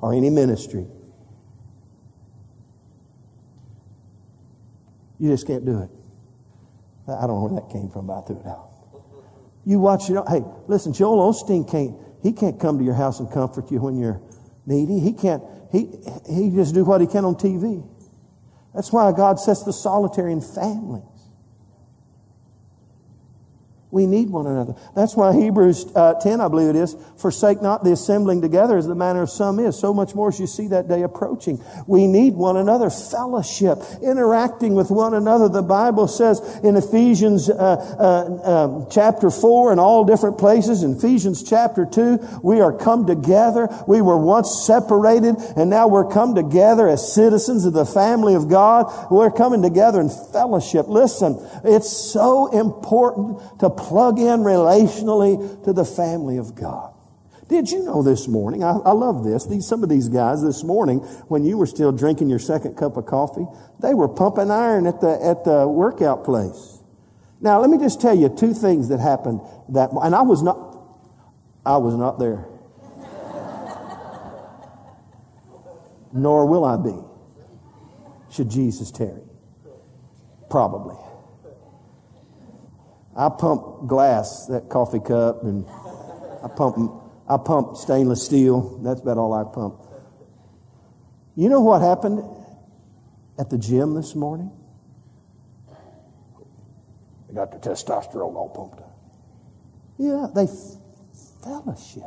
or 0.00 0.12
any 0.12 0.30
ministry. 0.30 0.86
You 5.18 5.30
just 5.30 5.46
can't 5.46 5.64
do 5.64 5.80
it. 5.82 5.90
I 7.08 7.26
don't 7.26 7.40
know 7.40 7.48
where 7.48 7.60
that 7.60 7.72
came 7.72 7.88
from, 7.88 8.08
but 8.08 8.18
I 8.18 8.26
threw 8.26 8.40
it 8.40 8.46
out. 8.46 8.68
You 9.64 9.78
watch 9.78 10.10
it. 10.10 10.16
Hey, 10.28 10.42
listen, 10.66 10.92
Joel 10.92 11.32
Osteen 11.32 11.70
can't, 11.70 11.94
he 12.22 12.32
can't 12.32 12.58
come 12.60 12.78
to 12.78 12.84
your 12.84 12.94
house 12.94 13.20
and 13.20 13.30
comfort 13.30 13.70
you 13.70 13.80
when 13.80 13.96
you're 13.96 14.20
needy. 14.66 14.98
He 14.98 15.12
can't, 15.12 15.42
he, 15.70 15.88
he 16.28 16.50
just 16.50 16.74
do 16.74 16.84
what 16.84 17.00
he 17.00 17.06
can 17.06 17.24
on 17.24 17.36
TV. 17.36 17.88
That's 18.74 18.92
why 18.92 19.12
God 19.12 19.38
sets 19.38 19.64
the 19.64 19.72
solitary 19.72 20.32
in 20.32 20.40
families. 20.40 21.11
We 23.92 24.06
need 24.06 24.30
one 24.30 24.46
another. 24.46 24.74
That's 24.96 25.14
why 25.14 25.34
Hebrews 25.34 25.94
uh, 25.94 26.14
10, 26.14 26.40
I 26.40 26.48
believe 26.48 26.70
it 26.70 26.76
is, 26.76 26.96
forsake 27.18 27.60
not 27.60 27.84
the 27.84 27.92
assembling 27.92 28.40
together 28.40 28.78
as 28.78 28.86
the 28.86 28.94
manner 28.94 29.20
of 29.20 29.28
some 29.28 29.60
is, 29.60 29.78
so 29.78 29.92
much 29.92 30.14
more 30.14 30.28
as 30.28 30.40
you 30.40 30.46
see 30.46 30.68
that 30.68 30.88
day 30.88 31.02
approaching. 31.02 31.62
We 31.86 32.06
need 32.06 32.32
one 32.32 32.56
another, 32.56 32.88
fellowship, 32.88 33.80
interacting 34.02 34.74
with 34.74 34.90
one 34.90 35.12
another. 35.12 35.50
The 35.50 35.60
Bible 35.60 36.08
says 36.08 36.40
in 36.64 36.74
Ephesians 36.74 37.50
uh, 37.50 37.52
uh, 37.54 38.64
um, 38.64 38.86
chapter 38.90 39.30
4 39.30 39.72
and 39.72 39.78
all 39.78 40.06
different 40.06 40.38
places, 40.38 40.82
in 40.82 40.96
Ephesians 40.96 41.42
chapter 41.42 41.84
2, 41.84 42.40
we 42.42 42.62
are 42.62 42.72
come 42.72 43.06
together. 43.06 43.68
We 43.86 44.00
were 44.00 44.16
once 44.16 44.64
separated 44.66 45.36
and 45.54 45.68
now 45.68 45.88
we're 45.88 46.10
come 46.10 46.34
together 46.34 46.88
as 46.88 47.12
citizens 47.12 47.66
of 47.66 47.74
the 47.74 47.84
family 47.84 48.36
of 48.36 48.48
God. 48.48 48.90
We're 49.10 49.30
coming 49.30 49.60
together 49.60 50.00
in 50.00 50.08
fellowship. 50.08 50.88
Listen, 50.88 51.38
it's 51.62 51.92
so 51.92 52.46
important 52.58 53.60
to 53.60 53.81
plug 53.82 54.18
in 54.18 54.40
relationally 54.40 55.64
to 55.64 55.72
the 55.72 55.84
family 55.84 56.38
of 56.38 56.54
God. 56.54 56.94
Did 57.48 57.70
you 57.70 57.84
know 57.84 58.02
this 58.02 58.28
morning? 58.28 58.64
I, 58.64 58.70
I, 58.70 58.92
love 58.92 59.24
this. 59.24 59.46
These, 59.46 59.66
some 59.66 59.82
of 59.82 59.90
these 59.90 60.08
guys 60.08 60.42
this 60.42 60.64
morning, 60.64 61.00
when 61.28 61.44
you 61.44 61.58
were 61.58 61.66
still 61.66 61.92
drinking 61.92 62.30
your 62.30 62.38
second 62.38 62.76
cup 62.76 62.96
of 62.96 63.04
coffee, 63.04 63.46
they 63.80 63.92
were 63.92 64.08
pumping 64.08 64.50
iron 64.50 64.86
at 64.86 65.02
the, 65.02 65.18
at 65.22 65.44
the 65.44 65.68
workout 65.68 66.24
place. 66.24 66.78
Now, 67.42 67.60
let 67.60 67.68
me 67.68 67.76
just 67.76 68.00
tell 68.00 68.16
you 68.16 68.28
two 68.30 68.54
things 68.54 68.88
that 68.88 69.00
happened 69.00 69.40
that, 69.70 69.90
and 69.92 70.14
I 70.14 70.22
was 70.22 70.42
not, 70.42 70.78
I 71.66 71.76
was 71.76 71.94
not 71.94 72.18
there. 72.18 72.46
Nor 76.14 76.46
will 76.46 76.64
I 76.64 76.76
be, 76.76 76.96
should 78.30 78.48
Jesus 78.48 78.90
tarry. 78.90 79.22
Probably. 80.48 80.96
I 83.16 83.28
pump 83.28 83.86
glass, 83.86 84.46
that 84.46 84.68
coffee 84.70 85.00
cup, 85.00 85.42
and 85.42 85.66
I 86.42 86.48
pump, 86.48 86.92
I 87.28 87.36
pump 87.36 87.76
stainless 87.76 88.24
steel. 88.24 88.78
That's 88.78 89.00
about 89.02 89.18
all 89.18 89.34
I 89.34 89.44
pump. 89.44 89.76
You 91.36 91.48
know 91.48 91.60
what 91.60 91.82
happened 91.82 92.24
at 93.38 93.50
the 93.50 93.58
gym 93.58 93.94
this 93.94 94.14
morning? 94.14 94.50
They 97.28 97.34
got 97.34 97.50
their 97.50 97.60
testosterone 97.60 98.34
all 98.34 98.48
pumped 98.48 98.80
up. 98.80 98.98
Yeah, 99.98 100.26
they 100.34 100.46
fellowship. 101.42 102.02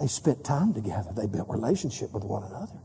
They 0.00 0.06
spent 0.06 0.44
time 0.44 0.72
together. 0.72 1.10
They 1.14 1.26
built 1.26 1.48
relationship 1.48 2.12
with 2.12 2.24
one 2.24 2.44
another. 2.44 2.78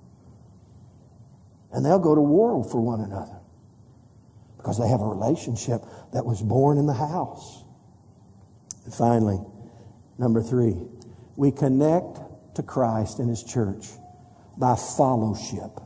And 1.72 1.86
they'll 1.86 2.00
go 2.00 2.16
to 2.16 2.22
war 2.22 2.64
for 2.64 2.82
one 2.82 3.02
another 3.02 3.43
because 4.64 4.80
they 4.80 4.88
have 4.88 5.02
a 5.02 5.06
relationship 5.06 5.84
that 6.14 6.26
was 6.26 6.42
born 6.42 6.78
in 6.78 6.86
the 6.86 6.94
house. 6.94 7.66
And 8.86 8.94
finally, 8.94 9.38
number 10.18 10.42
three, 10.42 10.78
we 11.36 11.52
connect 11.52 12.56
to 12.56 12.64
Christ 12.64 13.20
and 13.20 13.30
His 13.30 13.44
church 13.44 13.88
by 14.58 14.76
fellowship, 14.76 15.82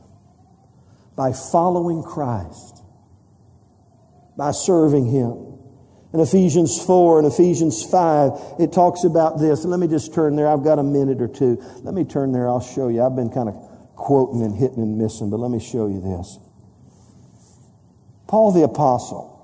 by 1.16 1.32
following 1.32 2.04
Christ, 2.04 2.84
by 4.36 4.52
serving 4.52 5.06
Him. 5.10 5.58
In 6.14 6.20
Ephesians 6.20 6.80
4 6.84 7.18
and 7.18 7.26
Ephesians 7.26 7.82
5, 7.82 8.60
it 8.60 8.72
talks 8.72 9.02
about 9.02 9.40
this. 9.40 9.64
Let 9.64 9.80
me 9.80 9.88
just 9.88 10.14
turn 10.14 10.36
there. 10.36 10.46
I've 10.46 10.62
got 10.62 10.78
a 10.78 10.84
minute 10.84 11.20
or 11.20 11.28
two. 11.28 11.60
Let 11.82 11.94
me 11.94 12.04
turn 12.04 12.30
there. 12.30 12.48
I'll 12.48 12.60
show 12.60 12.88
you. 12.88 13.02
I've 13.02 13.16
been 13.16 13.30
kind 13.30 13.48
of 13.48 13.56
quoting 13.96 14.42
and 14.42 14.54
hitting 14.54 14.78
and 14.78 14.96
missing, 14.96 15.30
but 15.30 15.40
let 15.40 15.50
me 15.50 15.58
show 15.58 15.88
you 15.88 16.00
this. 16.00 16.38
Paul 18.28 18.52
the 18.52 18.62
Apostle. 18.62 19.34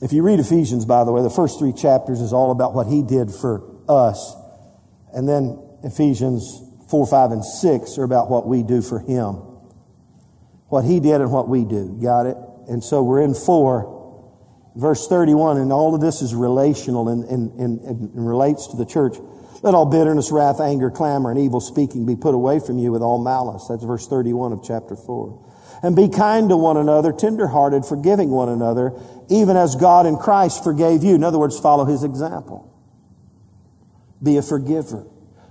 If 0.00 0.12
you 0.12 0.22
read 0.22 0.38
Ephesians, 0.38 0.86
by 0.86 1.04
the 1.04 1.12
way, 1.12 1.22
the 1.22 1.30
first 1.30 1.58
three 1.58 1.72
chapters 1.72 2.20
is 2.20 2.32
all 2.32 2.50
about 2.50 2.72
what 2.72 2.86
he 2.86 3.02
did 3.02 3.30
for 3.30 3.62
us. 3.88 4.34
And 5.12 5.28
then 5.28 5.60
Ephesians 5.82 6.62
4, 6.88 7.06
5, 7.06 7.30
and 7.32 7.44
6 7.44 7.98
are 7.98 8.04
about 8.04 8.30
what 8.30 8.46
we 8.46 8.62
do 8.62 8.80
for 8.80 9.00
him. 9.00 9.34
What 10.68 10.84
he 10.84 11.00
did 11.00 11.20
and 11.20 11.32
what 11.32 11.48
we 11.48 11.64
do. 11.64 11.98
Got 12.02 12.26
it? 12.26 12.36
And 12.68 12.82
so 12.82 13.02
we're 13.02 13.22
in 13.22 13.34
4, 13.34 14.32
verse 14.76 15.08
31, 15.08 15.58
and 15.58 15.72
all 15.72 15.94
of 15.94 16.00
this 16.00 16.22
is 16.22 16.34
relational 16.34 17.08
and, 17.08 17.24
and, 17.24 17.52
and, 17.58 17.80
and 17.80 18.28
relates 18.28 18.68
to 18.68 18.76
the 18.76 18.86
church. 18.86 19.16
Let 19.62 19.74
all 19.74 19.86
bitterness, 19.86 20.30
wrath, 20.30 20.60
anger, 20.60 20.90
clamor, 20.90 21.30
and 21.30 21.40
evil 21.40 21.60
speaking 21.60 22.06
be 22.06 22.16
put 22.16 22.34
away 22.34 22.60
from 22.60 22.78
you 22.78 22.92
with 22.92 23.02
all 23.02 23.22
malice. 23.22 23.66
That's 23.68 23.84
verse 23.84 24.06
31 24.06 24.52
of 24.52 24.62
chapter 24.62 24.96
4. 24.96 25.53
And 25.84 25.94
be 25.94 26.08
kind 26.08 26.48
to 26.48 26.56
one 26.56 26.78
another, 26.78 27.12
tenderhearted, 27.12 27.84
forgiving 27.84 28.30
one 28.30 28.48
another, 28.48 28.98
even 29.28 29.54
as 29.54 29.76
God 29.76 30.06
in 30.06 30.16
Christ 30.16 30.64
forgave 30.64 31.04
you. 31.04 31.14
In 31.14 31.22
other 31.22 31.38
words, 31.38 31.60
follow 31.60 31.84
his 31.84 32.02
example. 32.02 32.72
Be 34.22 34.38
a 34.38 34.42
forgiver. 34.42 35.06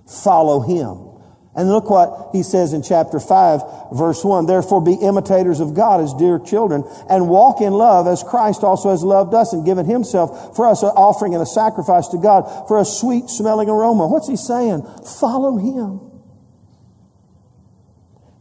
Follow 0.07 0.61
him. 0.61 1.21
And 1.55 1.69
look 1.69 1.87
what 1.87 2.29
he 2.31 2.41
says 2.41 2.73
in 2.73 2.81
chapter 2.81 3.19
5, 3.19 3.61
verse 3.93 4.25
1. 4.25 4.47
Therefore 4.47 4.81
be 4.81 4.95
imitators 4.95 5.59
of 5.59 5.75
God 5.75 6.01
as 6.01 6.15
dear 6.15 6.39
children 6.39 6.83
and 7.07 7.29
walk 7.29 7.61
in 7.61 7.71
love 7.71 8.07
as 8.07 8.23
Christ 8.23 8.63
also 8.63 8.89
has 8.89 9.03
loved 9.03 9.35
us 9.35 9.53
and 9.53 9.63
given 9.63 9.85
himself 9.85 10.55
for 10.55 10.65
us 10.65 10.81
an 10.81 10.89
offering 10.89 11.35
and 11.35 11.43
a 11.43 11.45
sacrifice 11.45 12.07
to 12.07 12.17
God 12.17 12.67
for 12.67 12.79
a 12.79 12.85
sweet 12.85 13.29
smelling 13.29 13.69
aroma. 13.69 14.07
What's 14.07 14.27
he 14.27 14.35
saying? 14.35 14.81
Follow 15.19 15.57
him. 15.57 15.99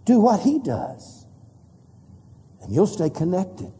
Do 0.06 0.20
what 0.20 0.40
he 0.40 0.58
does 0.58 1.21
and 2.62 2.72
you'll 2.72 2.86
stay 2.86 3.10
connected. 3.10 3.72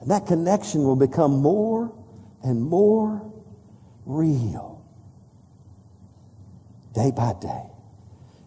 And 0.00 0.10
that 0.10 0.26
connection 0.26 0.84
will 0.84 0.96
become 0.96 1.38
more 1.38 1.94
and 2.42 2.62
more 2.62 3.30
real 4.06 4.84
day 6.94 7.10
by 7.10 7.34
day. 7.40 7.62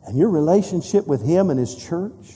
And 0.05 0.17
your 0.17 0.29
relationship 0.29 1.07
with 1.07 1.25
Him 1.25 1.49
and 1.49 1.59
His 1.59 1.75
church 1.75 2.35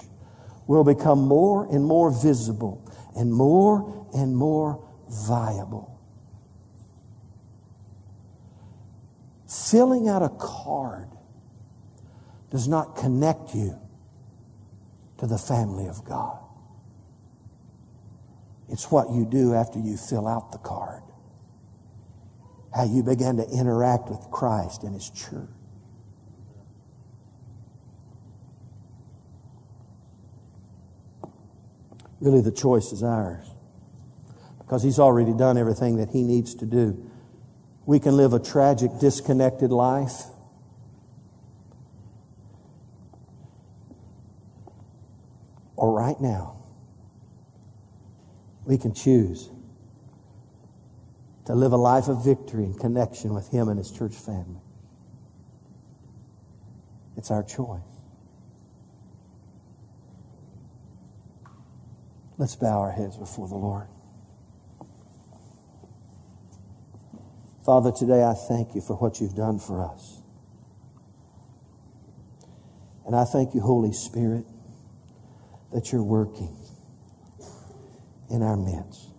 will 0.67 0.83
become 0.83 1.19
more 1.19 1.65
and 1.73 1.83
more 1.83 2.11
visible 2.11 2.89
and 3.15 3.31
more 3.31 4.07
and 4.13 4.35
more 4.35 4.87
viable. 5.09 5.99
Filling 9.47 10.07
out 10.07 10.21
a 10.21 10.29
card 10.29 11.09
does 12.51 12.67
not 12.67 12.95
connect 12.95 13.55
you 13.55 13.77
to 15.17 15.27
the 15.27 15.37
family 15.37 15.87
of 15.87 16.05
God. 16.05 16.46
It's 18.69 18.91
what 18.91 19.11
you 19.11 19.25
do 19.25 19.53
after 19.53 19.79
you 19.79 19.97
fill 19.97 20.27
out 20.27 20.51
the 20.51 20.57
card. 20.59 21.03
how 22.75 22.83
you 22.83 23.01
begin 23.03 23.37
to 23.37 23.49
interact 23.49 24.09
with 24.09 24.29
Christ 24.31 24.83
and 24.83 24.93
His 24.93 25.09
church. 25.09 25.49
Really, 32.19 32.41
the 32.41 32.51
choice 32.51 32.91
is 32.91 33.03
ours 33.03 33.45
because 34.59 34.83
He's 34.83 34.99
already 34.99 35.33
done 35.33 35.57
everything 35.57 35.97
that 35.97 36.09
He 36.11 36.23
needs 36.23 36.55
to 36.55 36.65
do. 36.65 37.09
We 37.85 37.99
can 37.99 38.17
live 38.17 38.33
a 38.33 38.39
tragic, 38.39 38.91
disconnected 38.99 39.71
life. 39.71 40.23
Or 45.75 45.91
right 45.93 46.19
now, 46.21 46.56
we 48.67 48.77
can 48.77 48.93
choose 48.93 49.49
to 51.45 51.55
live 51.55 51.71
a 51.71 51.77
life 51.77 52.09
of 52.09 52.23
victory 52.23 52.65
in 52.65 52.73
connection 52.73 53.33
with 53.33 53.49
Him 53.49 53.69
and 53.69 53.77
His 53.77 53.89
church 53.89 54.13
family. 54.13 54.59
It's 57.15 57.31
our 57.31 57.43
choice. 57.43 57.79
Let's 62.37 62.57
bow 62.57 62.81
our 62.81 62.91
heads 62.91 63.15
before 63.15 63.47
the 63.47 63.55
Lord. 63.55 63.87
Father, 67.65 67.91
today 67.91 68.23
I 68.23 68.33
thank 68.33 68.75
you 68.75 68.81
for 68.81 68.97
what 68.97 69.21
you've 69.21 69.35
done 69.35 69.59
for 69.59 69.89
us. 69.89 70.21
And 73.05 73.15
I 73.15 73.23
thank 73.23 73.55
you, 73.55 73.61
Holy 73.61 73.93
Spirit, 73.93 74.45
that 75.71 75.93
you're 75.93 76.03
working 76.03 76.56
in 78.29 78.41
our 78.41 78.57
midst. 78.57 79.13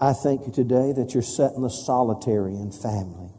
I 0.00 0.12
thank 0.12 0.46
you 0.46 0.52
today 0.52 0.92
that 0.92 1.12
you're 1.12 1.22
setting 1.22 1.62
the 1.62 1.68
solitary 1.68 2.54
in 2.54 2.72
families. 2.72 3.30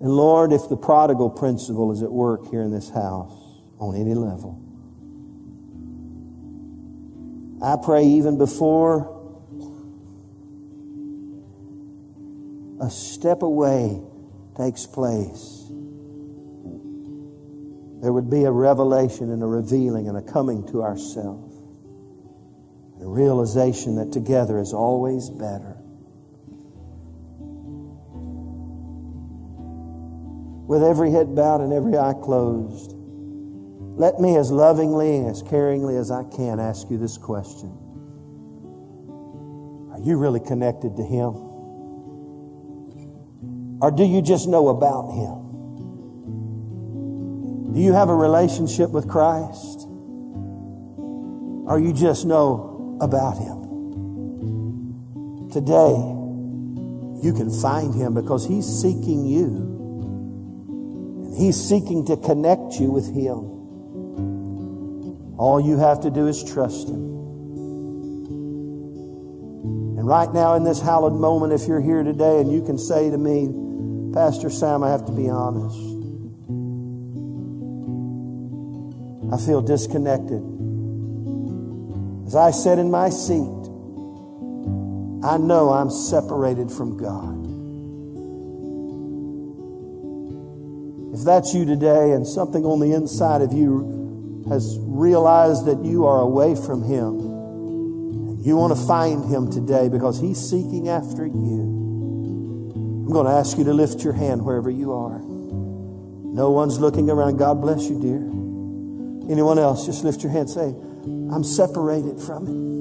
And 0.00 0.10
Lord, 0.10 0.52
if 0.52 0.68
the 0.68 0.76
prodigal 0.76 1.30
principle 1.30 1.92
is 1.92 2.02
at 2.02 2.10
work 2.10 2.50
here 2.50 2.62
in 2.62 2.70
this 2.70 2.90
house 2.90 3.32
on 3.78 3.94
any 3.94 4.14
level, 4.14 4.60
I 7.62 7.76
pray 7.82 8.04
even 8.04 8.36
before 8.36 9.10
a 12.82 12.90
step 12.90 13.42
away 13.42 14.02
takes 14.56 14.86
place, 14.86 15.70
there 18.04 18.12
would 18.12 18.28
be 18.28 18.44
a 18.44 18.50
revelation 18.50 19.30
and 19.30 19.42
a 19.42 19.46
revealing 19.46 20.08
and 20.08 20.18
a 20.18 20.20
coming 20.20 20.62
to 20.66 20.82
ourselves. 20.82 21.56
A 23.00 23.08
realization 23.08 23.96
that 23.96 24.12
together 24.12 24.58
is 24.58 24.74
always 24.74 25.30
better. 25.30 25.78
With 30.68 30.82
every 30.82 31.12
head 31.12 31.34
bowed 31.34 31.62
and 31.62 31.72
every 31.72 31.96
eye 31.96 32.12
closed, 32.22 32.92
let 33.96 34.20
me, 34.20 34.36
as 34.36 34.50
lovingly, 34.50 35.16
and 35.16 35.30
as 35.30 35.42
caringly 35.42 35.98
as 35.98 36.10
I 36.10 36.24
can, 36.24 36.60
ask 36.60 36.90
you 36.90 36.98
this 36.98 37.16
question 37.16 37.70
Are 39.92 40.00
you 40.00 40.18
really 40.18 40.40
connected 40.40 40.94
to 40.98 41.02
Him? 41.02 41.36
Or 43.80 43.90
do 43.90 44.04
you 44.04 44.20
just 44.20 44.46
know 44.46 44.68
about 44.68 45.10
Him? 45.12 45.43
Do 47.74 47.80
you 47.80 47.92
have 47.92 48.08
a 48.08 48.14
relationship 48.14 48.90
with 48.90 49.08
Christ? 49.08 49.88
Or 51.66 51.80
you 51.80 51.92
just 51.92 52.24
know 52.24 52.96
about 53.00 53.36
Him? 53.36 53.64
Today, 55.50 55.92
you 57.26 57.32
can 57.34 57.50
find 57.50 57.92
Him 57.92 58.14
because 58.14 58.46
He's 58.46 58.64
seeking 58.64 59.26
you. 59.26 59.46
And 61.24 61.36
He's 61.36 61.56
seeking 61.56 62.06
to 62.06 62.16
connect 62.16 62.74
you 62.74 62.92
with 62.92 63.12
Him. 63.12 63.38
All 65.36 65.60
you 65.60 65.76
have 65.76 66.02
to 66.02 66.10
do 66.10 66.28
is 66.28 66.44
trust 66.44 66.88
Him. 66.88 67.02
And 69.98 70.06
right 70.06 70.32
now, 70.32 70.54
in 70.54 70.62
this 70.62 70.80
hallowed 70.80 71.14
moment, 71.14 71.52
if 71.52 71.66
you're 71.66 71.80
here 71.80 72.04
today 72.04 72.40
and 72.40 72.52
you 72.52 72.62
can 72.62 72.78
say 72.78 73.10
to 73.10 73.18
me, 73.18 74.12
Pastor 74.14 74.48
Sam, 74.48 74.84
I 74.84 74.90
have 74.90 75.06
to 75.06 75.12
be 75.12 75.28
honest. 75.28 75.93
I 79.34 79.36
feel 79.36 79.60
disconnected. 79.60 80.40
As 82.28 82.36
I 82.36 82.52
sit 82.52 82.78
in 82.78 82.88
my 82.88 83.10
seat, 83.10 83.64
I 85.26 85.38
know 85.38 85.70
I'm 85.74 85.90
separated 85.90 86.70
from 86.70 86.96
God. 86.96 87.42
If 91.18 91.24
that's 91.24 91.52
you 91.52 91.64
today 91.64 92.12
and 92.12 92.24
something 92.24 92.64
on 92.64 92.78
the 92.78 92.94
inside 92.94 93.42
of 93.42 93.52
you 93.52 94.44
has 94.48 94.78
realized 94.82 95.66
that 95.66 95.84
you 95.84 96.06
are 96.06 96.20
away 96.20 96.54
from 96.54 96.84
Him. 96.84 97.18
and 97.18 98.46
You 98.46 98.56
want 98.56 98.76
to 98.76 98.86
find 98.86 99.24
Him 99.24 99.50
today 99.50 99.88
because 99.88 100.20
He's 100.20 100.38
seeking 100.38 100.88
after 100.88 101.26
you. 101.26 103.02
I'm 103.02 103.10
going 103.10 103.26
to 103.26 103.32
ask 103.32 103.58
you 103.58 103.64
to 103.64 103.74
lift 103.74 104.04
your 104.04 104.12
hand 104.12 104.44
wherever 104.44 104.70
you 104.70 104.92
are. 104.92 105.18
No 105.18 106.52
one's 106.52 106.78
looking 106.78 107.10
around. 107.10 107.38
God 107.38 107.60
bless 107.60 107.90
you, 107.90 108.00
dear. 108.00 108.43
Anyone 109.30 109.58
else, 109.58 109.86
just 109.86 110.04
lift 110.04 110.22
your 110.22 110.32
hand. 110.32 110.50
Say, 110.50 110.74
I'm 111.32 111.44
separated 111.44 112.20
from 112.20 112.46
Him. 112.46 112.74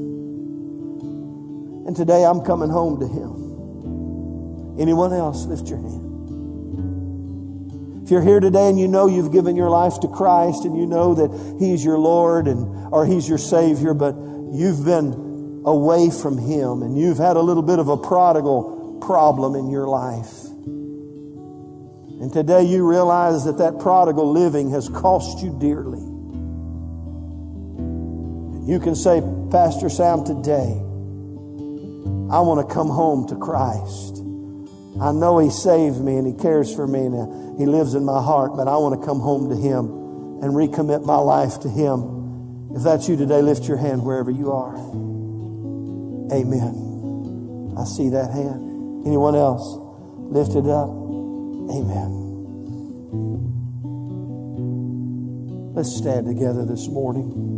And 1.88 1.96
today 1.96 2.26
I'm 2.26 2.42
coming 2.42 2.70
home 2.70 3.00
to 3.00 3.08
Him. 3.08 4.80
Anyone 4.80 5.14
else, 5.14 5.46
lift 5.46 5.70
your 5.70 5.80
hand. 5.80 6.04
If 8.04 8.12
you're 8.12 8.22
here 8.22 8.42
today 8.42 8.68
and 8.70 8.78
you 8.78 8.88
know 8.90 9.08
you've 9.08 9.32
given 9.32 9.56
your 9.56 9.70
life 9.70 10.02
to 10.02 10.10
Christ 10.10 10.66
and 10.66 10.78
you 10.78 10.86
know 10.86 11.14
that 11.16 11.58
He's 11.60 11.86
your 11.86 11.98
Lord 11.98 12.48
and, 12.48 12.94
or 12.94 13.06
He's 13.06 13.30
your 13.30 13.38
Savior, 13.38 13.94
but 13.94 14.16
you've 14.52 14.84
been 14.84 15.62
away 15.66 16.10
from 16.10 16.38
Him 16.38 16.82
and 16.82 16.98
you've 16.98 17.18
had 17.18 17.38
a 17.38 17.42
little 17.42 17.64
bit 17.64 17.80
of 17.80 17.88
a 17.88 17.96
prodigal 17.96 19.00
problem 19.02 19.56
in 19.56 19.70
your 19.70 19.88
life. 19.88 20.44
And 22.22 22.32
today 22.32 22.64
you 22.64 22.88
realize 22.88 23.46
that 23.46 23.58
that 23.60 23.80
prodigal 23.80 24.32
living 24.32 24.72
has 24.72 24.90
cost 24.90 25.42
you 25.44 25.58
dearly. 25.60 26.13
You 28.66 28.80
can 28.80 28.96
say, 28.96 29.22
Pastor 29.52 29.90
Sam, 29.90 30.24
today 30.24 30.80
I 32.32 32.40
want 32.40 32.66
to 32.66 32.74
come 32.74 32.88
home 32.88 33.28
to 33.28 33.36
Christ. 33.36 34.24
I 35.02 35.12
know 35.12 35.38
He 35.38 35.50
saved 35.50 36.00
me 36.00 36.16
and 36.16 36.26
He 36.26 36.34
cares 36.42 36.74
for 36.74 36.88
me 36.88 37.06
and 37.06 37.60
He 37.60 37.66
lives 37.66 37.94
in 37.94 38.06
my 38.06 38.24
heart, 38.24 38.56
but 38.56 38.70
I 38.70 38.78
want 38.78 39.00
to 39.00 39.06
come 39.06 39.20
home 39.20 39.50
to 39.50 39.56
Him 39.56 39.86
and 40.42 40.54
recommit 40.54 41.06
my 41.06 41.18
life 41.18 41.60
to 41.62 41.70
Him. 41.70 42.72
If 42.74 42.84
that's 42.84 43.10
you 43.10 43.18
today, 43.18 43.42
lift 43.42 43.68
your 43.68 43.78
hand 43.78 44.02
wherever 44.02 44.32
you 44.32 44.54
are. 44.54 44.76
Amen. 46.32 47.76
I 47.78 47.84
see 47.84 48.10
that 48.10 48.32
hand. 48.32 49.06
Anyone 49.06 49.36
else? 49.36 49.76
Lift 50.32 50.56
it 50.56 50.68
up. 50.68 50.88
Amen. 50.88 52.24
Let's 55.76 55.94
stand 55.98 56.28
together 56.28 56.66
this 56.66 56.88
morning. 56.88 57.53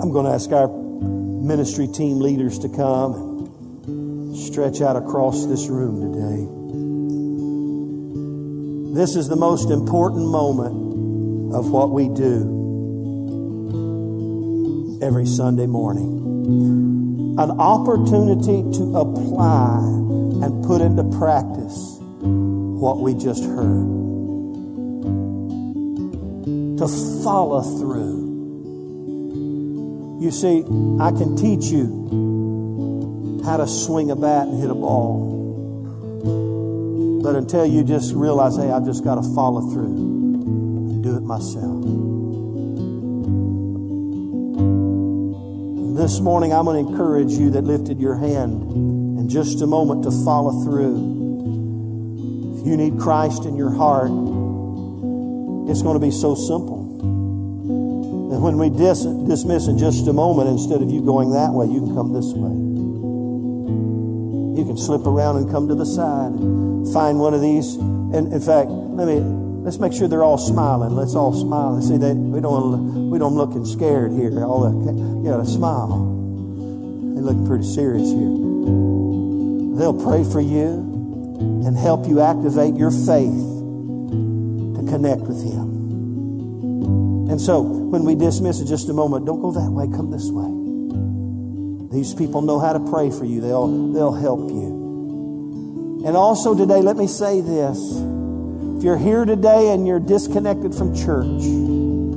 I'm 0.00 0.12
going 0.12 0.26
to 0.26 0.32
ask 0.32 0.52
our 0.52 0.68
ministry 0.68 1.88
team 1.88 2.20
leaders 2.20 2.60
to 2.60 2.68
come 2.68 3.14
and 3.86 4.36
stretch 4.36 4.80
out 4.80 4.94
across 4.94 5.46
this 5.46 5.66
room 5.66 6.00
today. 6.12 6.46
This 8.94 9.16
is 9.16 9.28
the 9.28 9.34
most 9.34 9.70
important 9.70 10.28
moment 10.28 11.52
of 11.52 11.70
what 11.70 11.90
we 11.90 12.08
do 12.08 12.58
every 15.02 15.26
Sunday 15.26 15.66
morning. 15.66 17.36
An 17.36 17.50
opportunity 17.58 18.62
to 18.78 18.96
apply 18.96 19.78
and 19.78 20.64
put 20.64 20.80
into 20.80 21.02
practice 21.18 21.98
what 22.20 23.00
we 23.00 23.14
just 23.14 23.42
heard. 23.42 23.98
To 26.78 26.86
follow 27.24 27.62
through. 27.80 28.27
You 30.20 30.32
see, 30.32 30.64
I 31.00 31.12
can 31.12 31.36
teach 31.36 31.66
you 31.66 33.40
how 33.44 33.56
to 33.56 33.68
swing 33.68 34.10
a 34.10 34.16
bat 34.16 34.48
and 34.48 34.60
hit 34.60 34.68
a 34.68 34.74
ball. 34.74 35.36
But 37.22 37.36
until 37.36 37.64
you 37.64 37.84
just 37.84 38.14
realize, 38.14 38.56
hey, 38.56 38.70
I've 38.70 38.84
just 38.84 39.04
got 39.04 39.14
to 39.14 39.22
follow 39.34 39.70
through 39.72 39.94
and 39.94 41.04
do 41.04 41.16
it 41.16 41.22
myself. 41.22 41.84
This 45.96 46.20
morning, 46.20 46.52
I'm 46.52 46.64
going 46.64 46.84
to 46.84 46.90
encourage 46.90 47.32
you 47.32 47.50
that 47.50 47.62
lifted 47.62 48.00
your 48.00 48.16
hand 48.16 48.72
in 49.18 49.28
just 49.28 49.62
a 49.62 49.66
moment 49.66 50.02
to 50.04 50.10
follow 50.24 50.64
through. 50.64 52.58
If 52.58 52.66
you 52.66 52.76
need 52.76 52.98
Christ 52.98 53.44
in 53.44 53.56
your 53.56 53.70
heart, 53.70 54.10
it's 55.70 55.82
going 55.82 55.94
to 55.94 56.04
be 56.04 56.10
so 56.10 56.34
simple. 56.34 56.77
And 58.38 58.44
when 58.44 58.56
we 58.56 58.70
dis- 58.70 59.02
dismiss 59.26 59.66
in 59.66 59.78
just 59.78 60.06
a 60.06 60.12
moment, 60.12 60.48
instead 60.48 60.80
of 60.80 60.88
you 60.92 61.02
going 61.02 61.32
that 61.32 61.50
way, 61.50 61.66
you 61.66 61.82
can 61.82 61.90
come 61.90 62.14
this 62.14 62.30
way. 62.38 62.54
You 64.54 64.62
can 64.62 64.78
slip 64.78 65.10
around 65.10 65.42
and 65.42 65.50
come 65.50 65.66
to 65.66 65.74
the 65.74 65.84
side. 65.84 66.30
Find 66.94 67.18
one 67.18 67.34
of 67.34 67.42
these. 67.42 67.74
And 67.74 68.32
in 68.32 68.38
fact, 68.38 68.70
let 68.70 69.10
me 69.10 69.18
let's 69.66 69.82
make 69.82 69.92
sure 69.92 70.06
they're 70.06 70.22
all 70.22 70.38
smiling. 70.38 70.94
Let's 70.94 71.16
all 71.16 71.34
smile. 71.34 71.82
See 71.82 71.96
that 71.98 72.14
we 72.14 72.38
don't 72.40 73.10
we 73.10 73.18
don't 73.18 73.34
looking 73.34 73.66
scared 73.66 74.12
here. 74.12 74.30
All 74.46 74.70
the 74.70 74.70
you 74.70 75.26
got 75.26 75.42
to 75.42 75.50
smile. 75.50 75.98
They 77.18 77.20
look 77.20 77.42
pretty 77.42 77.66
serious 77.66 78.06
here. 78.06 78.38
They'll 79.82 79.98
pray 79.98 80.22
for 80.22 80.40
you 80.40 80.86
and 81.66 81.76
help 81.76 82.06
you 82.06 82.20
activate 82.20 82.78
your 82.78 82.92
faith 82.94 83.34
to 84.78 84.86
connect 84.86 85.22
with 85.22 85.42
Him. 85.42 85.77
And 87.38 87.46
so, 87.46 87.62
when 87.62 88.02
we 88.02 88.16
dismiss 88.16 88.58
in 88.58 88.66
just 88.66 88.88
a 88.88 88.92
moment, 88.92 89.24
don't 89.24 89.40
go 89.40 89.52
that 89.52 89.70
way, 89.70 89.86
come 89.86 90.10
this 90.10 90.26
way. 90.26 90.50
These 91.94 92.12
people 92.12 92.42
know 92.42 92.58
how 92.58 92.72
to 92.72 92.80
pray 92.90 93.12
for 93.14 93.24
you, 93.24 93.40
they'll, 93.40 93.92
they'll 93.92 94.12
help 94.12 94.50
you. 94.50 96.02
And 96.04 96.16
also 96.16 96.58
today, 96.58 96.82
let 96.82 96.96
me 96.96 97.06
say 97.06 97.40
this. 97.40 97.78
If 98.74 98.82
you're 98.82 98.98
here 98.98 99.24
today 99.24 99.70
and 99.70 99.86
you're 99.86 100.00
disconnected 100.00 100.74
from 100.74 100.96
church, 100.96 101.46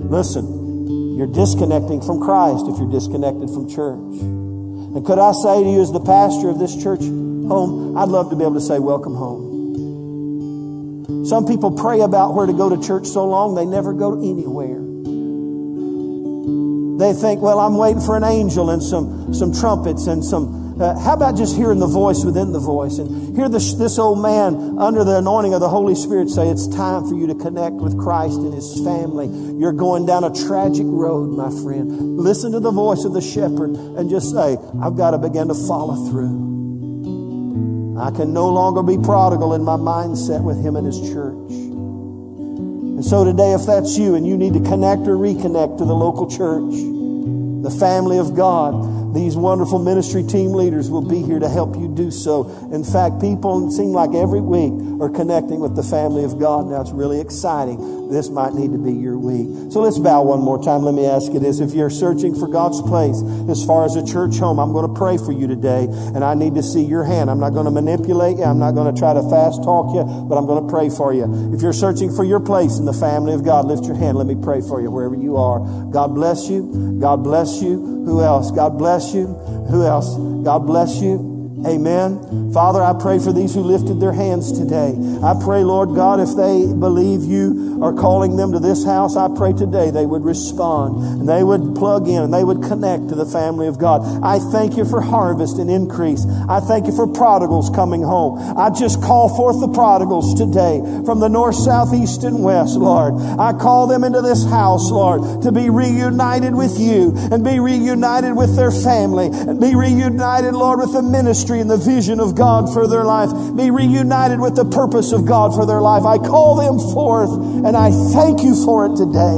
listen, 0.10 1.14
you're 1.16 1.32
disconnecting 1.32 2.02
from 2.02 2.20
Christ 2.20 2.66
if 2.66 2.80
you're 2.80 2.90
disconnected 2.90 3.54
from 3.54 3.70
church. 3.70 4.18
And 4.26 5.06
could 5.06 5.20
I 5.20 5.34
say 5.34 5.62
to 5.62 5.70
you, 5.70 5.86
as 5.86 5.92
the 5.92 6.02
pastor 6.02 6.50
of 6.50 6.58
this 6.58 6.74
church 6.82 7.02
home, 7.02 7.96
I'd 7.96 8.10
love 8.10 8.32
to 8.32 8.36
be 8.36 8.42
able 8.42 8.56
to 8.56 8.66
say, 8.66 8.80
Welcome 8.80 9.14
home. 9.14 9.54
Some 11.28 11.46
people 11.46 11.78
pray 11.78 12.02
about 12.02 12.34
where 12.34 12.48
to 12.48 12.54
go 12.54 12.76
to 12.76 12.82
church 12.82 13.06
so 13.06 13.30
long, 13.30 13.54
they 13.54 13.68
never 13.68 13.94
go 13.94 14.18
anywhere. 14.18 14.91
They 17.02 17.14
think, 17.14 17.42
well, 17.42 17.60
I'm 17.60 17.78
waiting 17.78 18.00
for 18.00 18.16
an 18.16 18.24
angel 18.24 18.70
and 18.70 18.82
some, 18.82 19.34
some 19.34 19.52
trumpets 19.52 20.06
and 20.06 20.24
some. 20.24 20.80
Uh, 20.80 20.98
how 21.00 21.14
about 21.14 21.36
just 21.36 21.58
hearing 21.58 21.80
the 21.80 21.88
voice 21.88 22.24
within 22.24 22.52
the 22.52 22.60
voice 22.60 23.00
and 23.00 23.36
hear 23.36 23.50
this, 23.50 23.74
this 23.74 23.98
old 23.98 24.22
man 24.22 24.78
under 24.78 25.04
the 25.04 25.18
anointing 25.18 25.56
of 25.56 25.62
the 25.62 25.70
Holy 25.70 25.96
Spirit 25.96 26.30
say, 26.30 26.48
It's 26.48 26.68
time 26.68 27.10
for 27.10 27.16
you 27.16 27.26
to 27.26 27.34
connect 27.34 27.74
with 27.74 27.98
Christ 27.98 28.38
and 28.38 28.54
his 28.54 28.80
family. 28.86 29.26
You're 29.60 29.74
going 29.74 30.06
down 30.06 30.24
a 30.24 30.30
tragic 30.30 30.86
road, 30.86 31.36
my 31.36 31.50
friend. 31.64 32.20
Listen 32.20 32.52
to 32.52 32.60
the 32.60 32.72
voice 32.72 33.04
of 33.04 33.14
the 33.14 33.22
shepherd 33.22 33.72
and 33.98 34.08
just 34.08 34.30
say, 34.30 34.58
I've 34.80 34.96
got 34.96 35.12
to 35.12 35.18
begin 35.18 35.48
to 35.48 35.56
follow 35.56 36.08
through. 36.10 36.52
I 37.98 38.12
can 38.12 38.32
no 38.32 38.48
longer 38.48 38.84
be 38.84 39.02
prodigal 39.02 39.56
in 39.56 39.64
my 39.64 39.76
mindset 39.76 40.44
with 40.44 40.64
him 40.64 40.76
and 40.76 40.86
his 40.86 41.02
church. 41.02 41.61
And 43.02 43.10
so 43.10 43.24
today, 43.24 43.54
if 43.54 43.66
that's 43.66 43.98
you 43.98 44.14
and 44.14 44.28
you 44.28 44.38
need 44.38 44.54
to 44.54 44.60
connect 44.60 45.08
or 45.08 45.18
reconnect 45.18 45.80
to 45.80 45.86
the 45.86 45.96
local 45.96 46.30
church, 46.30 46.70
the 47.64 47.76
family 47.80 48.20
of 48.20 48.36
God, 48.36 48.76
these 49.14 49.36
wonderful 49.36 49.80
ministry 49.80 50.24
team 50.24 50.54
leaders 50.54 50.90
will 50.90 51.08
be 51.08 51.22
here 51.22 51.40
to 51.40 51.50
help 51.50 51.76
you 51.76 51.94
do 51.94 52.12
so. 52.12 52.48
In 52.72 52.84
fact, 52.84 53.20
people 53.20 53.72
seem 53.72 53.92
like 53.92 54.14
every 54.14 54.42
week 54.42 54.74
are 55.02 55.10
connecting 55.10 55.60
with 55.60 55.76
the 55.76 55.84
family 55.84 56.24
of 56.24 56.40
God. 56.40 56.68
Now 56.68 56.82
it's 56.82 56.92
really 56.92 57.20
exciting. 57.20 58.10
This 58.12 58.30
might 58.30 58.54
need 58.54 58.72
to 58.74 58.78
be 58.78 58.92
your 58.92 59.18
week. 59.18 59.72
So 59.72 59.80
let's 59.80 59.98
bow 59.98 60.24
one 60.24 60.42
more 60.42 60.62
time. 60.62 60.84
Let 60.84 60.94
me 60.94 61.06
ask 61.06 61.32
you 61.32 61.40
this. 61.40 61.60
If 61.60 61.74
you're 61.74 61.90
searching 61.90 62.36
for 62.36 62.48
God's 62.48 62.82
place 62.82 63.16
as 63.50 63.64
far 63.66 63.86
as 63.86 63.96
a 63.96 64.06
church 64.06 64.38
home, 64.38 64.60
I'm 64.60 64.74
going 64.74 64.88
to 64.88 64.94
pray 64.94 65.18
for 65.18 65.32
you 65.32 65.48
today 65.48 65.88
and 65.90 66.24
I 66.24 66.36
need 66.36 66.56
to 66.56 66.64
see 66.64 66.84
your 66.84 67.06
hand. 67.06 67.32
I'm 67.32 67.40
not 67.40 67.52
going 67.52 67.66
to 67.66 67.72
manipulate 67.72 68.38
you. 68.38 68.44
I'm 68.44 68.60
not 68.60 68.76
going 68.76 68.94
to 68.94 69.00
try 69.00 69.14
to 69.14 69.24
fast 69.32 69.64
talk 69.64 69.96
you, 69.96 70.04
but 70.04 70.36
I'm 70.36 70.46
going 70.46 70.62
to 70.62 70.70
pray 70.70 70.90
for 70.90 71.14
you. 71.14 71.24
If 71.56 71.62
you're 71.62 71.74
searching 71.74 72.14
for 72.14 72.26
your 72.26 72.42
place 72.42 72.78
in 72.78 72.86
the 72.86 72.94
family 72.94 73.34
of 73.34 73.46
God, 73.46 73.66
lift 73.66 73.86
your 73.86 73.96
hand. 73.96 74.18
Let 74.18 74.28
me 74.28 74.36
pray 74.36 74.60
for 74.60 74.82
you 74.82 74.92
wherever 74.92 75.16
you 75.16 75.38
are. 75.38 75.60
God 75.90 76.14
bless 76.14 76.50
you. 76.50 77.00
God 77.00 77.24
bless 77.24 77.64
you. 77.64 77.80
Who 78.06 78.22
else? 78.22 78.52
God 78.52 78.78
bless 78.78 79.01
you. 79.14 79.28
Who 79.70 79.84
else? 79.84 80.16
God 80.44 80.66
bless 80.66 81.02
you. 81.02 81.31
Amen. 81.66 82.52
Father, 82.54 82.82
I 82.82 82.94
pray 83.00 83.20
for 83.20 83.32
these 83.32 83.54
who 83.54 83.62
lifted 83.62 84.00
their 84.00 84.14
hands 84.14 84.52
today. 84.52 84.98
I 85.24 85.36
pray, 85.40 85.64
Lord 85.64 85.94
God, 85.94 86.20
if 86.20 86.36
they 86.36 86.66
believe 86.66 87.24
you 87.24 87.80
are 87.84 87.94
calling 87.94 88.36
them 88.36 88.52
to 88.54 88.60
this 88.60 88.84
house, 88.84 89.16
I 89.16 89.30
pray 89.36 89.54
today 89.54 89.92
they 89.92 90.06
would 90.06 90.24
respond 90.24 91.22
and 91.22 91.30
they 91.30 91.44
would 91.44 91.76
plug 91.76 92.08
in 92.08 92.24
and 92.24 92.34
they 92.34 92.44
would 92.44 92.64
connect 92.64 93.10
to 93.10 93.16
the 93.16 93.26
family 93.26 93.68
of 93.68 93.78
God. 93.78 94.02
I 94.24 94.40
thank 94.40 94.76
you 94.76 94.86
for 94.86 95.02
harvest 95.02 95.60
and 95.60 95.70
increase. 95.70 96.26
I 96.50 96.60
thank 96.62 96.88
you 96.88 96.96
for 96.96 97.06
prodigals 97.06 97.70
coming 97.70 98.02
home. 98.02 98.40
I 98.58 98.72
just 98.72 99.02
call 99.02 99.30
forth 99.30 99.60
the 99.60 99.70
prodigals 99.70 100.34
today 100.34 100.82
from 101.06 101.20
the 101.20 101.30
north, 101.30 101.56
south, 101.56 101.94
east, 101.94 102.24
and 102.24 102.44
west, 102.44 102.76
Lord. 102.76 103.14
I 103.40 103.54
call 103.54 103.86
them 103.88 104.04
into 104.04 104.22
this 104.22 104.46
house, 104.46 104.90
Lord, 104.90 105.44
to 105.44 105.52
be 105.52 105.70
reunited 105.70 106.56
with 106.56 106.80
you 106.80 107.14
and 107.32 107.44
be 107.44 107.60
reunited 107.60 108.36
with 108.36 108.56
their 108.56 108.72
family 108.72 109.28
and 109.28 109.60
be 109.60 109.76
reunited, 109.76 110.54
Lord, 110.54 110.80
with 110.80 110.94
the 110.94 111.04
ministry 111.04 111.51
ministry 111.52 111.60
and 111.60 111.70
the 111.70 111.78
vision 111.78 112.20
of 112.20 112.36
God 112.36 112.74
for 112.74 112.88
their 112.88 113.04
life, 113.04 113.30
be 113.56 113.72
reunited 113.72 114.40
with 114.40 114.56
the 114.56 114.66
purpose 114.66 115.12
of 115.12 115.26
God 115.26 115.54
for 115.54 115.66
their 115.66 115.82
life. 115.82 116.04
I 116.04 116.18
call 116.18 116.56
them 116.56 116.80
forth 116.94 117.32
and 117.66 117.76
I 117.76 117.92
thank 118.14 118.42
you 118.42 118.56
for 118.64 118.86
it 118.86 118.96
today. 118.96 119.38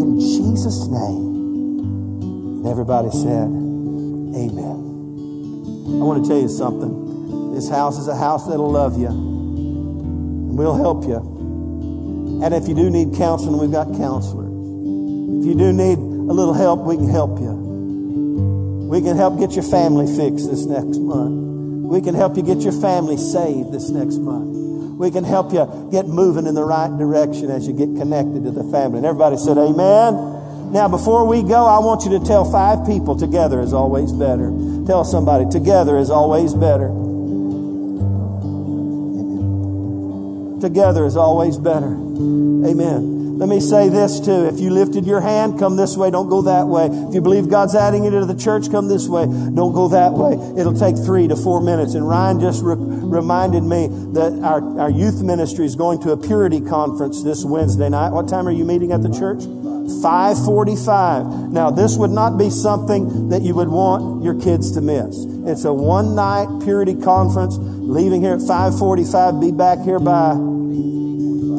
In 0.00 0.18
Jesus' 0.20 0.88
name. 0.88 2.64
And 2.64 2.66
everybody 2.66 3.10
said, 3.10 3.48
Amen. 4.34 4.80
I 5.84 6.04
want 6.04 6.24
to 6.24 6.28
tell 6.28 6.40
you 6.40 6.48
something. 6.48 7.52
This 7.54 7.68
house 7.68 7.98
is 7.98 8.08
a 8.08 8.16
house 8.16 8.48
that'll 8.48 8.70
love 8.70 8.98
you. 8.98 9.08
And 9.08 10.56
we'll 10.56 10.76
help 10.76 11.04
you. 11.04 11.20
And 12.42 12.54
if 12.54 12.68
you 12.68 12.74
do 12.74 12.90
need 12.90 13.14
counseling, 13.16 13.60
we've 13.60 13.70
got 13.70 13.94
counselors. 13.96 14.50
If 15.40 15.46
you 15.46 15.54
do 15.54 15.72
need 15.72 15.98
a 15.98 16.32
little 16.32 16.54
help, 16.54 16.80
we 16.80 16.96
can 16.96 17.08
help 17.08 17.38
you. 17.38 17.63
We 18.94 19.02
can 19.02 19.16
help 19.16 19.40
get 19.40 19.58
your 19.58 19.64
family 19.64 20.06
fixed 20.06 20.48
this 20.48 20.66
next 20.66 21.02
month. 21.02 21.90
We 21.90 22.00
can 22.00 22.14
help 22.14 22.36
you 22.36 22.44
get 22.44 22.60
your 22.60 22.70
family 22.70 23.16
saved 23.16 23.72
this 23.72 23.90
next 23.90 24.18
month. 24.18 24.54
We 24.96 25.10
can 25.10 25.24
help 25.24 25.52
you 25.52 25.88
get 25.90 26.06
moving 26.06 26.46
in 26.46 26.54
the 26.54 26.62
right 26.62 26.96
direction 26.96 27.50
as 27.50 27.66
you 27.66 27.72
get 27.72 27.88
connected 27.98 28.44
to 28.44 28.52
the 28.52 28.62
family. 28.70 28.98
And 28.98 29.06
everybody 29.06 29.36
said, 29.36 29.58
Amen. 29.58 30.70
Now, 30.70 30.86
before 30.86 31.26
we 31.26 31.42
go, 31.42 31.66
I 31.66 31.80
want 31.80 32.04
you 32.04 32.16
to 32.16 32.24
tell 32.24 32.48
five 32.48 32.86
people 32.86 33.16
together 33.16 33.60
is 33.60 33.72
always 33.72 34.12
better. 34.12 34.52
Tell 34.86 35.02
somebody, 35.02 35.50
together 35.50 35.98
is 35.98 36.08
always 36.08 36.54
better. 36.54 36.86
Amen. 36.86 37.10
Together 40.60 41.04
is 41.04 41.16
always 41.16 41.58
better. 41.58 41.90
Amen. 41.90 43.13
Let 43.36 43.48
me 43.48 43.58
say 43.58 43.88
this 43.88 44.20
too. 44.20 44.46
If 44.46 44.60
you 44.60 44.70
lifted 44.70 45.06
your 45.06 45.20
hand, 45.20 45.58
come 45.58 45.76
this 45.76 45.96
way. 45.96 46.10
Don't 46.10 46.28
go 46.28 46.42
that 46.42 46.68
way. 46.68 46.86
If 46.86 47.14
you 47.14 47.20
believe 47.20 47.48
God's 47.48 47.74
adding 47.74 48.04
you 48.04 48.10
to 48.10 48.24
the 48.24 48.34
church, 48.36 48.70
come 48.70 48.86
this 48.86 49.08
way. 49.08 49.26
Don't 49.26 49.72
go 49.72 49.88
that 49.88 50.12
way. 50.12 50.34
It'll 50.56 50.72
take 50.72 50.96
three 50.96 51.26
to 51.26 51.34
four 51.34 51.60
minutes. 51.60 51.94
And 51.94 52.08
Ryan 52.08 52.38
just 52.38 52.62
re- 52.62 52.76
reminded 52.78 53.64
me 53.64 53.88
that 54.12 54.40
our, 54.44 54.80
our 54.80 54.90
youth 54.90 55.20
ministry 55.20 55.66
is 55.66 55.74
going 55.74 56.00
to 56.02 56.12
a 56.12 56.16
purity 56.16 56.60
conference 56.60 57.24
this 57.24 57.44
Wednesday 57.44 57.88
night. 57.88 58.10
What 58.10 58.28
time 58.28 58.46
are 58.46 58.52
you 58.52 58.64
meeting 58.64 58.92
at 58.92 59.02
the 59.02 59.10
church? 59.10 59.42
545. 60.00 61.50
Now, 61.50 61.70
this 61.70 61.96
would 61.96 62.10
not 62.10 62.38
be 62.38 62.50
something 62.50 63.30
that 63.30 63.42
you 63.42 63.54
would 63.56 63.68
want 63.68 64.22
your 64.22 64.40
kids 64.40 64.72
to 64.72 64.80
miss. 64.80 65.26
It's 65.44 65.64
a 65.64 65.72
one 65.72 66.14
night 66.14 66.46
purity 66.62 66.94
conference. 66.94 67.56
Leaving 67.58 68.22
here 68.22 68.34
at 68.34 68.40
545, 68.40 69.40
be 69.40 69.50
back 69.50 69.80
here 69.80 69.98
by 69.98 70.53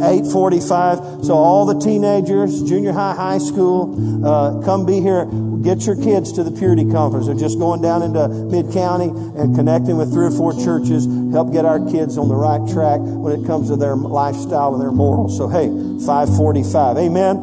845. 0.01 1.25
So 1.25 1.33
all 1.33 1.65
the 1.65 1.79
teenagers, 1.79 2.63
junior 2.63 2.91
high, 2.91 3.15
high 3.15 3.37
school, 3.37 4.25
uh, 4.25 4.61
come 4.63 4.85
be 4.85 4.99
here. 4.99 5.25
Get 5.61 5.85
your 5.85 5.95
kids 5.95 6.31
to 6.33 6.43
the 6.43 6.51
Purity 6.51 6.85
Conference. 6.89 7.25
They're 7.25 7.35
just 7.35 7.57
going 7.57 7.81
down 7.81 8.03
into 8.03 8.27
mid-county 8.27 9.09
and 9.39 9.55
connecting 9.55 9.97
with 9.97 10.13
three 10.13 10.27
or 10.27 10.31
four 10.31 10.53
churches. 10.53 11.05
Help 11.31 11.51
get 11.51 11.65
our 11.65 11.79
kids 11.89 12.17
on 12.17 12.29
the 12.29 12.35
right 12.35 12.61
track 12.71 12.99
when 13.01 13.33
it 13.33 13.45
comes 13.47 13.69
to 13.69 13.75
their 13.75 13.95
lifestyle 13.95 14.73
and 14.73 14.81
their 14.81 14.91
morals. 14.91 15.37
So 15.37 15.47
hey, 15.47 15.67
545. 16.05 16.97
Amen. 16.97 17.37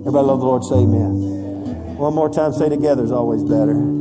Everybody 0.00 0.26
love 0.26 0.40
the 0.40 0.46
Lord. 0.46 0.64
Say 0.64 0.76
amen. 0.76 1.96
One 1.96 2.14
more 2.14 2.28
time. 2.28 2.52
Say 2.52 2.68
together 2.68 3.04
is 3.04 3.12
always 3.12 3.42
better. 3.42 3.95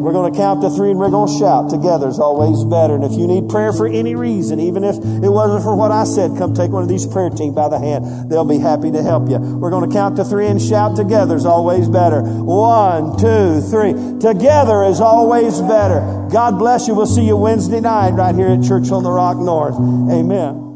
We're 0.00 0.12
going 0.12 0.32
to 0.32 0.36
count 0.38 0.62
to 0.62 0.70
three 0.70 0.90
and 0.90 0.98
we're 0.98 1.10
going 1.10 1.28
to 1.28 1.38
shout. 1.38 1.70
Together 1.70 2.08
is 2.08 2.18
always 2.18 2.64
better. 2.64 2.94
And 2.94 3.04
if 3.04 3.12
you 3.12 3.26
need 3.26 3.48
prayer 3.48 3.72
for 3.72 3.86
any 3.86 4.14
reason, 4.14 4.58
even 4.60 4.82
if 4.82 4.96
it 4.96 5.28
wasn't 5.28 5.62
for 5.62 5.76
what 5.76 5.92
I 5.92 6.04
said, 6.04 6.36
come 6.38 6.54
take 6.54 6.70
one 6.70 6.82
of 6.82 6.88
these 6.88 7.06
prayer 7.06 7.30
team 7.30 7.54
by 7.54 7.68
the 7.68 7.78
hand. 7.78 8.30
They'll 8.30 8.48
be 8.48 8.58
happy 8.58 8.90
to 8.90 9.02
help 9.02 9.28
you. 9.28 9.38
We're 9.38 9.70
going 9.70 9.88
to 9.88 9.94
count 9.94 10.16
to 10.16 10.24
three 10.24 10.46
and 10.46 10.60
shout. 10.60 10.96
Together 10.96 11.36
is 11.36 11.44
always 11.44 11.88
better. 11.88 12.22
One, 12.22 13.18
two, 13.18 13.60
three. 13.60 13.92
Together 14.18 14.84
is 14.84 15.00
always 15.00 15.60
better. 15.60 16.00
God 16.32 16.58
bless 16.58 16.88
you. 16.88 16.94
We'll 16.94 17.06
see 17.06 17.26
you 17.26 17.36
Wednesday 17.36 17.80
night 17.80 18.10
right 18.10 18.34
here 18.34 18.48
at 18.48 18.62
Church 18.62 18.90
on 18.90 19.02
the 19.02 19.10
Rock 19.10 19.36
North. 19.36 19.76
Amen. 19.76 20.69